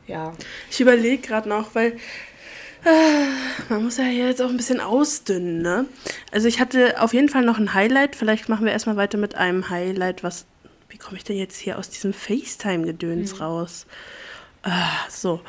Ja. 0.07 0.33
Ich 0.71 0.81
überlege 0.81 1.27
gerade 1.27 1.49
noch, 1.49 1.75
weil 1.75 1.93
äh, 2.85 3.69
man 3.69 3.85
muss 3.85 3.99
ja 3.99 4.05
jetzt 4.05 4.41
auch 4.41 4.49
ein 4.49 4.57
bisschen 4.57 4.81
ausdünnen, 4.81 5.61
ne? 5.61 5.85
Also 6.33 6.49
ich 6.49 6.59
hatte 6.59 7.03
auf 7.03 7.13
jeden 7.13 7.29
Fall 7.29 7.45
noch 7.45 7.59
ein 7.59 7.75
Highlight. 7.75 8.17
Vielleicht 8.17 8.49
machen 8.49 8.65
wir 8.65 8.73
erstmal 8.73 8.97
weiter 8.97 9.19
mit 9.19 9.35
einem 9.35 9.69
Highlight, 9.69 10.23
was 10.23 10.47
wie 10.95 10.99
komme 10.99 11.17
ich 11.17 11.25
denn 11.25 11.37
jetzt 11.37 11.59
hier 11.59 11.77
aus 11.77 11.91
diesem 11.91 12.13
FaceTime-Gedöns 12.13 13.35
mhm. 13.35 13.39
raus? 13.39 13.85
Ah, 14.63 14.93
so, 15.09 15.41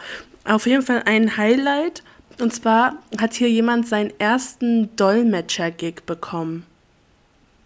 auf 0.44 0.66
jeden 0.66 0.82
Fall 0.82 1.04
ein 1.06 1.38
Highlight. 1.38 2.02
Und 2.40 2.52
zwar 2.52 2.98
hat 3.22 3.36
hier 3.36 3.50
jemand 3.50 3.88
seinen 3.88 4.12
ersten 4.20 4.96
Dolmetscher-Gig 4.96 6.02
bekommen. 6.08 6.66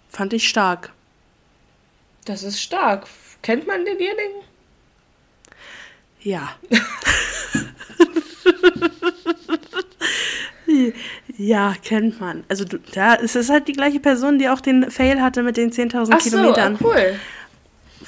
Fand 0.09 0.33
ich 0.33 0.49
stark. 0.49 0.91
Das 2.25 2.43
ist 2.43 2.61
stark. 2.61 3.07
Kennt 3.41 3.65
man 3.65 3.85
denjenigen? 3.85 4.43
Ja. 6.19 6.49
ja, 11.37 11.75
kennt 11.81 12.19
man. 12.19 12.43
Also 12.49 12.65
du, 12.65 12.77
ja, 12.91 13.15
es 13.15 13.37
ist 13.37 13.49
halt 13.49 13.69
die 13.69 13.73
gleiche 13.73 14.01
Person, 14.01 14.37
die 14.37 14.49
auch 14.49 14.59
den 14.59 14.91
Fail 14.91 15.21
hatte 15.21 15.43
mit 15.43 15.55
den 15.55 15.71
10.000 15.71 16.17
Kilometern. 16.17 16.75
So, 16.75 16.89
cool. 16.89 17.17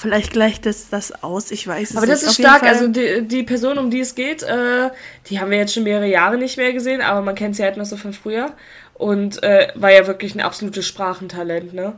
Vielleicht 0.02 0.34
gleicht 0.34 0.66
das, 0.66 0.90
das 0.90 1.24
aus, 1.24 1.52
ich 1.52 1.68
weiß 1.68 1.92
es 1.92 1.96
Aber 1.96 2.08
das 2.08 2.24
ist 2.24 2.34
stark, 2.34 2.64
also 2.64 2.88
die, 2.88 3.22
die 3.22 3.44
Person, 3.44 3.78
um 3.78 3.92
die 3.92 4.00
es 4.00 4.16
geht, 4.16 4.42
äh, 4.42 4.90
die 5.28 5.40
haben 5.40 5.52
wir 5.52 5.60
jetzt 5.60 5.76
schon 5.76 5.84
mehrere 5.84 6.08
Jahre 6.08 6.40
nicht 6.40 6.58
mehr 6.58 6.74
gesehen, 6.74 7.02
aber 7.02 7.22
man 7.22 7.36
kennt 7.36 7.56
sie 7.56 7.62
halt 7.62 7.78
noch 7.78 7.86
so 7.86 7.98
von 7.98 8.12
früher. 8.12 8.52
Und 8.96 9.44
äh, 9.44 9.68
war 9.76 9.92
ja 9.92 10.08
wirklich 10.08 10.34
ein 10.34 10.42
absolutes 10.42 10.88
Sprachentalent, 10.88 11.76
ne? 11.76 11.94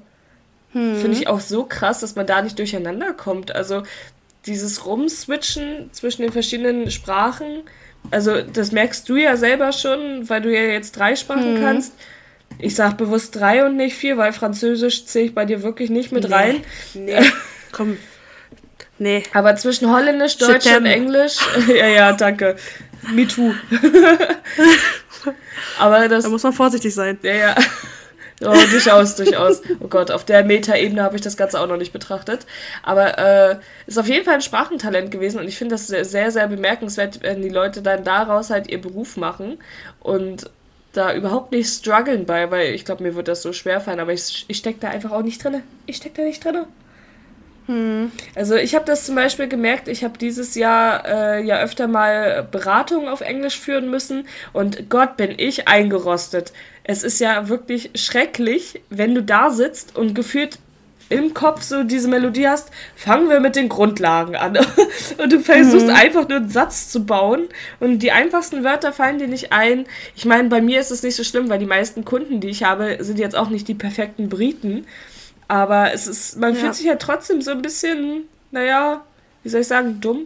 Hm. 0.73 0.97
Finde 0.97 1.17
ich 1.17 1.29
auch 1.29 1.39
so 1.39 1.63
krass, 1.63 2.01
dass 2.01 2.17
man 2.17 2.27
da 2.27 2.41
nicht 2.41 2.59
durcheinander 2.59 3.13
kommt. 3.13 3.55
Also 3.55 3.83
dieses 4.47 4.85
Rumswitchen 4.85 5.89
zwischen 5.93 6.23
den 6.23 6.33
verschiedenen 6.33 6.91
Sprachen, 6.91 7.61
also 8.11 8.41
das 8.41 8.73
merkst 8.73 9.07
du 9.07 9.15
ja 9.15 9.37
selber 9.37 9.71
schon, 9.71 10.27
weil 10.27 10.41
du 10.41 10.53
ja 10.53 10.63
jetzt 10.63 10.97
drei 10.97 11.15
Sprachen 11.15 11.55
hm. 11.55 11.61
kannst. 11.61 11.93
Ich 12.59 12.75
sag 12.75 12.97
bewusst 12.97 13.33
drei 13.37 13.65
und 13.65 13.77
nicht 13.77 13.95
vier, 13.95 14.17
weil 14.17 14.33
Französisch 14.33 15.05
zähle 15.05 15.25
ich 15.27 15.33
bei 15.33 15.45
dir 15.45 15.63
wirklich 15.63 15.89
nicht 15.89 16.11
mit 16.11 16.27
nee. 16.27 16.35
rein. 16.35 16.63
Nee. 16.95 17.21
Komm. 17.73 17.97
Nee. 18.99 19.23
Aber 19.33 19.57
zwischen 19.57 19.91
Holländisch, 19.91 20.37
Deutsch 20.37 20.67
und 20.67 20.85
Englisch. 20.85 21.37
ja, 21.67 21.87
ja, 21.87 22.13
danke. 22.13 22.55
Me 23.11 23.27
too. 23.27 23.53
Aber 25.79 26.07
das. 26.07 26.23
Da 26.23 26.29
muss 26.29 26.43
man 26.43 26.53
vorsichtig 26.53 26.95
sein. 26.95 27.19
Ja, 27.21 27.33
ja. 27.33 27.55
Oh, 28.45 28.53
durchaus, 28.69 29.15
durchaus. 29.15 29.61
Oh 29.79 29.87
Gott, 29.87 30.11
auf 30.11 30.25
der 30.25 30.43
Meta-Ebene 30.43 31.01
habe 31.01 31.15
ich 31.15 31.21
das 31.21 31.37
Ganze 31.37 31.61
auch 31.61 31.67
noch 31.67 31.77
nicht 31.77 31.93
betrachtet. 31.93 32.45
Aber 32.81 33.17
äh, 33.17 33.55
ist 33.87 33.97
auf 33.97 34.07
jeden 34.07 34.25
Fall 34.25 34.33
ein 34.33 34.41
Sprachentalent 34.41 35.11
gewesen 35.11 35.39
und 35.39 35.47
ich 35.47 35.57
finde 35.57 35.75
das 35.75 35.87
sehr, 35.87 36.03
sehr, 36.03 36.29
sehr 36.29 36.47
bemerkenswert, 36.49 37.21
wenn 37.21 37.41
die 37.41 37.47
Leute 37.47 37.81
dann 37.81 38.03
daraus 38.03 38.49
halt 38.49 38.69
ihr 38.69 38.81
Beruf 38.81 39.15
machen 39.15 39.59
und 40.01 40.49
da 40.91 41.13
überhaupt 41.13 41.53
nicht 41.53 41.69
strugglen 41.69 42.25
bei, 42.25 42.51
weil 42.51 42.73
ich 42.73 42.83
glaube, 42.83 43.03
mir 43.03 43.15
wird 43.15 43.29
das 43.29 43.43
so 43.43 43.53
schwer 43.53 43.79
fallen, 43.79 44.01
aber 44.01 44.11
ich, 44.11 44.43
ich 44.47 44.57
stecke 44.57 44.79
da 44.81 44.89
einfach 44.89 45.11
auch 45.11 45.23
nicht 45.23 45.41
drin. 45.41 45.63
Ich 45.85 45.97
stecke 45.97 46.17
da 46.17 46.23
nicht 46.23 46.43
drin. 46.43 46.65
Hm. 47.67 48.11
Also 48.35 48.55
ich 48.55 48.75
habe 48.75 48.85
das 48.85 49.05
zum 49.05 49.15
Beispiel 49.15 49.47
gemerkt, 49.47 49.87
ich 49.87 50.03
habe 50.03 50.17
dieses 50.17 50.55
Jahr 50.55 51.05
äh, 51.05 51.43
ja 51.45 51.61
öfter 51.61 51.87
mal 51.87 52.47
Beratungen 52.51 53.07
auf 53.07 53.21
Englisch 53.21 53.59
führen 53.59 53.89
müssen 53.89 54.27
und 54.51 54.89
Gott 54.89 55.15
bin 55.17 55.33
ich 55.37 55.67
eingerostet. 55.67 56.51
Es 56.83 57.03
ist 57.03 57.19
ja 57.19 57.47
wirklich 57.47 57.91
schrecklich, 57.95 58.81
wenn 58.89 59.15
du 59.15 59.23
da 59.23 59.49
sitzt 59.49 59.95
und 59.95 60.13
gefühlt 60.13 60.59
im 61.09 61.33
Kopf 61.33 61.61
so 61.61 61.83
diese 61.83 62.07
Melodie 62.07 62.47
hast, 62.47 62.69
fangen 62.95 63.29
wir 63.29 63.39
mit 63.39 63.55
den 63.55 63.69
Grundlagen 63.69 64.35
an. 64.35 64.57
und 65.17 65.31
du 65.31 65.39
versuchst 65.39 65.87
mhm. 65.87 65.93
einfach 65.93 66.27
nur 66.27 66.39
einen 66.39 66.49
Satz 66.49 66.89
zu 66.89 67.05
bauen 67.05 67.47
und 67.79 67.99
die 67.99 68.11
einfachsten 68.11 68.63
Wörter 68.63 68.91
fallen 68.91 69.19
dir 69.19 69.27
nicht 69.27 69.53
ein. 69.53 69.85
Ich 70.15 70.25
meine, 70.25 70.49
bei 70.49 70.61
mir 70.61 70.79
ist 70.79 70.91
es 70.91 71.03
nicht 71.03 71.15
so 71.15 71.23
schlimm, 71.23 71.49
weil 71.49 71.59
die 71.59 71.65
meisten 71.65 72.03
Kunden, 72.03 72.39
die 72.39 72.49
ich 72.49 72.63
habe, 72.63 72.97
sind 73.01 73.19
jetzt 73.19 73.35
auch 73.35 73.49
nicht 73.49 73.67
die 73.67 73.75
perfekten 73.75 74.27
Briten. 74.27 74.85
Aber 75.53 75.93
es 75.93 76.07
ist, 76.07 76.37
man 76.37 76.55
ja. 76.55 76.59
fühlt 76.59 76.73
sich 76.73 76.87
ja 76.87 76.95
trotzdem 76.95 77.43
so 77.43 77.51
ein 77.51 77.61
bisschen, 77.61 78.23
naja, 78.49 79.05
wie 79.43 79.49
soll 79.49 79.61
ich 79.61 79.67
sagen, 79.67 80.01
dumm. 80.01 80.25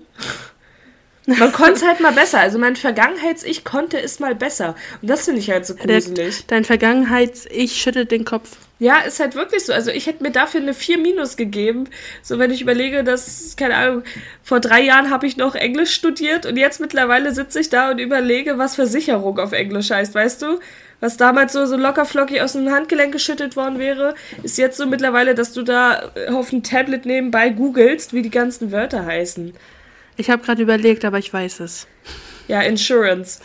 Man 1.25 1.51
konnte 1.51 1.73
es 1.73 1.85
halt 1.85 1.99
mal 1.99 2.13
besser. 2.13 2.39
Also 2.39 2.57
mein 2.57 2.77
Vergangenheits-Ich 2.77 3.65
konnte 3.65 4.01
es 4.01 4.21
mal 4.21 4.33
besser. 4.33 4.75
Und 5.01 5.09
das 5.09 5.25
finde 5.25 5.41
ich 5.41 5.49
halt 5.49 5.65
so 5.65 5.75
gruselig. 5.75 6.45
Dein 6.47 6.63
Vergangenheits-Ich 6.63 7.75
schüttelt 7.75 8.11
den 8.11 8.23
Kopf. 8.23 8.51
Ja, 8.79 8.99
ist 8.99 9.19
halt 9.19 9.35
wirklich 9.35 9.65
so. 9.65 9.73
Also 9.73 9.91
ich 9.91 10.07
hätte 10.07 10.23
mir 10.23 10.31
dafür 10.31 10.61
eine 10.61 10.73
4 10.73 10.97
Minus 10.97 11.35
gegeben. 11.35 11.89
So 12.21 12.39
wenn 12.39 12.49
ich 12.49 12.61
überlege, 12.61 13.03
dass, 13.03 13.57
keine 13.57 13.75
Ahnung, 13.75 14.03
vor 14.41 14.61
drei 14.61 14.79
Jahren 14.79 15.09
habe 15.09 15.27
ich 15.27 15.35
noch 15.35 15.55
Englisch 15.55 15.93
studiert 15.93 16.45
und 16.45 16.55
jetzt 16.55 16.79
mittlerweile 16.79 17.33
sitze 17.33 17.59
ich 17.59 17.69
da 17.69 17.91
und 17.91 17.99
überlege, 17.99 18.57
was 18.57 18.75
Versicherung 18.75 19.37
auf 19.39 19.51
Englisch 19.51 19.91
heißt, 19.91 20.15
weißt 20.15 20.43
du? 20.43 20.59
Was 20.99 21.17
damals 21.17 21.53
so, 21.53 21.65
so 21.65 21.77
locker 21.77 22.05
flockig 22.05 22.41
aus 22.41 22.53
dem 22.53 22.71
Handgelenk 22.71 23.11
geschüttet 23.11 23.55
worden 23.55 23.79
wäre, 23.79 24.15
ist 24.43 24.57
jetzt 24.57 24.77
so 24.77 24.85
mittlerweile, 24.85 25.35
dass 25.35 25.53
du 25.53 25.63
da 25.63 26.11
auf 26.29 26.49
dem 26.49 26.63
Tablet 26.63 27.05
nebenbei 27.05 27.49
googelst, 27.49 28.13
wie 28.13 28.21
die 28.21 28.29
ganzen 28.29 28.71
Wörter 28.71 29.05
heißen. 29.05 29.53
Ich 30.17 30.29
habe 30.29 30.43
gerade 30.43 30.61
überlegt, 30.61 31.05
aber 31.05 31.19
ich 31.19 31.31
weiß 31.31 31.59
es. 31.59 31.87
Ja, 32.47 32.61
Insurance. 32.61 33.41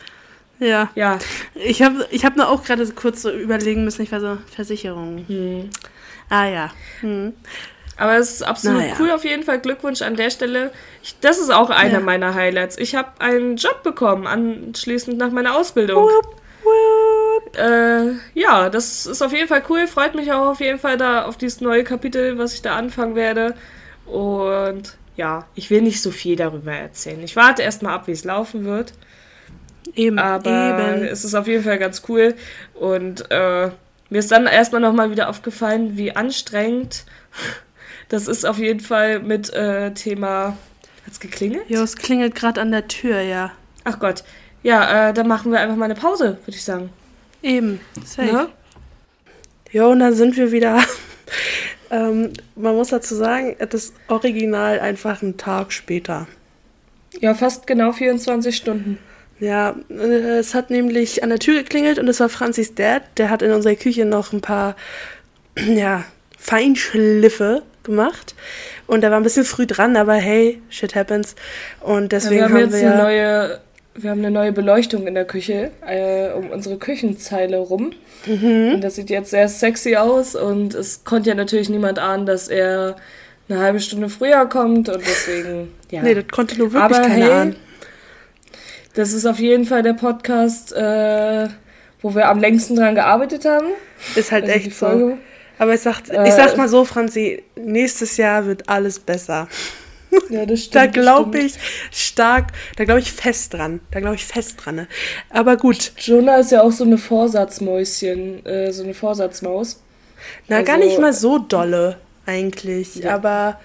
Ja. 0.59 0.91
Ja. 0.95 1.19
Ich 1.55 1.83
habe 1.83 2.07
ich 2.11 2.25
hab 2.25 2.37
nur 2.37 2.49
auch 2.49 2.65
gerade 2.65 2.87
so 2.87 2.95
kurz 2.95 3.23
so 3.23 3.31
überlegen 3.31 3.85
müssen, 3.85 4.03
ich 4.03 4.13
war 4.13 4.21
so, 4.21 4.39
Versicherung. 4.55 5.25
Hm. 5.27 5.71
Ah 6.31 6.47
ja. 6.47 6.71
Hm. 7.01 7.35
Aber 7.99 8.17
es 8.17 8.33
ist 8.33 8.43
absolut 8.43 8.81
naja. 8.81 8.95
cool, 8.99 9.11
auf 9.11 9.25
jeden 9.25 9.43
Fall. 9.43 9.61
Glückwunsch 9.61 10.01
an 10.01 10.17
der 10.17 10.31
Stelle. 10.31 10.73
Ich, 11.03 11.17
das 11.21 11.39
ist 11.39 11.51
auch 11.51 11.69
einer 11.69 11.99
ja. 11.99 12.01
meiner 12.01 12.35
Highlights. 12.35 12.79
Ich 12.79 12.95
habe 12.95 13.21
einen 13.21 13.57
Job 13.57 13.83
bekommen, 13.83 14.27
anschließend 14.27 15.19
nach 15.19 15.31
meiner 15.31 15.55
Ausbildung. 15.55 16.05
Wupp. 16.05 16.37
Äh, 17.57 18.13
ja, 18.35 18.71
das 18.71 19.07
ist 19.07 19.23
auf 19.23 19.33
jeden 19.33 19.49
Fall 19.49 19.63
cool. 19.69 19.87
Freut 19.87 20.15
mich 20.15 20.33
auch 20.33 20.49
auf 20.49 20.61
jeden 20.61 20.79
Fall 20.79 20.97
da 20.97 21.25
auf 21.25 21.37
dieses 21.37 21.61
neue 21.61 21.85
Kapitel, 21.85 22.39
was 22.39 22.55
ich 22.55 22.63
da 22.63 22.77
anfangen 22.77 23.15
werde. 23.15 23.55
Und 24.07 24.97
ja, 25.17 25.47
ich 25.55 25.71
will 25.71 25.83
nicht 25.83 26.01
so 26.01 26.11
viel 26.11 26.37
darüber 26.37 26.73
erzählen. 26.73 27.23
Ich 27.23 27.37
warte 27.37 27.63
erstmal 27.63 27.95
ab, 27.95 28.07
wie 28.07 28.13
es 28.13 28.25
laufen 28.25 28.65
wird. 28.65 28.93
Eben, 29.95 30.19
Aber 30.19 30.97
eben. 30.97 31.05
es 31.05 31.25
ist 31.25 31.35
auf 31.35 31.47
jeden 31.47 31.65
Fall 31.65 31.79
ganz 31.79 32.03
cool. 32.09 32.35
Und 32.75 33.31
äh, 33.31 33.71
mir 34.09 34.19
ist 34.19 34.33
dann 34.33 34.47
erstmal 34.47 34.81
nochmal 34.81 35.11
wieder 35.11 35.29
aufgefallen, 35.29 35.97
wie 35.97 36.15
anstrengend 36.15 37.05
das 38.09 38.29
ist 38.29 38.45
auf 38.45 38.59
jeden 38.59 38.81
Fall 38.81 39.21
mit 39.21 39.53
äh, 39.53 39.93
Thema. 39.93 40.57
Hat's 41.07 41.21
geklingelt? 41.21 41.65
Jo, 41.69 41.83
es 41.83 41.97
klingelt 41.97 42.35
gerade 42.35 42.61
an 42.61 42.71
der 42.71 42.89
Tür, 42.89 43.21
ja. 43.21 43.53
Ach 43.85 43.99
Gott. 43.99 44.23
Ja, 44.63 45.09
äh, 45.09 45.13
dann 45.15 45.27
machen 45.27 45.51
wir 45.51 45.61
einfach 45.61 45.77
mal 45.77 45.87
eine 45.87 45.95
Pause, 45.95 46.39
würde 46.45 46.57
ich 46.57 46.65
sagen. 46.65 46.91
Eben. 47.43 47.81
Safe. 48.05 48.33
Ne? 48.33 48.49
Jo, 49.71 49.91
und 49.91 50.01
dann 50.01 50.15
sind 50.15 50.37
wir 50.37 50.53
wieder. 50.53 50.81
ähm, 51.91 52.33
man 52.57 52.77
muss 52.77 52.89
dazu 52.89 53.15
sagen, 53.15 53.57
das 53.71 53.93
Original 54.09 54.81
einfach 54.81 55.23
einen 55.23 55.37
Tag 55.37 55.73
später. 55.73 56.27
Ja, 57.21 57.35
fast 57.35 57.67
genau 57.67 57.93
24 57.93 58.57
Stunden. 58.57 58.99
Ja, 59.41 59.75
äh, 59.91 60.39
es 60.39 60.55
hat 60.55 60.71
nämlich 60.71 61.23
an 61.23 61.31
der 61.31 61.39
Tür 61.39 61.63
geklingelt 61.63 61.99
und 61.99 62.09
es 62.09 62.21
war 62.21 62.29
Franzis 62.29 62.75
Dad. 62.75 63.03
Der 63.17 63.29
hat 63.29 63.43
in 63.43 63.51
unserer 63.53 63.75
Küche 63.75 64.05
noch 64.05 64.33
ein 64.33 64.41
paar, 64.41 64.77
ja, 65.59 66.05
Feinschliffe 66.39 67.63
gemacht. 67.83 68.35
Und 68.87 69.05
er 69.05 69.11
war 69.11 69.19
ein 69.19 69.23
bisschen 69.23 69.45
früh 69.45 69.67
dran, 69.67 69.97
aber 69.97 70.15
hey, 70.15 70.61
shit 70.71 70.95
happens. 70.95 71.35
Und 71.81 72.13
Ja, 72.13 72.19
deswegen 72.19 72.37
wir 72.37 72.45
haben 72.45 72.55
haben 72.55 72.61
jetzt 72.61 72.81
wir. 72.81 72.93
eine 72.93 73.03
neue, 73.03 73.61
wir 73.95 74.11
haben 74.11 74.19
eine 74.21 74.31
neue 74.31 74.53
Beleuchtung 74.53 75.07
in 75.07 75.15
der 75.15 75.25
Küche 75.25 75.71
äh, 75.87 76.31
um 76.33 76.51
unsere 76.51 76.77
Küchenzeile 76.79 77.59
rum. 77.59 77.93
Mhm. 78.27 78.73
Und 78.75 78.81
das 78.83 78.95
sieht 78.97 79.11
jetzt 79.11 79.31
sehr 79.31 79.49
sexy 79.49 79.97
aus 79.97 80.35
und 80.35 80.75
es 80.75 81.05
konnte 81.05 81.31
ja 81.31 81.35
natürlich 81.35 81.69
niemand 81.69 81.99
ahnen, 81.99 82.25
dass 82.27 82.49
er 82.49 82.97
eine 83.49 83.59
halbe 83.61 83.81
Stunde 83.81 84.09
früher 84.09 84.47
kommt 84.47 84.89
und 84.89 85.01
deswegen, 85.01 85.73
ja. 85.91 86.03
nee, 86.03 86.15
das 86.15 86.25
konnte 86.31 86.57
nur 86.57 86.73
wirklich 86.73 86.99
Aber 86.99 87.07
keiner 87.09 87.25
hey, 87.25 87.33
ahnen. 87.33 87.57
das 88.95 89.13
ist 89.13 89.27
auf 89.27 89.39
jeden 89.39 89.67
Fall 89.67 89.83
der 89.83 89.95
Podcast, 89.95 90.73
äh, 90.73 91.49
wo 92.01 92.15
wir 92.15 92.29
am 92.29 92.39
längsten 92.41 92.77
dran 92.77 92.95
gearbeitet 92.95 93.45
haben. 93.45 93.67
Ist 94.15 94.33
halt 94.33 94.45
Also 94.45 94.55
echt 94.55 94.75
so. 94.75 95.19
Aber 95.59 95.75
ich 95.75 95.81
sag, 95.81 96.09
Äh, 96.09 96.29
ich 96.29 96.35
sag 96.35 96.57
mal 96.57 96.69
so, 96.69 96.85
Franzi, 96.85 97.43
nächstes 97.57 98.17
Jahr 98.17 98.47
wird 98.47 98.69
alles 98.69 98.99
besser. 98.99 99.49
Ja, 100.31 100.45
das 100.47 100.61
stimmt. 100.65 100.75
Da 100.75 100.87
glaube 100.87 101.39
ich 101.39 101.55
stark, 101.91 102.49
da 102.77 102.85
glaube 102.85 103.01
ich 103.01 103.13
fest 103.13 103.55
dran. 103.55 103.81
Da 103.91 104.01
glaube 104.01 104.17
ich 104.17 104.25
fest 104.27 104.57
dran. 104.65 104.75
Ne? 104.77 104.89
Aber 105.31 105.57
gut, 105.57 105.93
Jonah 105.99 106.37
ist 106.37 106.53
ja 106.53 106.63
auch 106.63 106.73
so 106.73 106.85
eine 106.85 106.99
Vorsatzmäuschen, 106.99 108.45
äh, 108.47 108.73
so 108.73 108.83
eine 108.83 108.95
Vorsatzmaus. 108.95 109.83
na 110.49 110.57
Also- 110.59 110.67
gar 110.67 110.79
nicht 110.79 110.99
mal 110.99 111.13
so 111.13 111.39
dolle 111.39 111.99
eigentlich. 112.27 112.97
Ja. 112.97 113.15
Aber 113.15 113.59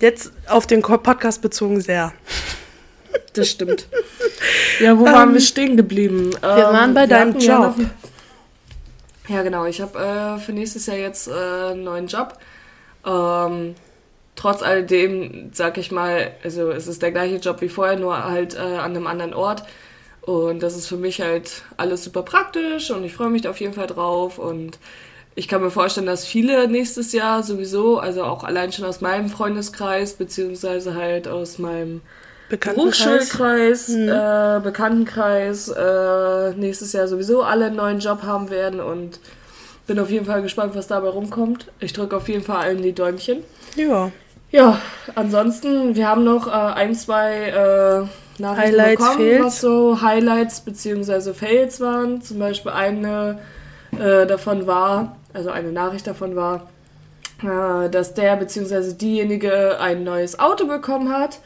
jetzt 0.00 0.32
auf 0.48 0.66
den 0.66 0.82
Podcast 0.82 1.40
bezogen 1.42 1.80
sehr. 1.80 2.12
Das 3.34 3.48
stimmt. 3.50 3.88
Ja, 4.80 4.98
wo 4.98 5.04
waren 5.04 5.32
wir 5.34 5.40
stehen 5.40 5.76
geblieben? 5.76 6.30
Ähm, 6.42 6.56
Wir 6.56 6.64
waren 6.64 6.94
bei 6.94 7.06
deinem 7.06 7.38
Ja, 7.38 7.60
Job. 7.68 7.76
noch- 7.78 7.84
ja, 9.28 9.42
genau. 9.42 9.66
Ich 9.66 9.80
habe 9.80 9.98
äh, 9.98 10.38
für 10.40 10.52
nächstes 10.52 10.86
Jahr 10.86 10.96
jetzt 10.96 11.28
äh, 11.28 11.32
einen 11.32 11.84
neuen 11.84 12.06
Job. 12.08 12.38
Ähm, 13.06 13.74
trotz 14.42 14.62
alledem, 14.62 15.50
sag 15.52 15.78
ich 15.78 15.92
mal, 15.92 16.32
also 16.42 16.72
es 16.72 16.88
ist 16.88 17.00
der 17.00 17.12
gleiche 17.12 17.36
Job 17.36 17.60
wie 17.60 17.68
vorher, 17.68 17.96
nur 17.96 18.24
halt 18.24 18.56
äh, 18.56 18.58
an 18.58 18.96
einem 18.96 19.06
anderen 19.06 19.34
Ort. 19.34 19.62
Und 20.20 20.62
das 20.64 20.76
ist 20.76 20.88
für 20.88 20.96
mich 20.96 21.20
halt 21.20 21.62
alles 21.76 22.02
super 22.02 22.22
praktisch 22.22 22.90
und 22.90 23.04
ich 23.04 23.14
freue 23.14 23.30
mich 23.30 23.42
da 23.42 23.50
auf 23.50 23.60
jeden 23.60 23.74
Fall 23.74 23.86
drauf. 23.86 24.38
Und 24.38 24.78
ich 25.36 25.46
kann 25.46 25.62
mir 25.62 25.70
vorstellen, 25.70 26.06
dass 26.06 26.26
viele 26.26 26.66
nächstes 26.66 27.12
Jahr 27.12 27.44
sowieso, 27.44 27.98
also 27.98 28.24
auch 28.24 28.42
allein 28.42 28.72
schon 28.72 28.84
aus 28.84 29.00
meinem 29.00 29.28
Freundeskreis, 29.28 30.14
beziehungsweise 30.14 30.96
halt 30.96 31.28
aus 31.28 31.58
meinem 31.58 32.00
Bekanntenkreis. 32.48 32.98
Berufsschulkreis, 32.98 33.88
äh, 33.90 34.60
Bekanntenkreis, 34.60 35.68
äh, 35.68 36.52
nächstes 36.54 36.92
Jahr 36.92 37.06
sowieso 37.06 37.44
alle 37.44 37.66
einen 37.66 37.76
neuen 37.76 38.00
Job 38.00 38.24
haben 38.24 38.50
werden 38.50 38.80
und 38.80 39.20
bin 39.86 40.00
auf 40.00 40.10
jeden 40.10 40.26
Fall 40.26 40.42
gespannt, 40.42 40.74
was 40.74 40.88
dabei 40.88 41.08
rumkommt. 41.10 41.70
Ich 41.78 41.92
drücke 41.92 42.16
auf 42.16 42.28
jeden 42.28 42.42
Fall 42.42 42.56
allen 42.56 42.82
die 42.82 42.92
Däumchen. 42.92 43.44
Ja. 43.76 44.10
Ja, 44.52 44.80
ansonsten, 45.14 45.96
wir 45.96 46.06
haben 46.06 46.24
noch 46.24 46.46
äh, 46.46 46.50
ein, 46.50 46.94
zwei 46.94 47.48
äh, 47.48 48.40
Nachrichten 48.40 48.78
Highlights, 48.78 48.98
bekommen, 48.98 49.18
Fails. 49.18 49.44
was 49.44 49.60
so 49.60 50.02
Highlights 50.02 50.60
bzw. 50.60 51.32
Fails 51.32 51.80
waren. 51.80 52.20
Zum 52.20 52.38
Beispiel 52.38 52.70
eine 52.70 53.38
äh, 53.98 54.26
davon 54.26 54.66
war, 54.66 55.16
also 55.32 55.50
eine 55.50 55.72
Nachricht 55.72 56.06
davon 56.06 56.36
war, 56.36 56.68
äh, 57.42 57.88
dass 57.88 58.12
der 58.12 58.36
bzw. 58.36 58.92
diejenige 58.92 59.80
ein 59.80 60.04
neues 60.04 60.38
Auto 60.38 60.66
bekommen 60.66 61.10
hat. 61.10 61.40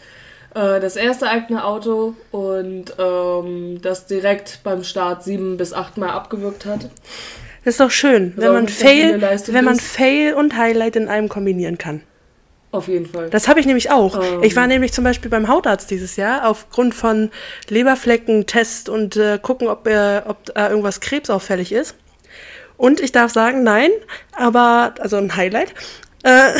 Äh, 0.54 0.80
das 0.80 0.96
erste 0.96 1.28
eigene 1.28 1.64
Auto 1.64 2.14
und 2.32 2.86
ähm, 2.98 3.80
das 3.82 4.06
direkt 4.06 4.60
beim 4.64 4.82
Start 4.82 5.22
sieben 5.22 5.56
bis 5.56 5.72
acht 5.72 5.96
Mal 5.96 6.10
abgewürgt 6.10 6.66
hat. 6.66 6.88
Das 7.64 7.74
ist 7.74 7.80
doch 7.80 7.90
schön, 7.90 8.32
wenn 8.36 8.52
man 8.52 8.68
Fail, 8.68 9.20
wenn 9.20 9.64
man. 9.64 9.76
Fail 9.76 10.34
und 10.34 10.56
Highlight 10.56 10.96
in 10.96 11.08
einem 11.08 11.28
kombinieren 11.28 11.78
kann. 11.78 12.02
Auf 12.72 12.88
jeden 12.88 13.06
Fall. 13.06 13.30
Das 13.30 13.48
habe 13.48 13.60
ich 13.60 13.66
nämlich 13.66 13.90
auch. 13.90 14.20
Ähm. 14.20 14.42
Ich 14.42 14.56
war 14.56 14.66
nämlich 14.66 14.92
zum 14.92 15.04
Beispiel 15.04 15.30
beim 15.30 15.48
Hautarzt 15.48 15.90
dieses 15.90 16.16
Jahr 16.16 16.48
aufgrund 16.48 16.94
von 16.94 17.30
Leberflecken-Test 17.68 18.88
und 18.88 19.16
äh, 19.16 19.38
gucken, 19.40 19.68
ob, 19.68 19.86
äh, 19.86 20.22
ob 20.26 20.44
da 20.46 20.68
irgendwas 20.68 21.00
krebsauffällig 21.00 21.72
ist. 21.72 21.94
Und 22.76 23.00
ich 23.00 23.12
darf 23.12 23.32
sagen, 23.32 23.62
nein, 23.62 23.90
aber, 24.32 24.94
also 24.98 25.16
ein 25.16 25.34
Highlight. 25.36 25.72
Äh, 26.22 26.52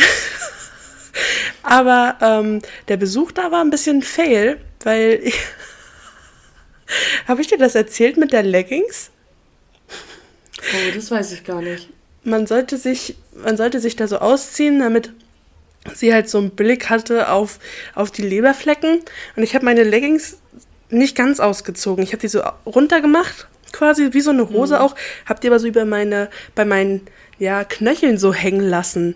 aber 1.63 2.17
ähm, 2.21 2.61
der 2.87 2.97
Besuch 2.97 3.31
da 3.31 3.51
war 3.51 3.61
ein 3.61 3.69
bisschen 3.69 4.01
fail, 4.01 4.59
weil 4.83 5.19
ich. 5.23 5.39
habe 7.27 7.41
ich 7.41 7.47
dir 7.47 7.57
das 7.57 7.75
erzählt 7.75 8.17
mit 8.17 8.31
der 8.31 8.43
Leggings? 8.43 9.11
Oh, 9.79 10.91
das 10.95 11.11
weiß 11.11 11.33
ich 11.33 11.43
gar 11.43 11.61
nicht. 11.61 11.89
man 12.23 12.47
sollte 12.47 12.77
sich, 12.77 13.15
man 13.35 13.57
sollte 13.57 13.79
sich 13.79 13.95
da 13.95 14.07
so 14.07 14.17
ausziehen, 14.17 14.79
damit 14.79 15.11
sie 15.93 16.13
halt 16.13 16.29
so 16.29 16.37
einen 16.37 16.51
Blick 16.51 16.89
hatte 16.89 17.29
auf, 17.29 17.59
auf 17.95 18.11
die 18.11 18.23
Leberflecken. 18.23 18.99
Und 19.35 19.43
ich 19.43 19.55
habe 19.55 19.65
meine 19.65 19.83
Leggings 19.83 20.37
nicht 20.89 21.15
ganz 21.15 21.39
ausgezogen. 21.39 22.03
Ich 22.03 22.11
habe 22.11 22.21
die 22.21 22.27
so 22.27 22.41
runtergemacht, 22.65 23.47
quasi 23.71 24.13
wie 24.13 24.21
so 24.21 24.31
eine 24.31 24.49
Hose 24.49 24.79
auch, 24.79 24.95
habe 25.25 25.39
die 25.39 25.47
aber 25.47 25.59
so 25.59 25.67
über 25.67 25.85
meine, 25.85 26.29
bei 26.55 26.65
meinen 26.65 27.01
ja, 27.39 27.63
Knöcheln 27.63 28.17
so 28.17 28.33
hängen 28.33 28.67
lassen. 28.67 29.15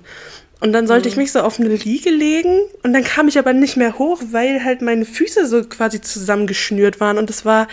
Und 0.59 0.73
dann 0.73 0.85
sollte 0.85 1.09
ich 1.09 1.17
mich 1.17 1.31
so 1.31 1.41
auf 1.41 1.59
eine 1.59 1.69
Liege 1.69 2.11
legen 2.11 2.61
und 2.83 2.93
dann 2.93 3.03
kam 3.03 3.27
ich 3.27 3.39
aber 3.39 3.51
nicht 3.51 3.77
mehr 3.77 3.97
hoch, 3.97 4.21
weil 4.29 4.63
halt 4.63 4.83
meine 4.83 5.05
Füße 5.05 5.47
so 5.47 5.63
quasi 5.63 6.01
zusammengeschnürt 6.01 6.99
waren 6.99 7.17
und 7.17 7.31
es 7.31 7.45
war, 7.45 7.67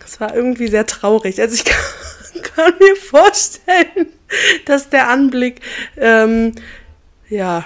das 0.00 0.20
war 0.20 0.34
irgendwie 0.34 0.68
sehr 0.68 0.84
traurig. 0.84 1.40
Also 1.40 1.54
ich 1.54 1.64
kann, 1.64 2.42
kann 2.42 2.74
mir 2.78 2.96
vorstellen, 2.96 4.12
dass 4.66 4.90
der 4.90 5.08
Anblick 5.08 5.62
ähm, 5.96 6.52
ja 7.28 7.64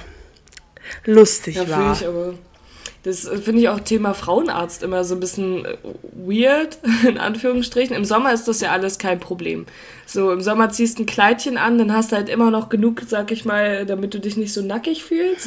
lustig 1.04 1.56
Ja, 1.56 1.68
war. 1.68 1.92
ich 1.92 2.06
aber. 2.06 2.34
Das 3.02 3.20
finde 3.28 3.62
ich 3.62 3.68
auch 3.70 3.80
Thema 3.80 4.12
Frauenarzt 4.12 4.82
immer 4.82 5.04
so 5.04 5.14
ein 5.14 5.20
bisschen 5.20 5.66
weird, 6.12 6.78
in 7.08 7.16
Anführungsstrichen. 7.16 7.96
Im 7.96 8.04
Sommer 8.04 8.32
ist 8.32 8.46
das 8.46 8.60
ja 8.60 8.72
alles 8.72 8.98
kein 8.98 9.20
Problem. 9.20 9.64
So, 10.12 10.32
im 10.32 10.40
Sommer 10.40 10.70
ziehst 10.70 10.98
du 10.98 11.04
ein 11.04 11.06
Kleidchen 11.06 11.56
an, 11.56 11.78
dann 11.78 11.92
hast 11.94 12.10
du 12.10 12.16
halt 12.16 12.28
immer 12.28 12.50
noch 12.50 12.68
genug, 12.68 13.02
sag 13.06 13.30
ich 13.30 13.44
mal, 13.44 13.86
damit 13.86 14.12
du 14.12 14.18
dich 14.18 14.36
nicht 14.36 14.52
so 14.52 14.60
nackig 14.60 15.04
fühlst. 15.04 15.46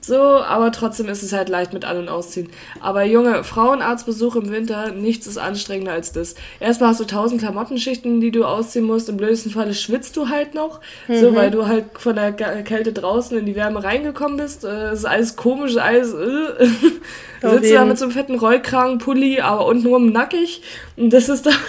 So, 0.00 0.16
aber 0.18 0.72
trotzdem 0.72 1.08
ist 1.10 1.22
es 1.22 1.34
halt 1.34 1.50
leicht 1.50 1.74
mit 1.74 1.84
An- 1.84 1.98
und 1.98 2.08
Ausziehen. 2.08 2.48
Aber 2.80 3.04
Junge, 3.04 3.44
Frauenarztbesuch 3.44 4.36
im 4.36 4.50
Winter, 4.50 4.92
nichts 4.92 5.26
ist 5.26 5.36
anstrengender 5.36 5.92
als 5.92 6.12
das. 6.12 6.36
Erstmal 6.58 6.88
hast 6.88 7.00
du 7.00 7.04
tausend 7.04 7.42
Klamottenschichten, 7.42 8.22
die 8.22 8.30
du 8.30 8.44
ausziehen 8.46 8.86
musst. 8.86 9.10
Im 9.10 9.18
blödesten 9.18 9.52
Falle 9.52 9.74
schwitzt 9.74 10.16
du 10.16 10.30
halt 10.30 10.54
noch. 10.54 10.80
So, 11.20 11.34
weil 11.34 11.50
du 11.50 11.66
halt 11.66 11.84
von 11.98 12.16
der 12.16 12.32
Kälte 12.32 12.94
draußen 12.94 13.36
in 13.36 13.44
die 13.44 13.56
Wärme 13.56 13.84
reingekommen 13.84 14.38
bist. 14.38 14.64
Äh, 14.64 14.88
Es 14.92 15.00
ist 15.00 15.04
alles 15.04 15.36
komisch, 15.36 15.76
alles. 15.76 16.14
Äh. 16.14 16.66
Sitzt 17.40 17.72
da 17.72 17.84
mit 17.84 17.98
so 17.98 18.04
einem 18.04 18.12
fetten 18.12 18.38
Rollkragenpulli, 18.38 19.40
aber 19.40 19.66
untenrum 19.66 20.12
nackig. 20.12 20.62
Und 20.96 21.10
das 21.12 21.28
ist 21.28 21.46
da. 21.46 21.50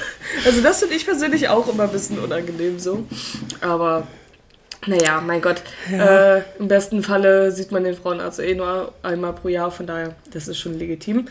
Also, 0.46 0.62
das 0.62 0.80
finde 0.80 0.94
ich 0.94 1.06
persönlich 1.06 1.50
auch 1.50 1.68
immer 1.68 1.84
ein 1.84 1.92
bisschen 1.92 2.20
unangenehm 2.20 2.78
so. 2.78 3.04
Aber. 3.62 4.08
Naja, 4.88 5.22
mein 5.26 5.42
Gott. 5.42 5.62
Äh, 5.92 6.42
Im 6.58 6.70
besten 6.70 7.04
Falle 7.04 7.52
sieht 7.52 7.72
man 7.72 7.84
den 7.84 7.96
Frauenarzt 7.96 8.40
eh 8.40 8.56
nur 8.56 8.94
einmal 9.04 9.34
pro 9.34 9.50
Jahr, 9.50 9.72
von 9.72 9.86
daher, 9.86 10.16
das 10.32 10.48
ist 10.48 10.58
schon 10.58 10.80
legitim. 10.80 11.26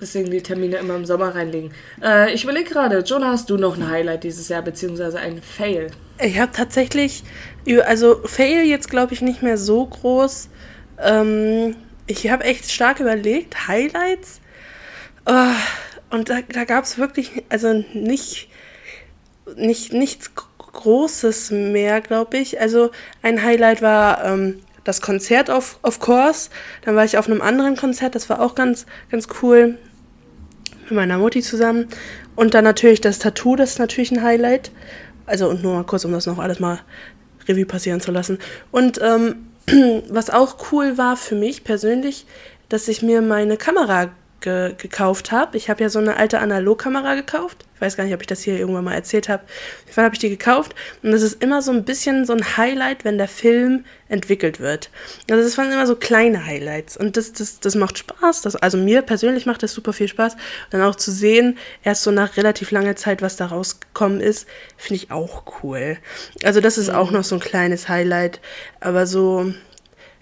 Deswegen 0.00 0.30
die 0.30 0.42
Termine 0.42 0.76
immer 0.76 0.94
im 0.94 1.04
Sommer 1.04 1.34
reinlegen. 1.34 1.72
Äh, 2.02 2.32
ich 2.32 2.44
überlege 2.44 2.70
gerade, 2.70 3.00
Jonah, 3.00 3.32
hast 3.32 3.50
du 3.50 3.56
noch 3.56 3.76
ein 3.76 3.90
Highlight 3.90 4.22
dieses 4.22 4.48
Jahr, 4.48 4.62
beziehungsweise 4.62 5.18
ein 5.18 5.42
Fail? 5.42 5.88
Ich 6.20 6.38
habe 6.38 6.52
tatsächlich, 6.52 7.24
also 7.84 8.20
Fail 8.24 8.64
jetzt 8.64 8.88
glaube 8.88 9.12
ich 9.12 9.22
nicht 9.22 9.42
mehr 9.42 9.58
so 9.58 9.84
groß. 9.84 10.48
Ähm, 11.02 11.74
ich 12.06 12.30
habe 12.30 12.44
echt 12.44 12.70
stark 12.70 13.00
überlegt, 13.00 13.68
Highlights. 13.68 14.40
Ah, 15.24 15.54
und 16.10 16.28
da, 16.28 16.40
da 16.42 16.64
gab 16.64 16.84
es 16.84 16.98
wirklich, 16.98 17.44
also 17.48 17.84
nicht, 17.94 18.48
nicht, 19.56 19.92
nichts 19.92 20.32
Großes 20.58 21.50
mehr, 21.50 22.00
glaube 22.00 22.38
ich. 22.38 22.60
Also 22.60 22.90
ein 23.22 23.42
Highlight 23.42 23.82
war 23.82 24.24
ähm, 24.24 24.60
das 24.84 25.00
Konzert 25.00 25.50
auf, 25.50 25.78
of 25.82 26.00
course. 26.00 26.50
Dann 26.82 26.96
war 26.96 27.04
ich 27.04 27.18
auf 27.18 27.28
einem 27.28 27.40
anderen 27.40 27.76
Konzert, 27.76 28.14
das 28.14 28.28
war 28.28 28.40
auch 28.40 28.54
ganz, 28.54 28.86
ganz 29.10 29.28
cool. 29.42 29.78
Mit 30.84 30.92
meiner 30.92 31.18
Mutti 31.18 31.42
zusammen. 31.42 31.88
Und 32.34 32.54
dann 32.54 32.64
natürlich 32.64 33.00
das 33.00 33.18
Tattoo, 33.18 33.56
das 33.56 33.72
ist 33.72 33.78
natürlich 33.78 34.10
ein 34.10 34.22
Highlight. 34.22 34.72
Also 35.26 35.48
und 35.48 35.62
nur 35.62 35.74
mal 35.74 35.84
kurz, 35.84 36.04
um 36.04 36.12
das 36.12 36.26
noch 36.26 36.38
alles 36.38 36.58
mal 36.58 36.80
Revue 37.48 37.66
passieren 37.66 38.00
zu 38.00 38.10
lassen. 38.10 38.38
Und 38.70 39.00
ähm, 39.02 39.51
was 40.08 40.30
auch 40.30 40.56
cool 40.72 40.98
war 40.98 41.16
für 41.16 41.34
mich 41.34 41.64
persönlich, 41.64 42.26
dass 42.68 42.88
ich 42.88 43.02
mir 43.02 43.22
meine 43.22 43.56
Kamera 43.56 44.10
ge 44.42 44.74
gekauft 44.76 45.32
habe. 45.32 45.56
Ich 45.56 45.70
habe 45.70 45.82
ja 45.82 45.88
so 45.88 45.98
eine 45.98 46.18
alte 46.18 46.40
Analogkamera 46.40 47.14
gekauft. 47.14 47.64
Ich 47.74 47.80
weiß 47.80 47.96
gar 47.96 48.04
nicht, 48.04 48.14
ob 48.14 48.20
ich 48.20 48.26
das 48.26 48.42
hier 48.42 48.58
irgendwann 48.58 48.84
mal 48.84 48.94
erzählt 48.94 49.28
habe. 49.28 49.42
Fall 49.90 50.04
habe 50.04 50.14
ich 50.14 50.18
die 50.18 50.28
gekauft. 50.28 50.74
Und 51.02 51.12
das 51.12 51.22
ist 51.22 51.42
immer 51.42 51.62
so 51.62 51.72
ein 51.72 51.84
bisschen 51.84 52.26
so 52.26 52.32
ein 52.32 52.56
Highlight, 52.56 53.04
wenn 53.04 53.18
der 53.18 53.28
Film 53.28 53.84
entwickelt 54.08 54.60
wird. 54.60 54.90
Also 55.30 55.42
das 55.42 55.56
waren 55.56 55.72
immer 55.72 55.86
so 55.86 55.96
kleine 55.96 56.44
Highlights. 56.44 56.96
Und 56.96 57.16
das, 57.16 57.32
das, 57.32 57.60
das 57.60 57.74
macht 57.74 57.98
Spaß. 57.98 58.42
Das, 58.42 58.56
also 58.56 58.76
mir 58.76 59.02
persönlich 59.02 59.46
macht 59.46 59.62
das 59.62 59.72
super 59.72 59.92
viel 59.92 60.08
Spaß. 60.08 60.34
Und 60.34 60.40
dann 60.70 60.82
auch 60.82 60.96
zu 60.96 61.10
sehen, 61.10 61.58
erst 61.82 62.02
so 62.02 62.10
nach 62.10 62.36
relativ 62.36 62.70
langer 62.70 62.96
Zeit, 62.96 63.22
was 63.22 63.36
da 63.36 63.46
rausgekommen 63.46 64.20
ist, 64.20 64.46
finde 64.76 65.02
ich 65.02 65.10
auch 65.10 65.44
cool. 65.62 65.96
Also 66.44 66.60
das 66.60 66.78
ist 66.78 66.88
mhm. 66.88 66.96
auch 66.96 67.10
noch 67.10 67.24
so 67.24 67.36
ein 67.36 67.40
kleines 67.40 67.88
Highlight. 67.88 68.40
Aber 68.80 69.06
so, 69.06 69.52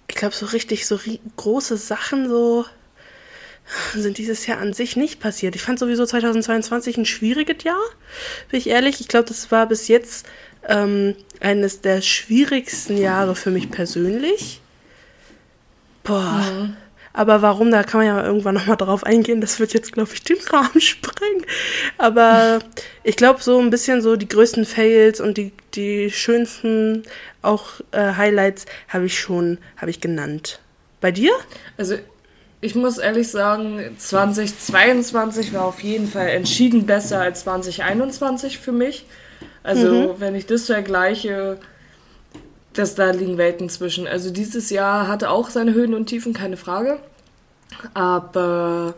ich 0.09 0.15
glaube, 0.15 0.35
so 0.35 0.47
richtig 0.47 0.87
so 0.87 0.99
große 1.37 1.77
Sachen, 1.77 2.29
so 2.29 2.65
sind 3.95 4.19
dieses 4.19 4.47
Jahr 4.47 4.59
an 4.59 4.73
sich 4.73 4.97
nicht 4.97 5.21
passiert. 5.21 5.55
Ich 5.55 5.63
fand 5.63 5.79
sowieso 5.79 6.05
2022 6.05 6.97
ein 6.97 7.07
schwieriges 7.07 7.63
Jahr, 7.65 7.81
bin 8.51 8.59
ich 8.59 8.69
ehrlich. 8.69 9.01
Ich 9.01 9.09
glaube, 9.09 9.29
das 9.29 9.51
war 9.51 9.67
bis 9.67 9.89
jetzt 9.89 10.27
ähm, 10.69 11.15
eines 11.41 11.81
der 11.81 12.01
schwierigsten 12.03 12.97
Jahre 12.97 13.35
für 13.35 13.51
mich 13.51 13.71
persönlich. 13.71 14.61
Boah. 16.03 16.45
Mhm. 16.53 16.77
Aber 17.13 17.43
warum, 17.43 17.73
da 17.73 17.83
kann 17.83 17.99
man 17.99 18.07
ja 18.07 18.25
irgendwann 18.25 18.55
nochmal 18.55 18.77
drauf 18.77 19.05
eingehen. 19.05 19.41
Das 19.41 19.59
wird 19.59 19.73
jetzt, 19.73 19.93
glaube 19.93 20.11
ich, 20.15 20.23
den 20.23 20.39
Rahmen 20.51 20.81
sprengen. 20.81 21.45
Aber 21.99 22.61
ich 23.03 23.17
glaube, 23.17 23.43
so 23.43 23.59
ein 23.59 23.71
bisschen 23.71 24.01
so 24.01 24.17
die 24.17 24.29
größten 24.29 24.65
Fails 24.65 25.21
und 25.21 25.37
die, 25.37 25.53
die 25.75 26.11
schönsten 26.11 27.03
auch 27.43 27.81
äh, 27.91 28.15
Highlights 28.15 28.67
habe 28.89 29.07
ich 29.07 29.19
schon, 29.19 29.59
habe 29.77 29.91
ich 29.91 30.01
genannt. 30.01 30.61
Bei 31.01 31.11
dir? 31.11 31.33
Also 31.77 31.97
ich 32.61 32.75
muss 32.75 32.99
ehrlich 32.99 33.31
sagen, 33.31 33.97
2022 33.97 35.53
war 35.55 35.65
auf 35.65 35.81
jeden 35.81 36.07
Fall 36.07 36.29
entschieden 36.29 36.87
besser 36.87 37.21
als 37.21 37.41
2021 37.41 38.59
für 38.59 38.73
mich. 38.73 39.07
Also, 39.63 40.15
mhm. 40.15 40.21
wenn 40.21 40.35
ich 40.35 40.47
das 40.47 40.67
vergleiche, 40.67 41.59
dass 42.75 42.95
da 42.95 43.11
liegen 43.11 43.39
Welten 43.39 43.69
zwischen. 43.71 44.07
Also, 44.07 44.31
dieses 44.31 44.71
Jahr 44.71 45.09
hatte 45.09 45.31
auch 45.31 45.49
seine 45.49 45.73
Höhen 45.73 45.95
und 45.95 46.07
Tiefen, 46.07 46.35
keine 46.35 46.59
Frage. 46.59 46.99
Aber 47.95 48.95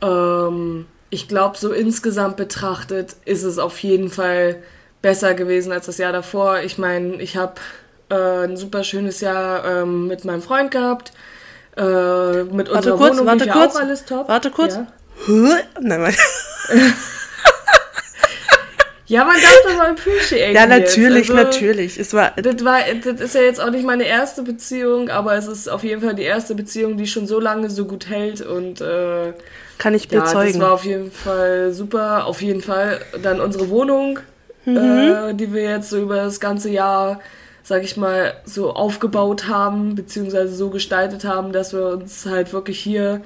ähm, 0.00 0.86
ich 1.10 1.28
glaube, 1.28 1.58
so 1.58 1.72
insgesamt 1.72 2.36
betrachtet 2.36 3.16
ist 3.24 3.42
es 3.42 3.58
auf 3.58 3.78
jeden 3.80 4.08
Fall 4.08 4.62
besser 5.02 5.34
gewesen 5.34 5.72
als 5.72 5.86
das 5.86 5.98
Jahr 5.98 6.12
davor. 6.12 6.60
Ich 6.60 6.78
meine, 6.78 7.20
ich 7.20 7.36
habe 7.36 7.54
äh, 8.10 8.44
ein 8.44 8.56
super 8.56 8.84
schönes 8.84 9.20
Jahr 9.20 9.64
ähm, 9.64 10.06
mit 10.06 10.24
meinem 10.24 10.42
Freund 10.42 10.70
gehabt. 10.70 11.12
Äh, 11.78 12.44
mit 12.44 12.68
warte 12.68 12.72
unserer 12.72 12.96
kurz, 12.96 13.12
Wohnung 13.12 13.26
warte 13.26 13.48
kurz, 13.48 13.76
auch 13.76 13.80
alles 13.80 14.04
top. 14.04 14.28
Warte 14.28 14.50
kurz. 14.50 14.74
Ja. 14.74 14.86
Nein, 15.80 16.00
warte. 16.00 16.18
Ja, 19.08 19.24
man 19.24 19.36
darf 19.36 19.56
doch 19.64 19.76
mal 19.78 19.90
appreciaten. 19.92 20.54
Ja, 20.54 20.66
natürlich, 20.66 21.30
also, 21.30 21.42
natürlich. 21.42 21.98
Es 21.98 22.12
war, 22.12 22.32
das, 22.36 22.62
war, 22.62 22.80
das 23.02 23.20
ist 23.22 23.34
ja 23.34 23.40
jetzt 23.40 23.58
auch 23.58 23.70
nicht 23.70 23.86
meine 23.86 24.04
erste 24.04 24.42
Beziehung, 24.42 25.08
aber 25.08 25.34
es 25.34 25.46
ist 25.46 25.66
auf 25.66 25.82
jeden 25.82 26.02
Fall 26.02 26.14
die 26.14 26.24
erste 26.24 26.54
Beziehung, 26.54 26.98
die 26.98 27.06
schon 27.06 27.26
so 27.26 27.40
lange 27.40 27.70
so 27.70 27.86
gut 27.86 28.10
hält 28.10 28.42
und 28.42 28.82
äh, 28.82 29.32
kann 29.78 29.94
ich 29.94 30.08
bezeugen. 30.08 30.36
Ja, 30.36 30.44
das 30.44 30.60
war 30.60 30.72
auf 30.72 30.84
jeden 30.84 31.10
Fall 31.10 31.72
super. 31.72 32.26
Auf 32.26 32.42
jeden 32.42 32.60
Fall 32.60 33.00
dann 33.22 33.40
unsere 33.40 33.70
Wohnung, 33.70 34.18
mhm. 34.66 34.76
äh, 34.76 35.32
die 35.32 35.54
wir 35.54 35.62
jetzt 35.62 35.88
so 35.88 36.02
über 36.02 36.16
das 36.16 36.38
ganze 36.38 36.68
Jahr 36.68 37.20
sag 37.68 37.84
ich 37.84 37.98
mal, 37.98 38.32
so 38.46 38.72
aufgebaut 38.72 39.46
haben, 39.46 39.94
beziehungsweise 39.94 40.54
so 40.54 40.70
gestaltet 40.70 41.24
haben, 41.24 41.52
dass 41.52 41.74
wir 41.74 41.88
uns 41.88 42.24
halt 42.24 42.54
wirklich 42.54 42.80
hier 42.80 43.20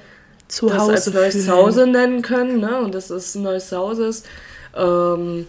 zu 0.49 0.67
das 0.67 0.79
Hause 0.79 0.91
als 0.91 1.13
neues 1.13 1.33
fühlen. 1.33 1.45
Zuhause 1.45 1.87
nennen 1.87 2.21
können, 2.21 2.59
ne? 2.59 2.81
Und 2.81 2.93
dass 2.93 3.09
es 3.09 3.35
ein 3.35 3.43
neues 3.43 3.69
Zuhause 3.69 4.07
ist. 4.07 4.25
Ähm, 4.75 5.47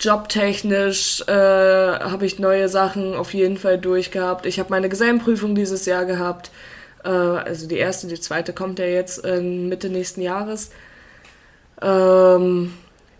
jobtechnisch 0.00 1.20
äh, 1.28 1.32
habe 1.34 2.24
ich 2.24 2.38
neue 2.38 2.70
Sachen 2.70 3.14
auf 3.14 3.34
jeden 3.34 3.58
Fall 3.58 3.76
durchgehabt. 3.76 4.46
Ich 4.46 4.58
habe 4.58 4.70
meine 4.70 4.88
Gesellenprüfung 4.88 5.54
dieses 5.54 5.84
Jahr 5.84 6.06
gehabt. 6.06 6.50
Äh, 7.04 7.10
also 7.10 7.68
die 7.68 7.76
erste, 7.76 8.06
die 8.06 8.18
zweite 8.18 8.54
kommt 8.54 8.78
ja 8.78 8.86
jetzt 8.86 9.22
Mitte 9.22 9.90
nächsten 9.90 10.22
Jahres. 10.22 10.70
Ähm, 11.82 12.72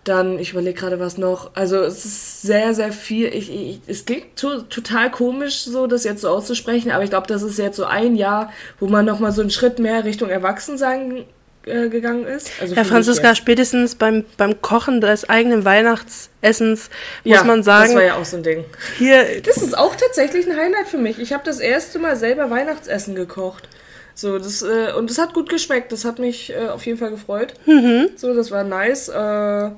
dann, 0.04 0.38
ich 0.38 0.52
überlege 0.52 0.78
gerade 0.78 1.00
was 1.00 1.18
noch. 1.18 1.50
Also 1.54 1.78
es 1.78 2.04
ist 2.04 2.42
sehr, 2.42 2.74
sehr 2.74 2.92
viel. 2.92 3.28
Ich, 3.28 3.50
ich, 3.50 3.80
es 3.86 4.04
klingt 4.04 4.36
to 4.36 4.62
total 4.62 5.10
komisch, 5.10 5.64
so 5.64 5.86
das 5.86 6.04
jetzt 6.04 6.20
so 6.20 6.28
auszusprechen, 6.28 6.90
aber 6.90 7.04
ich 7.04 7.10
glaube, 7.10 7.26
das 7.26 7.42
ist 7.42 7.58
jetzt 7.58 7.76
so 7.76 7.84
ein 7.84 8.16
Jahr, 8.16 8.52
wo 8.80 8.86
man 8.86 9.04
nochmal 9.04 9.32
so 9.32 9.40
einen 9.40 9.50
Schritt 9.50 9.78
mehr 9.78 10.04
Richtung 10.04 10.28
Erwachsensein 10.28 11.24
äh, 11.66 11.88
gegangen 11.88 12.26
ist. 12.26 12.50
Also 12.60 12.74
ja, 12.74 12.84
Franziska, 12.84 13.34
spätestens 13.34 13.94
beim, 13.94 14.24
beim 14.36 14.60
Kochen 14.60 15.00
des 15.00 15.28
eigenen 15.30 15.64
Weihnachtsessens 15.64 16.90
muss 17.24 17.36
ja, 17.36 17.44
man 17.44 17.62
sagen. 17.62 17.86
Das 17.86 17.94
war 17.94 18.02
ja 18.04 18.16
auch 18.16 18.24
so 18.24 18.36
ein 18.36 18.42
Ding. 18.42 18.64
Hier, 18.98 19.40
das 19.40 19.56
ist 19.58 19.76
auch 19.76 19.96
tatsächlich 19.96 20.46
ein 20.46 20.56
Highlight 20.56 20.88
für 20.88 20.98
mich. 20.98 21.18
Ich 21.18 21.32
habe 21.32 21.42
das 21.44 21.60
erste 21.60 21.98
Mal 21.98 22.16
selber 22.16 22.50
Weihnachtsessen 22.50 23.14
gekocht. 23.14 23.68
So, 24.14 24.38
das, 24.38 24.62
äh, 24.62 24.92
und 24.96 25.10
es 25.10 25.18
hat 25.18 25.34
gut 25.34 25.48
geschmeckt. 25.48 25.92
Das 25.92 26.04
hat 26.04 26.18
mich 26.18 26.52
äh, 26.52 26.68
auf 26.68 26.86
jeden 26.86 26.98
Fall 26.98 27.10
gefreut. 27.10 27.54
Mhm. 27.66 28.10
So, 28.16 28.34
das 28.34 28.50
war 28.50 28.64
nice. 28.64 29.08
Äh, 29.08 29.70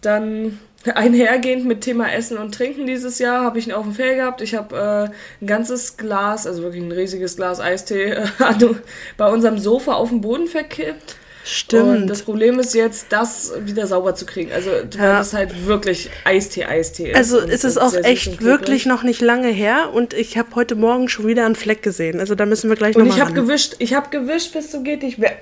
dann 0.00 0.58
einhergehend 0.94 1.64
mit 1.64 1.80
Thema 1.80 2.12
Essen 2.12 2.36
und 2.36 2.54
Trinken 2.54 2.86
dieses 2.86 3.18
Jahr 3.18 3.42
habe 3.42 3.58
ich 3.58 3.66
ihn 3.66 3.72
auf 3.72 3.84
dem 3.84 3.94
Fell 3.94 4.16
gehabt. 4.16 4.42
Ich 4.42 4.54
habe 4.54 5.10
äh, 5.10 5.44
ein 5.44 5.46
ganzes 5.46 5.96
Glas, 5.96 6.46
also 6.46 6.62
wirklich 6.62 6.82
ein 6.82 6.92
riesiges 6.92 7.36
Glas 7.36 7.60
Eistee, 7.60 8.10
äh, 8.10 8.26
bei 9.16 9.30
unserem 9.30 9.58
Sofa 9.58 9.94
auf 9.94 10.10
den 10.10 10.20
Boden 10.20 10.46
verkippt. 10.46 11.16
Stimmt. 11.46 11.88
Und 11.88 12.06
das 12.06 12.22
Problem 12.22 12.58
ist 12.58 12.74
jetzt, 12.74 13.06
das 13.10 13.52
wieder 13.60 13.86
sauber 13.86 14.14
zu 14.14 14.24
kriegen. 14.24 14.50
Also, 14.50 14.70
ja. 14.70 14.80
weil 14.80 15.12
das 15.12 15.34
halt 15.34 15.66
wirklich 15.66 16.08
Eistee, 16.24 16.64
Eistee 16.64 17.10
ist. 17.10 17.16
Also, 17.16 17.38
ist 17.38 17.64
es 17.64 17.76
auch 17.76 17.92
echt 17.92 18.42
wirklich 18.42 18.86
noch 18.86 19.02
nicht 19.02 19.20
lange 19.20 19.48
her 19.48 19.90
und 19.92 20.14
ich 20.14 20.38
habe 20.38 20.54
heute 20.54 20.74
Morgen 20.74 21.08
schon 21.10 21.26
wieder 21.26 21.44
einen 21.44 21.54
Fleck 21.54 21.82
gesehen. 21.82 22.18
Also, 22.18 22.34
da 22.34 22.46
müssen 22.46 22.70
wir 22.70 22.76
gleich 22.76 22.96
nochmal. 22.96 23.04
Und 23.04 23.08
noch 23.10 23.16
ich 23.16 23.22
habe 23.22 23.34
gewischt, 23.34 23.76
ich 23.78 23.92
habe 23.92 24.08
gewischt, 24.08 24.54
bis 24.54 24.70
du 24.70 24.82
geht 24.82 25.02
nicht 25.02 25.18
mehr. 25.18 25.32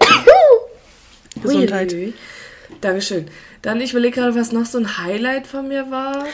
Gesundheit. 1.42 1.94
Dankeschön. 2.80 3.28
Dann, 3.62 3.80
ich 3.80 3.92
überlege 3.92 4.20
gerade, 4.20 4.34
was 4.34 4.50
noch 4.50 4.66
so 4.66 4.78
ein 4.78 4.98
Highlight 4.98 5.46
von 5.46 5.68
mir 5.68 5.88
war. 5.90 6.26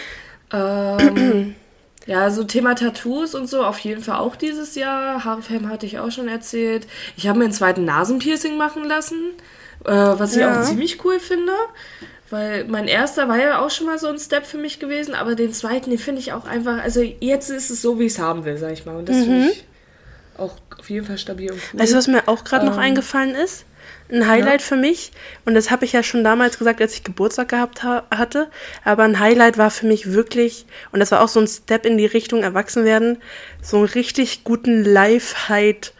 Ähm, 0.51 1.55
ja, 2.09 2.31
so 2.31 2.43
Thema 2.43 2.75
Tattoos 2.75 3.35
und 3.35 3.51
so, 3.51 3.63
auf 3.63 3.79
jeden 3.81 4.03
Fall 4.03 4.17
auch 4.17 4.35
dieses 4.35 4.75
Jahr. 4.77 5.27
Haarfärben 5.27 5.69
hatte 5.69 5.85
ich 5.85 5.99
auch 5.99 6.11
schon 6.11 6.27
erzählt. 6.27 6.87
Ich 7.19 7.29
habe 7.29 7.39
mir 7.39 7.45
einen 7.45 7.53
zweiten 7.53 7.85
Nasenpiercing 7.85 8.57
machen 8.57 8.85
lassen, 8.85 9.35
äh, 9.85 9.91
was 9.93 10.33
ich 10.33 10.41
ja. 10.41 10.59
auch 10.59 10.65
ziemlich 10.65 11.05
cool 11.05 11.21
finde. 11.21 11.53
Weil 12.31 12.65
mein 12.65 12.89
erster 12.89 13.29
war 13.29 13.37
ja 13.37 13.61
auch 13.61 13.71
schon 13.71 13.87
mal 13.87 13.99
so 13.99 14.07
ein 14.07 14.19
Step 14.19 14.47
für 14.47 14.57
mich 14.57 14.79
gewesen, 14.79 15.15
aber 15.15 15.35
den 15.35 15.53
zweiten, 15.53 15.91
den 15.91 15.99
finde 15.99 16.23
ich 16.23 16.33
auch 16.33 16.47
einfach, 16.47 16.83
also 16.83 17.03
jetzt 17.03 17.51
ist 17.51 17.69
es 17.69 17.83
so, 17.83 17.99
wie 17.99 18.07
ich 18.07 18.15
es 18.15 18.19
haben 18.19 18.47
will, 18.47 18.57
sag 18.57 18.73
ich 18.73 18.87
mal. 18.87 18.97
Und 18.97 19.07
das 19.11 19.17
mhm. 19.17 19.25
finde 19.25 19.51
ich 19.51 19.65
auch 20.39 20.55
auf 20.79 20.89
jeden 20.89 21.05
Fall 21.05 21.19
stabil 21.19 21.53
und 21.53 21.61
cool. 21.75 21.81
Weißt 21.81 21.93
du, 21.93 21.97
was 21.99 22.07
mir 22.07 22.27
auch 22.27 22.43
gerade 22.43 22.65
ähm, 22.65 22.73
noch 22.73 22.79
eingefallen 22.79 23.35
ist? 23.35 23.67
Ein 24.11 24.27
Highlight 24.27 24.61
ja. 24.61 24.67
für 24.67 24.77
mich. 24.77 25.13
Und 25.45 25.55
das 25.55 25.71
habe 25.71 25.85
ich 25.85 25.93
ja 25.93 26.03
schon 26.03 26.25
damals 26.25 26.59
gesagt, 26.59 26.81
als 26.81 26.95
ich 26.95 27.05
Geburtstag 27.05 27.49
gehabt 27.49 27.83
ha 27.83 28.05
hatte. 28.11 28.49
Aber 28.85 29.05
ein 29.05 29.21
Highlight 29.21 29.59
war 29.59 29.71
für 29.71 29.87
mich 29.87 30.13
wirklich, 30.13 30.67
und 30.93 31.01
das 31.01 31.11
war 31.13 31.23
auch 31.23 31.29
so 31.29 31.41
ein 31.41 31.47
Step 31.47 31.85
in 31.85 31.99
die 31.99 32.07
Richtung 32.07 32.43
Erwachsenwerden, 32.43 33.19
so 33.63 33.79
einen 33.79 33.87
richtig 33.87 34.45
guten 34.45 34.85
Live-Height 34.85 35.93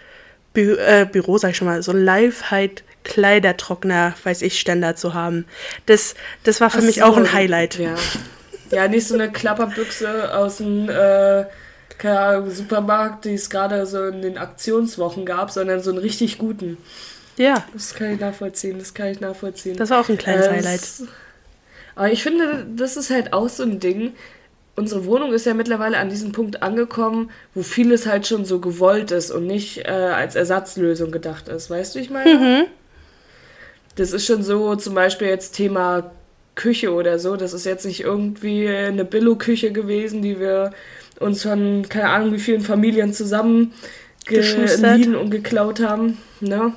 Bü 0.55 0.77
äh, 0.77 1.07
Büro, 1.11 1.39
sag 1.39 1.51
ich 1.51 1.57
schon 1.57 1.69
mal, 1.69 1.83
so 1.83 1.93
Live-Height 1.93 2.83
Kleidertrockner, 3.05 4.15
weiß 4.23 4.43
ich, 4.43 4.59
Ständer 4.61 4.95
zu 4.97 5.15
haben. 5.15 5.47
Das, 5.87 6.15
das 6.45 6.61
war 6.61 6.71
für 6.71 6.79
Ach 6.79 6.83
mich 6.83 6.97
so. 6.97 7.05
auch 7.05 7.17
ein 7.17 7.33
Highlight. 7.33 7.79
Ja. 7.79 7.95
ja, 8.71 8.89
nicht 8.89 9.07
so 9.07 9.15
eine 9.15 9.33
Klapperbüchse 9.33 10.35
aus 10.37 10.59
dem 10.59 10.89
äh, 10.89 11.45
Supermarkt, 12.49 13.25
die 13.25 13.35
es 13.35 13.51
gerade 13.51 13.87
so 13.87 14.05
in 14.05 14.23
den 14.23 14.39
Aktionswochen 14.39 15.25
gab, 15.27 15.51
sondern 15.51 15.81
so 15.81 15.91
einen 15.91 15.99
richtig 15.99 16.39
guten. 16.39 16.77
Ja. 17.39 17.65
Das 17.73 17.95
kann 17.95 18.15
ich 18.15 18.21
nachvollziehen, 18.21 18.79
das 18.79 18.93
kann 18.93 19.09
ich 19.09 19.21
nachvollziehen. 19.21 19.77
Das 19.77 19.91
war 19.91 20.01
auch 20.01 20.09
ein 20.09 20.19
kleines 20.19 20.47
äh, 20.47 20.51
Highlight. 20.51 20.83
Aber 21.95 22.13
ich 22.13 22.23
finde, 22.23 22.67
das 22.77 22.97
ist 22.97 23.11
halt 23.11 23.33
auch 23.33 23.49
so 23.49 23.63
ein 23.63 23.81
Ding. 23.81 24.13
Unsere 24.77 25.07
Wohnung 25.07 25.33
ist 25.33 25.47
ja 25.47 25.55
mittlerweile 25.55 25.99
an 25.99 26.11
diesem 26.11 26.33
Punkt 26.33 26.63
angekommen, 26.63 27.31
wo 27.55 27.63
vieles 27.63 28.07
halt 28.07 28.27
schon 28.27 28.45
so 28.45 28.61
gewollt 28.61 29.11
ist 29.11 29.31
und 29.31 29.47
nicht 29.47 29.79
äh, 29.79 29.91
als 29.91 30.37
Ersatzlösung 30.37 31.11
gedacht 31.11 31.49
ist. 31.49 31.71
Weißt 31.71 31.95
du, 31.95 31.99
ich 31.99 32.11
meine? 32.11 32.35
Mhm. 32.35 32.65
Das 33.97 34.13
ist 34.13 34.27
schon 34.27 34.45
so, 34.45 34.77
zum 34.77 34.95
Beispiel 34.95 35.27
jetzt 35.27 35.57
Thema 35.57 36.13
Küche 36.55 36.93
oder 36.93 37.19
so. 37.19 37.37
Das 37.37 37.53
ist 37.53 37.67
jetzt 37.67 37.87
nicht 37.87 38.01
irgendwie 38.01 38.69
eine 38.69 39.05
Billo-Küche 39.05 39.73
gewesen, 39.73 40.23
die 40.23 40.39
wir 40.39 40.73
uns 41.19 41.43
von 41.43 41.89
keine 41.89 42.11
Ahnung 42.11 42.33
wie 42.33 42.39
vielen 42.39 42.61
Familien 42.61 43.13
zusammen 43.13 43.73
geliehen 44.27 45.17
und 45.17 45.31
geklaut 45.31 45.81
haben. 45.81 46.19
Ne? 46.41 46.73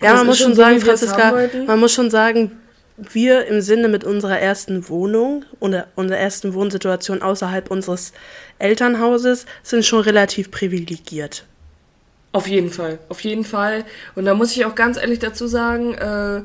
Ja, 0.00 0.14
man 0.14 0.26
muss 0.26 0.38
schon 0.38 0.54
sagen, 0.54 0.80
Franziska, 0.80 1.48
man 1.66 1.80
muss 1.80 1.92
schon 1.92 2.10
sagen, 2.10 2.52
wir 2.96 3.46
im 3.46 3.60
Sinne 3.60 3.88
mit 3.88 4.04
unserer 4.04 4.38
ersten 4.38 4.88
Wohnung 4.88 5.44
oder 5.60 5.88
unserer 5.94 6.18
ersten 6.18 6.54
Wohnsituation 6.54 7.22
außerhalb 7.22 7.70
unseres 7.70 8.12
Elternhauses 8.58 9.46
sind 9.62 9.84
schon 9.84 10.00
relativ 10.00 10.50
privilegiert. 10.50 11.44
Auf 12.32 12.46
jeden 12.46 12.70
Fall, 12.70 12.98
auf 13.08 13.20
jeden 13.20 13.44
Fall. 13.44 13.84
Und 14.14 14.24
da 14.24 14.34
muss 14.34 14.52
ich 14.56 14.64
auch 14.64 14.74
ganz 14.74 14.96
ehrlich 14.96 15.18
dazu 15.18 15.46
sagen, 15.46 15.94
äh, 15.94 16.42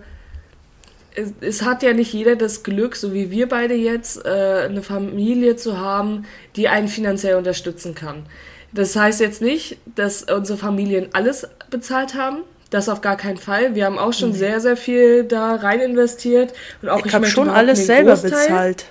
es, 1.16 1.32
es 1.42 1.62
hat 1.62 1.82
ja 1.82 1.94
nicht 1.94 2.14
jeder 2.14 2.36
das 2.36 2.64
Glück, 2.64 2.96
so 2.96 3.14
wie 3.14 3.32
wir 3.32 3.48
beide 3.48 3.74
jetzt, 3.74 4.26
äh, 4.26 4.66
eine 4.66 4.84
Familie 4.84 5.56
zu 5.56 5.78
haben, 5.78 6.26
die 6.56 6.68
einen 6.68 6.90
finanziell 6.90 7.36
unterstützen 7.36 7.96
kann. 7.96 8.26
Das 8.74 8.96
heißt 8.96 9.22
jetzt 9.22 9.42
nicht, 9.42 9.78
dass 9.96 10.24
unsere 10.24 10.58
Familien 10.58 11.10
alles 11.14 11.48
bezahlt 11.70 12.16
haben. 12.16 12.44
Das 12.70 12.90
auf 12.90 13.00
gar 13.02 13.16
keinen 13.16 13.38
Fall. 13.38 13.76
Wir 13.76 13.86
haben 13.86 13.98
auch 13.98 14.12
schon 14.14 14.34
sehr, 14.34 14.60
sehr 14.60 14.76
viel 14.76 15.24
da 15.24 15.56
rein 15.56 15.80
investiert. 15.80 16.54
Und 16.82 16.90
auch 16.90 17.06
Ich 17.06 17.14
habe 17.14 17.22
möchte 17.22 17.36
schon 17.36 17.50
alles 17.50 17.86
selber 17.86 18.14
Großteil- 18.14 18.30
bezahlt. 18.48 18.86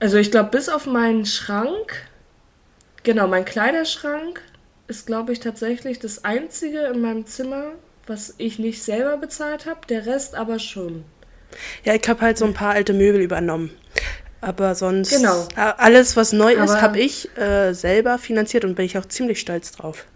Also 0.00 0.16
ich 0.16 0.30
glaube, 0.30 0.50
bis 0.50 0.68
auf 0.68 0.86
meinen 0.86 1.26
Schrank, 1.26 1.92
genau, 3.02 3.28
mein 3.28 3.44
Kleiderschrank 3.44 4.40
ist, 4.88 5.06
glaube 5.06 5.32
ich, 5.32 5.40
tatsächlich 5.40 5.98
das 6.00 6.24
einzige 6.24 6.80
in 6.86 7.00
meinem 7.00 7.26
Zimmer, 7.26 7.72
was 8.06 8.34
ich 8.38 8.58
nicht 8.58 8.82
selber 8.82 9.16
bezahlt 9.16 9.66
habe. 9.66 9.80
Der 9.88 10.06
Rest 10.06 10.34
aber 10.34 10.58
schon. 10.58 11.04
Ja, 11.84 11.94
ich 11.94 12.08
habe 12.08 12.20
halt 12.22 12.38
so 12.38 12.46
ein 12.46 12.54
paar 12.54 12.72
alte 12.72 12.94
Möbel 12.94 13.20
übernommen. 13.20 13.70
Aber 14.40 14.74
sonst, 14.74 15.10
Genau. 15.10 15.46
alles, 15.54 16.16
was 16.16 16.32
neu 16.32 16.54
ist, 16.54 16.70
Aber- 16.70 16.82
habe 16.82 16.98
ich 16.98 17.28
äh, 17.38 17.72
selber 17.74 18.18
finanziert 18.18 18.64
und 18.64 18.74
bin 18.74 18.86
ich 18.86 18.98
auch 18.98 19.06
ziemlich 19.06 19.38
stolz 19.38 19.70
drauf. 19.70 20.06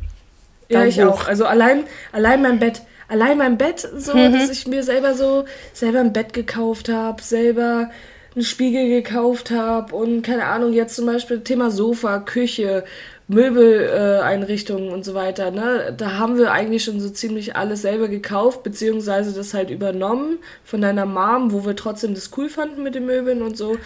Ja, 0.68 0.84
ich 0.84 1.00
hoch. 1.00 1.06
auch. 1.22 1.28
Also 1.28 1.44
allein, 1.46 1.84
allein 2.12 2.42
mein 2.42 2.58
Bett. 2.58 2.82
Allein 3.08 3.38
mein 3.38 3.56
Bett, 3.56 3.88
so, 3.96 4.16
Mhm. 4.16 4.32
dass 4.32 4.50
ich 4.50 4.66
mir 4.66 4.82
selber 4.82 5.14
so, 5.14 5.44
selber 5.72 6.00
ein 6.00 6.12
Bett 6.12 6.32
gekauft 6.32 6.88
habe, 6.88 7.22
selber 7.22 7.90
einen 8.34 8.44
Spiegel 8.44 8.88
gekauft 8.88 9.50
habe 9.52 9.94
und 9.94 10.22
keine 10.22 10.44
Ahnung, 10.46 10.72
jetzt 10.72 10.96
zum 10.96 11.06
Beispiel 11.06 11.40
Thema 11.40 11.70
Sofa, 11.70 12.18
Küche, 12.18 12.84
Möbeleinrichtungen 13.28 14.22
Einrichtungen 14.22 14.90
und 14.90 15.04
so 15.04 15.14
weiter, 15.14 15.50
ne? 15.50 15.94
Da 15.96 16.12
haben 16.18 16.36
wir 16.38 16.52
eigentlich 16.52 16.84
schon 16.84 17.00
so 17.00 17.08
ziemlich 17.10 17.56
alles 17.56 17.82
selber 17.82 18.08
gekauft, 18.08 18.62
beziehungsweise 18.62 19.32
das 19.32 19.54
halt 19.54 19.70
übernommen 19.70 20.38
von 20.64 20.80
deiner 20.80 21.06
Mom, 21.06 21.52
wo 21.52 21.64
wir 21.64 21.74
trotzdem 21.76 22.14
das 22.14 22.30
cool 22.36 22.48
fanden 22.48 22.82
mit 22.82 22.94
den 22.94 23.06
Möbeln 23.06 23.42
und 23.42 23.56
so. 23.56 23.76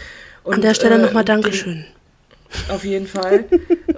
Und, 0.44 0.54
An 0.54 0.60
der 0.62 0.74
Stelle 0.74 0.96
äh, 0.96 0.98
nochmal 0.98 1.24
den- 1.24 1.40
Dankeschön. 1.42 1.84
Auf 2.68 2.84
jeden 2.84 3.06
Fall. 3.06 3.44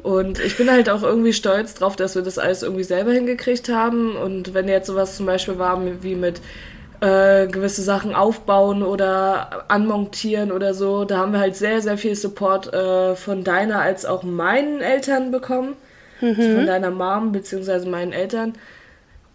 Und 0.02 0.38
ich 0.38 0.56
bin 0.56 0.70
halt 0.70 0.90
auch 0.90 1.02
irgendwie 1.02 1.32
stolz 1.32 1.74
drauf, 1.74 1.96
dass 1.96 2.14
wir 2.14 2.22
das 2.22 2.38
alles 2.38 2.62
irgendwie 2.62 2.84
selber 2.84 3.12
hingekriegt 3.12 3.68
haben. 3.68 4.16
Und 4.16 4.54
wenn 4.54 4.68
jetzt 4.68 4.86
sowas 4.86 5.16
zum 5.16 5.26
Beispiel 5.26 5.58
war 5.58 5.80
wie 6.02 6.14
mit 6.14 6.40
äh, 7.00 7.46
gewisse 7.46 7.82
Sachen 7.82 8.14
aufbauen 8.14 8.82
oder 8.82 9.64
anmontieren 9.68 10.52
oder 10.52 10.74
so, 10.74 11.04
da 11.04 11.18
haben 11.18 11.32
wir 11.32 11.40
halt 11.40 11.56
sehr, 11.56 11.80
sehr 11.80 11.98
viel 11.98 12.14
Support 12.14 12.72
äh, 12.72 13.16
von 13.16 13.44
deiner 13.44 13.80
als 13.80 14.04
auch 14.04 14.22
meinen 14.22 14.80
Eltern 14.80 15.30
bekommen. 15.30 15.74
Also 16.20 16.54
von 16.54 16.66
deiner 16.66 16.92
Mom 16.92 17.32
beziehungsweise 17.32 17.88
meinen 17.88 18.12
Eltern. 18.12 18.52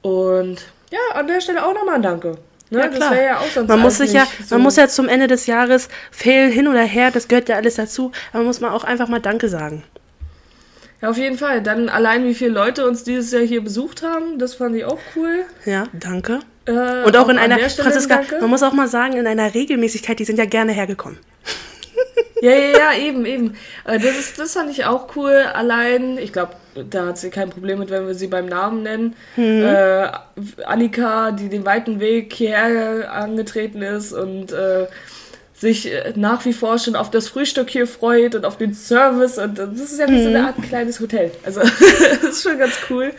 Und 0.02 0.68
ja, 0.90 1.00
an 1.16 1.28
der 1.28 1.42
Stelle 1.42 1.66
auch 1.66 1.74
nochmal 1.74 1.96
ein 1.96 2.02
Danke. 2.02 2.38
Ne? 2.70 2.80
Ja, 2.80 2.88
klar. 2.90 3.16
ja 3.22 3.38
auch 3.38 3.68
Man 3.68 3.80
muss 3.80 3.98
sich 3.98 4.14
ja, 4.14 4.28
so- 4.46 4.56
man 4.56 4.62
muss 4.64 4.76
ja 4.76 4.88
zum 4.88 5.08
Ende 5.08 5.28
des 5.28 5.46
Jahres 5.48 5.88
fehlen 6.12 6.52
hin 6.52 6.68
oder 6.68 6.82
her, 6.84 7.12
das 7.12 7.28
gehört 7.28 7.48
ja 7.50 7.56
alles 7.56 7.76
dazu. 7.76 8.12
Aber 8.34 8.44
muss 8.44 8.60
man 8.60 8.72
auch 8.72 8.84
einfach 8.84 9.08
mal 9.08 9.20
Danke 9.22 9.48
sagen. 9.50 9.84
Ja, 11.02 11.10
auf 11.10 11.18
jeden 11.18 11.38
Fall. 11.38 11.62
Dann 11.62 11.90
allein, 11.90 12.26
wie 12.26 12.34
viele 12.34 12.52
Leute 12.52 12.88
uns 12.88 13.04
dieses 13.04 13.32
Jahr 13.32 13.44
hier 13.44 13.62
besucht 13.64 14.02
haben, 14.04 14.40
das 14.40 14.56
fand 14.56 14.76
ich 14.76 14.84
auch 14.86 15.00
cool. 15.16 15.46
Ja, 15.66 15.86
danke. 15.94 16.40
Äh, 16.66 16.72
Und 17.06 17.16
auch 17.16 17.30
in 17.30 17.38
an 17.38 17.52
einer, 17.52 17.70
Franziska, 17.70 18.22
man 18.42 18.50
muss 18.50 18.64
auch 18.64 18.74
mal 18.74 18.88
sagen, 18.88 19.14
in 19.14 19.28
einer 19.28 19.54
Regelmäßigkeit, 19.54 20.18
die 20.20 20.26
sind 20.26 20.38
ja 20.40 20.46
gerne 20.46 20.72
hergekommen. 20.74 21.20
Ja, 22.42 22.52
ja, 22.52 22.78
ja, 22.78 22.94
eben, 23.00 23.26
eben. 23.26 23.56
Äh, 23.86 24.00
Das, 24.00 24.18
ist, 24.18 24.38
das 24.40 24.54
fand 24.54 24.70
ich 24.72 24.86
auch 24.86 25.16
cool. 25.16 25.46
Allein, 25.54 26.18
ich 26.18 26.34
glaube, 26.34 26.54
da 26.90 27.08
hat 27.08 27.18
sie 27.18 27.30
kein 27.30 27.50
Problem 27.50 27.80
mit, 27.80 27.90
wenn 27.90 28.08
wir 28.08 28.14
sie 28.16 28.28
beim 28.28 28.46
Namen 28.48 28.84
nennen. 28.84 29.16
Mhm. 29.36 29.64
Äh, 29.64 30.10
Annika, 30.66 31.32
die 31.32 31.50
den 31.50 31.66
weiten 31.66 32.00
Weg 32.00 32.34
hierher 32.34 33.12
angetreten 33.12 33.82
ist 33.82 34.14
und 34.14 34.52
äh, 34.52 34.88
sich 35.54 35.92
äh, 35.92 36.14
nach 36.16 36.46
wie 36.46 36.54
vor 36.54 36.78
schon 36.80 36.96
auf 36.96 37.10
das 37.10 37.28
Frühstück 37.28 37.70
hier 37.70 37.88
freut 37.88 38.36
und 38.36 38.46
auf 38.46 38.58
den 38.58 38.74
Service. 38.74 39.38
Und 39.38 39.58
das 39.58 39.80
ist 39.80 40.00
ja 40.00 40.08
wie 40.10 40.22
so 40.22 40.30
eine 40.30 40.40
Mhm. 40.40 40.46
Art 40.46 40.64
kleines 40.64 41.00
Hotel. 41.00 41.32
Also, 41.44 41.60
das 42.22 42.24
ist 42.24 42.44
schon 42.44 42.60
ganz 42.60 42.74
cool. 42.90 43.14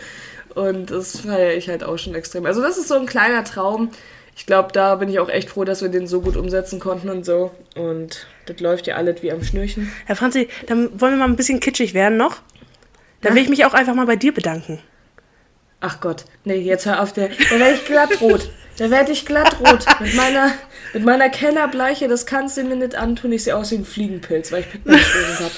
Und 0.55 0.91
das 0.91 1.21
feiere 1.21 1.55
ich 1.55 1.69
halt 1.69 1.85
auch 1.85 1.99
schon 1.99 2.15
extrem. 2.15 2.47
Also, 2.47 2.63
das 2.63 2.79
ist 2.79 2.89
so 2.89 2.95
ein 2.95 3.07
kleiner 3.07 3.45
Traum. 3.45 3.91
Ich 4.37 4.47
glaube, 4.47 4.71
da 4.73 4.95
bin 4.95 5.09
ich 5.09 5.19
auch 5.19 5.29
echt 5.29 5.51
froh, 5.51 5.65
dass 5.65 5.83
wir 5.83 5.89
den 5.89 6.07
so 6.07 6.21
gut 6.21 6.37
umsetzen 6.37 6.79
konnten 6.79 7.09
und 7.11 7.25
so. 7.25 7.51
Und 7.75 8.27
das 8.47 8.61
läuft 8.61 8.87
ja 8.87 8.95
alles 8.95 9.21
wie 9.23 9.33
am 9.33 9.43
Schnürchen. 9.43 9.91
Herr 10.07 10.15
Franzi, 10.15 10.49
dann 10.69 11.01
wollen 11.01 11.15
wir 11.15 11.19
mal 11.19 11.25
ein 11.25 11.35
bisschen 11.35 11.59
kitschig 11.59 11.93
werden 11.93 12.17
noch. 12.17 12.37
Dann 13.21 13.35
will 13.35 13.43
ich 13.43 13.49
mich 13.49 13.65
auch 13.65 13.75
einfach 13.75 13.95
mal 13.95 14.07
bei 14.07 14.17
dir 14.17 14.33
bedanken. 14.33 14.81
Ach 15.81 16.01
Gott, 16.01 16.25
nee, 16.45 16.57
jetzt 16.57 16.87
hör 16.87 17.03
auf, 17.03 17.13
der, 17.13 17.29
da 17.29 17.59
werde 17.59 17.75
ich 17.75 17.85
glattrot. 17.85 18.51
Da 18.79 18.91
werde 18.91 19.13
ich 19.13 19.27
glattrot. 19.27 19.87
Mit 20.01 20.15
meiner, 20.15 20.53
mit 20.93 21.05
meiner 21.05 21.29
Kellerbleiche, 21.29 22.09
das 22.09 22.27
kannst 22.27 22.57
du 22.57 22.65
mir 22.65 22.77
nicht 22.77 22.95
antun. 22.95 23.33
Ich 23.33 23.45
sehe 23.45 23.57
aus 23.57 23.71
wie 23.73 23.77
ein 23.77 23.85
Fliegenpilz, 23.85 24.53
weil 24.53 24.61
ich 24.61 24.71
Pigmentstörung 24.71 25.35
habe. 25.39 25.51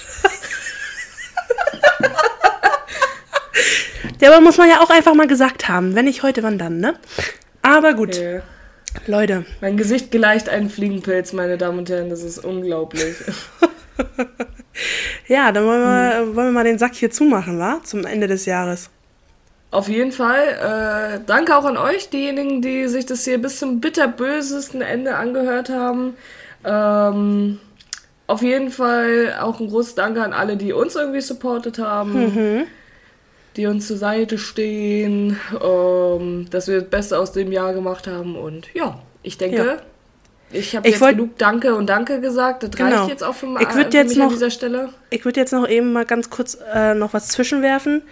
Ja, 4.21 4.31
aber 4.31 4.41
muss 4.43 4.59
man 4.59 4.69
ja 4.69 4.81
auch 4.81 4.91
einfach 4.91 5.15
mal 5.15 5.27
gesagt 5.27 5.69
haben. 5.69 5.95
Wenn 5.95 6.05
nicht 6.05 6.23
heute, 6.23 6.43
wann 6.43 6.59
dann, 6.59 6.79
ne? 6.79 6.95
Aber 7.63 7.95
gut, 7.95 8.17
Okay. 8.17 8.43
Leute. 9.07 9.45
Mein 9.61 9.77
Gesicht 9.77 10.11
gleicht 10.11 10.49
einen 10.49 10.69
Fliegenpilz, 10.69 11.33
meine 11.33 11.57
Damen 11.57 11.79
und 11.79 11.91
Herren, 11.91 12.11
das 12.11 12.23
ist 12.23 12.39
unglaublich. 12.45 13.15
Ja, 15.27 15.53
dann 15.53 15.67
wollen 15.67 15.83
wir, 15.83 16.37
wollen 16.37 16.49
wir 16.49 16.53
mal 16.53 16.65
den 16.65 16.79
Sack 16.79 16.95
hier 16.95 17.11
zumachen, 17.11 17.59
wa? 17.59 17.81
Zum 17.85 18.05
Ende 18.05 18.27
des 18.27 18.47
Jahres. 18.47 18.89
Auf 19.73 19.89
jeden 19.89 20.11
Fall, 20.11 21.19
äh, 21.19 21.21
danke 21.27 21.57
auch 21.57 21.65
an 21.65 21.77
euch, 21.77 22.09
diejenigen, 22.11 22.61
die 22.63 22.89
sich 22.89 23.07
das 23.07 23.25
hier 23.25 23.39
bis 23.41 23.59
zum 23.59 23.81
bitterbösesten 23.81 24.81
Ende 24.81 25.15
angehört 25.17 25.69
haben. 25.69 26.15
Ähm, 26.65 27.59
auf 28.27 28.43
jeden 28.43 28.71
Fall 28.71 29.37
auch 29.41 29.61
ein 29.61 29.69
großes 29.69 29.95
Danke 29.95 30.23
an 30.23 30.33
alle, 30.33 30.57
die 30.57 30.73
uns 30.73 30.97
irgendwie 30.97 31.21
supportet 31.21 31.79
haben, 31.79 32.67
die 33.57 33.67
uns 33.67 33.87
zur 33.87 33.97
Seite 33.97 34.39
stehen, 34.39 35.39
ähm, 35.63 36.47
dass 36.51 36.67
wir 36.69 36.81
das 36.81 36.91
Beste 36.91 37.19
aus 37.19 37.33
dem 37.33 37.53
Jahr 37.53 37.73
gemacht 37.73 38.07
haben. 38.07 38.37
Und 38.37 38.73
ja, 38.75 39.01
ich 39.23 39.37
denke, 39.39 39.57
Ja. 39.57 39.77
Ich 40.53 40.75
habe 40.77 40.89
jetzt 40.89 41.01
wollt- 41.01 41.17
genug 41.17 41.39
Danke 41.39 41.75
und 41.75 41.87
Danke 41.87 42.21
gesagt. 42.21 42.63
Das 42.63 42.71
Genau. 42.73 42.99
reicht 42.99 43.11
jetzt 43.11 43.23
auch 43.25 43.35
für, 43.35 43.47
Ich 43.61 43.69
für 43.69 43.81
jetzt 43.83 44.09
mich 44.09 44.17
noch- 44.19 44.27
an 44.27 44.31
dieser 44.33 44.51
Stelle. 44.51 44.91
Ich 45.11 45.25
würde 45.25 45.41
jetzt 45.41 45.53
noch 45.53 45.69
eben 45.69 45.93
mal 45.93 46.05
ganz 46.05 46.31
kurz 46.31 46.59
äh, 46.75 46.95
noch 46.95 47.13
was 47.15 47.29
zwischenwerfen. 47.29 48.03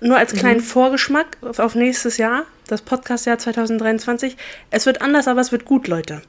Nur 0.00 0.16
als 0.18 0.32
kleinen 0.34 0.60
Vorgeschmack 0.60 1.38
auf, 1.40 1.58
auf 1.60 1.74
nächstes 1.74 2.18
Jahr, 2.18 2.42
das 2.66 2.82
Podcastjahr 2.82 3.38
2023. 3.38 4.36
Es 4.70 4.86
wird 4.86 5.00
anders, 5.00 5.28
aber 5.28 5.40
es 5.40 5.52
wird 5.52 5.64
gut, 5.64 5.88
Leute. 5.88 6.20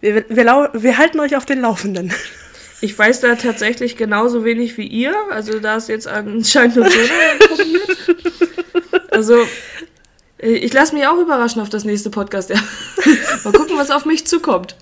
Wir, 0.00 0.24
wir, 0.28 0.70
wir, 0.72 0.98
halten 0.98 1.18
euch 1.20 1.36
auf 1.36 1.44
den 1.44 1.60
Laufenden. 1.60 2.12
Ich 2.80 2.96
weiß 2.96 3.20
da 3.20 3.34
tatsächlich 3.34 3.96
genauso 3.96 4.44
wenig 4.44 4.76
wie 4.76 4.86
ihr. 4.86 5.12
Also 5.30 5.58
da 5.58 5.76
ist 5.76 5.88
jetzt 5.88 6.06
anscheinend 6.06 6.76
nur 6.76 6.86
Jonah 6.86 7.32
informiert. 7.40 7.98
Also 9.10 9.36
ich 10.38 10.72
lasse 10.72 10.94
mich 10.94 11.06
auch 11.06 11.18
überraschen 11.18 11.60
auf 11.60 11.68
das 11.68 11.84
nächste 11.84 12.10
Podcast. 12.10 12.50
Ja. 12.50 12.56
mal 13.44 13.52
gucken, 13.52 13.76
was 13.76 13.90
auf 13.90 14.04
mich 14.04 14.26
zukommt. 14.26 14.76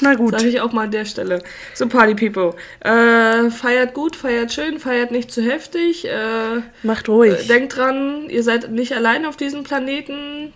Na 0.00 0.14
gut. 0.14 0.32
Sage 0.32 0.48
ich 0.48 0.60
auch 0.60 0.72
mal 0.72 0.84
an 0.84 0.90
der 0.90 1.06
Stelle. 1.06 1.42
So 1.74 1.88
Party 1.88 2.14
People. 2.14 2.54
Äh, 2.80 3.50
feiert 3.50 3.94
gut, 3.94 4.16
feiert 4.16 4.52
schön, 4.52 4.78
feiert 4.78 5.10
nicht 5.10 5.32
zu 5.32 5.42
heftig. 5.42 6.06
Äh, 6.06 6.60
Macht 6.82 7.08
ruhig. 7.08 7.46
denkt 7.46 7.76
dran, 7.76 8.28
ihr 8.28 8.42
seid 8.42 8.70
nicht 8.70 8.94
allein 8.94 9.24
auf 9.24 9.36
diesem 9.36 9.64
Planeten. 9.64 10.52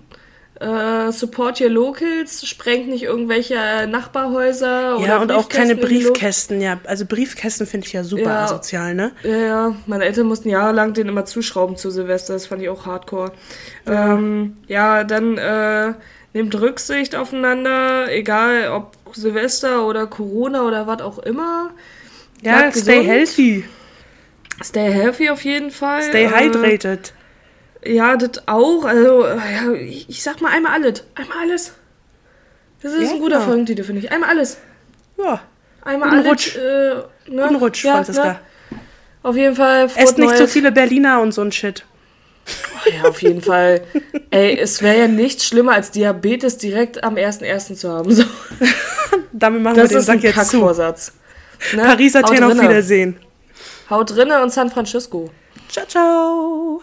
Äh, 0.61 1.11
support 1.11 1.58
your 1.58 1.70
locals, 1.70 2.46
sprengt 2.46 2.86
nicht 2.88 3.04
irgendwelche 3.04 3.88
Nachbarhäuser 3.88 4.98
oder 4.98 5.06
ja, 5.06 5.16
und 5.16 5.32
auch 5.32 5.48
keine 5.48 5.74
Briefkästen. 5.74 6.61
Ja, 6.61 6.78
also 6.84 7.06
Briefkästen 7.06 7.66
finde 7.66 7.86
ich 7.86 7.94
ja 7.94 8.04
super 8.04 8.22
Ja. 8.24 8.44
asozial, 8.44 8.94
ne? 8.94 9.12
Ja, 9.22 9.36
ja, 9.38 9.76
meine 9.86 10.04
Eltern 10.04 10.26
mussten 10.26 10.50
jahrelang 10.50 10.92
den 10.92 11.08
immer 11.08 11.24
zuschrauben 11.24 11.76
zu 11.76 11.90
Silvester, 11.90 12.34
das 12.34 12.46
fand 12.46 12.61
ich 12.61 12.68
auch 12.68 12.84
hardcore. 12.84 13.32
Ja, 13.86 14.14
ähm, 14.16 14.56
ja 14.68 15.04
dann 15.04 15.38
äh, 15.38 15.94
nehmt 16.34 16.54
Rücksicht 16.61 17.16
aufeinander, 17.16 18.12
egal 18.12 18.68
ob 18.70 18.96
Silvester 19.14 19.86
oder 19.86 20.06
Corona 20.06 20.66
oder 20.66 20.86
was 20.86 21.00
auch 21.00 21.20
immer. 21.20 21.70
Ja, 22.42 22.58
Bleibt 22.58 22.76
stay 22.76 22.80
gesund. 22.98 23.08
healthy. 23.08 23.64
Stay 24.62 24.92
healthy 24.92 25.30
auf 25.30 25.42
jeden 25.42 25.70
Fall. 25.70 26.02
Stay 26.02 26.24
Äh, 26.26 26.28
hydrated. 26.28 27.14
Ja, 27.85 28.16
das 28.16 28.47
auch. 28.47 28.85
Also, 28.85 29.26
ja, 29.26 29.72
ich, 29.72 30.09
ich 30.09 30.22
sag 30.22 30.41
mal 30.41 30.53
einmal 30.53 30.72
alles. 30.72 31.05
Einmal 31.14 31.39
alles. 31.43 31.72
Das 32.83 32.93
ist 32.93 33.03
Ja, 33.03 33.11
ein 33.11 33.18
guter 33.20 33.37
genau. 33.37 33.47
Folgentitel, 33.47 33.85
finde 33.85 34.03
ich. 34.03 34.12
Einmal 34.12 34.31
alles. 34.31 34.59
Ja. 35.18 35.41
Einmal 35.83 36.11
Guten 36.11 36.20
alles. 36.20 36.31
Rutsch. 36.31 36.57
Äh, 36.57 37.31
ne? 37.31 37.43
Guten 37.43 37.57
Rutsch, 37.57 37.85
ja, 37.85 37.95
Franziska. 37.95 38.24
Ne? 38.24 38.41
Auf 39.22 39.37
jeden 39.37 39.57
Fall. 39.57 39.91
Esst 39.97 40.18
nicht 40.18 40.37
so 40.37 40.47
viele 40.47 40.72
Berliner 40.72 41.20
und 41.20 41.33
so 41.33 41.43
ein 41.43 41.53
Shit. 41.53 41.85
Oh, 42.47 42.91
ja, 42.91 43.09
auf 43.09 43.20
jeden 43.22 43.43
Fall. 43.43 43.83
Ey, 44.31 44.59
es 44.59 44.83
wäre 44.83 44.99
ja 44.99 45.09
nichts 45.09 45.47
schlimmer 45.47 45.72
als 45.72 45.91
Diabetes 45.91 46.57
direkt 46.57 47.05
am 47.05 47.16
1.1. 47.16 47.76
zu 47.76 47.91
haben. 47.91 48.12
So. 48.12 48.24
Damit 49.33 49.62
machen 49.62 49.76
Das 49.76 49.91
wir 49.91 49.97
den 49.97 49.99
ist 50.01 50.09
ein 50.09 50.20
Sack 50.20 50.24
jetzt 50.24 50.51
zu. 50.51 50.59
Kackvorsatz. 50.59 51.12
Ne? 51.74 51.83
Paris, 51.83 52.14
Haut 52.14 52.24
auf. 52.24 52.61
Wiedersehen. 52.61 53.18
Haut 53.91 54.11
drinne 54.11 54.43
und 54.43 54.51
San 54.53 54.70
Francisco. 54.70 55.31
Ciao, 55.68 55.87
ciao. 55.87 56.83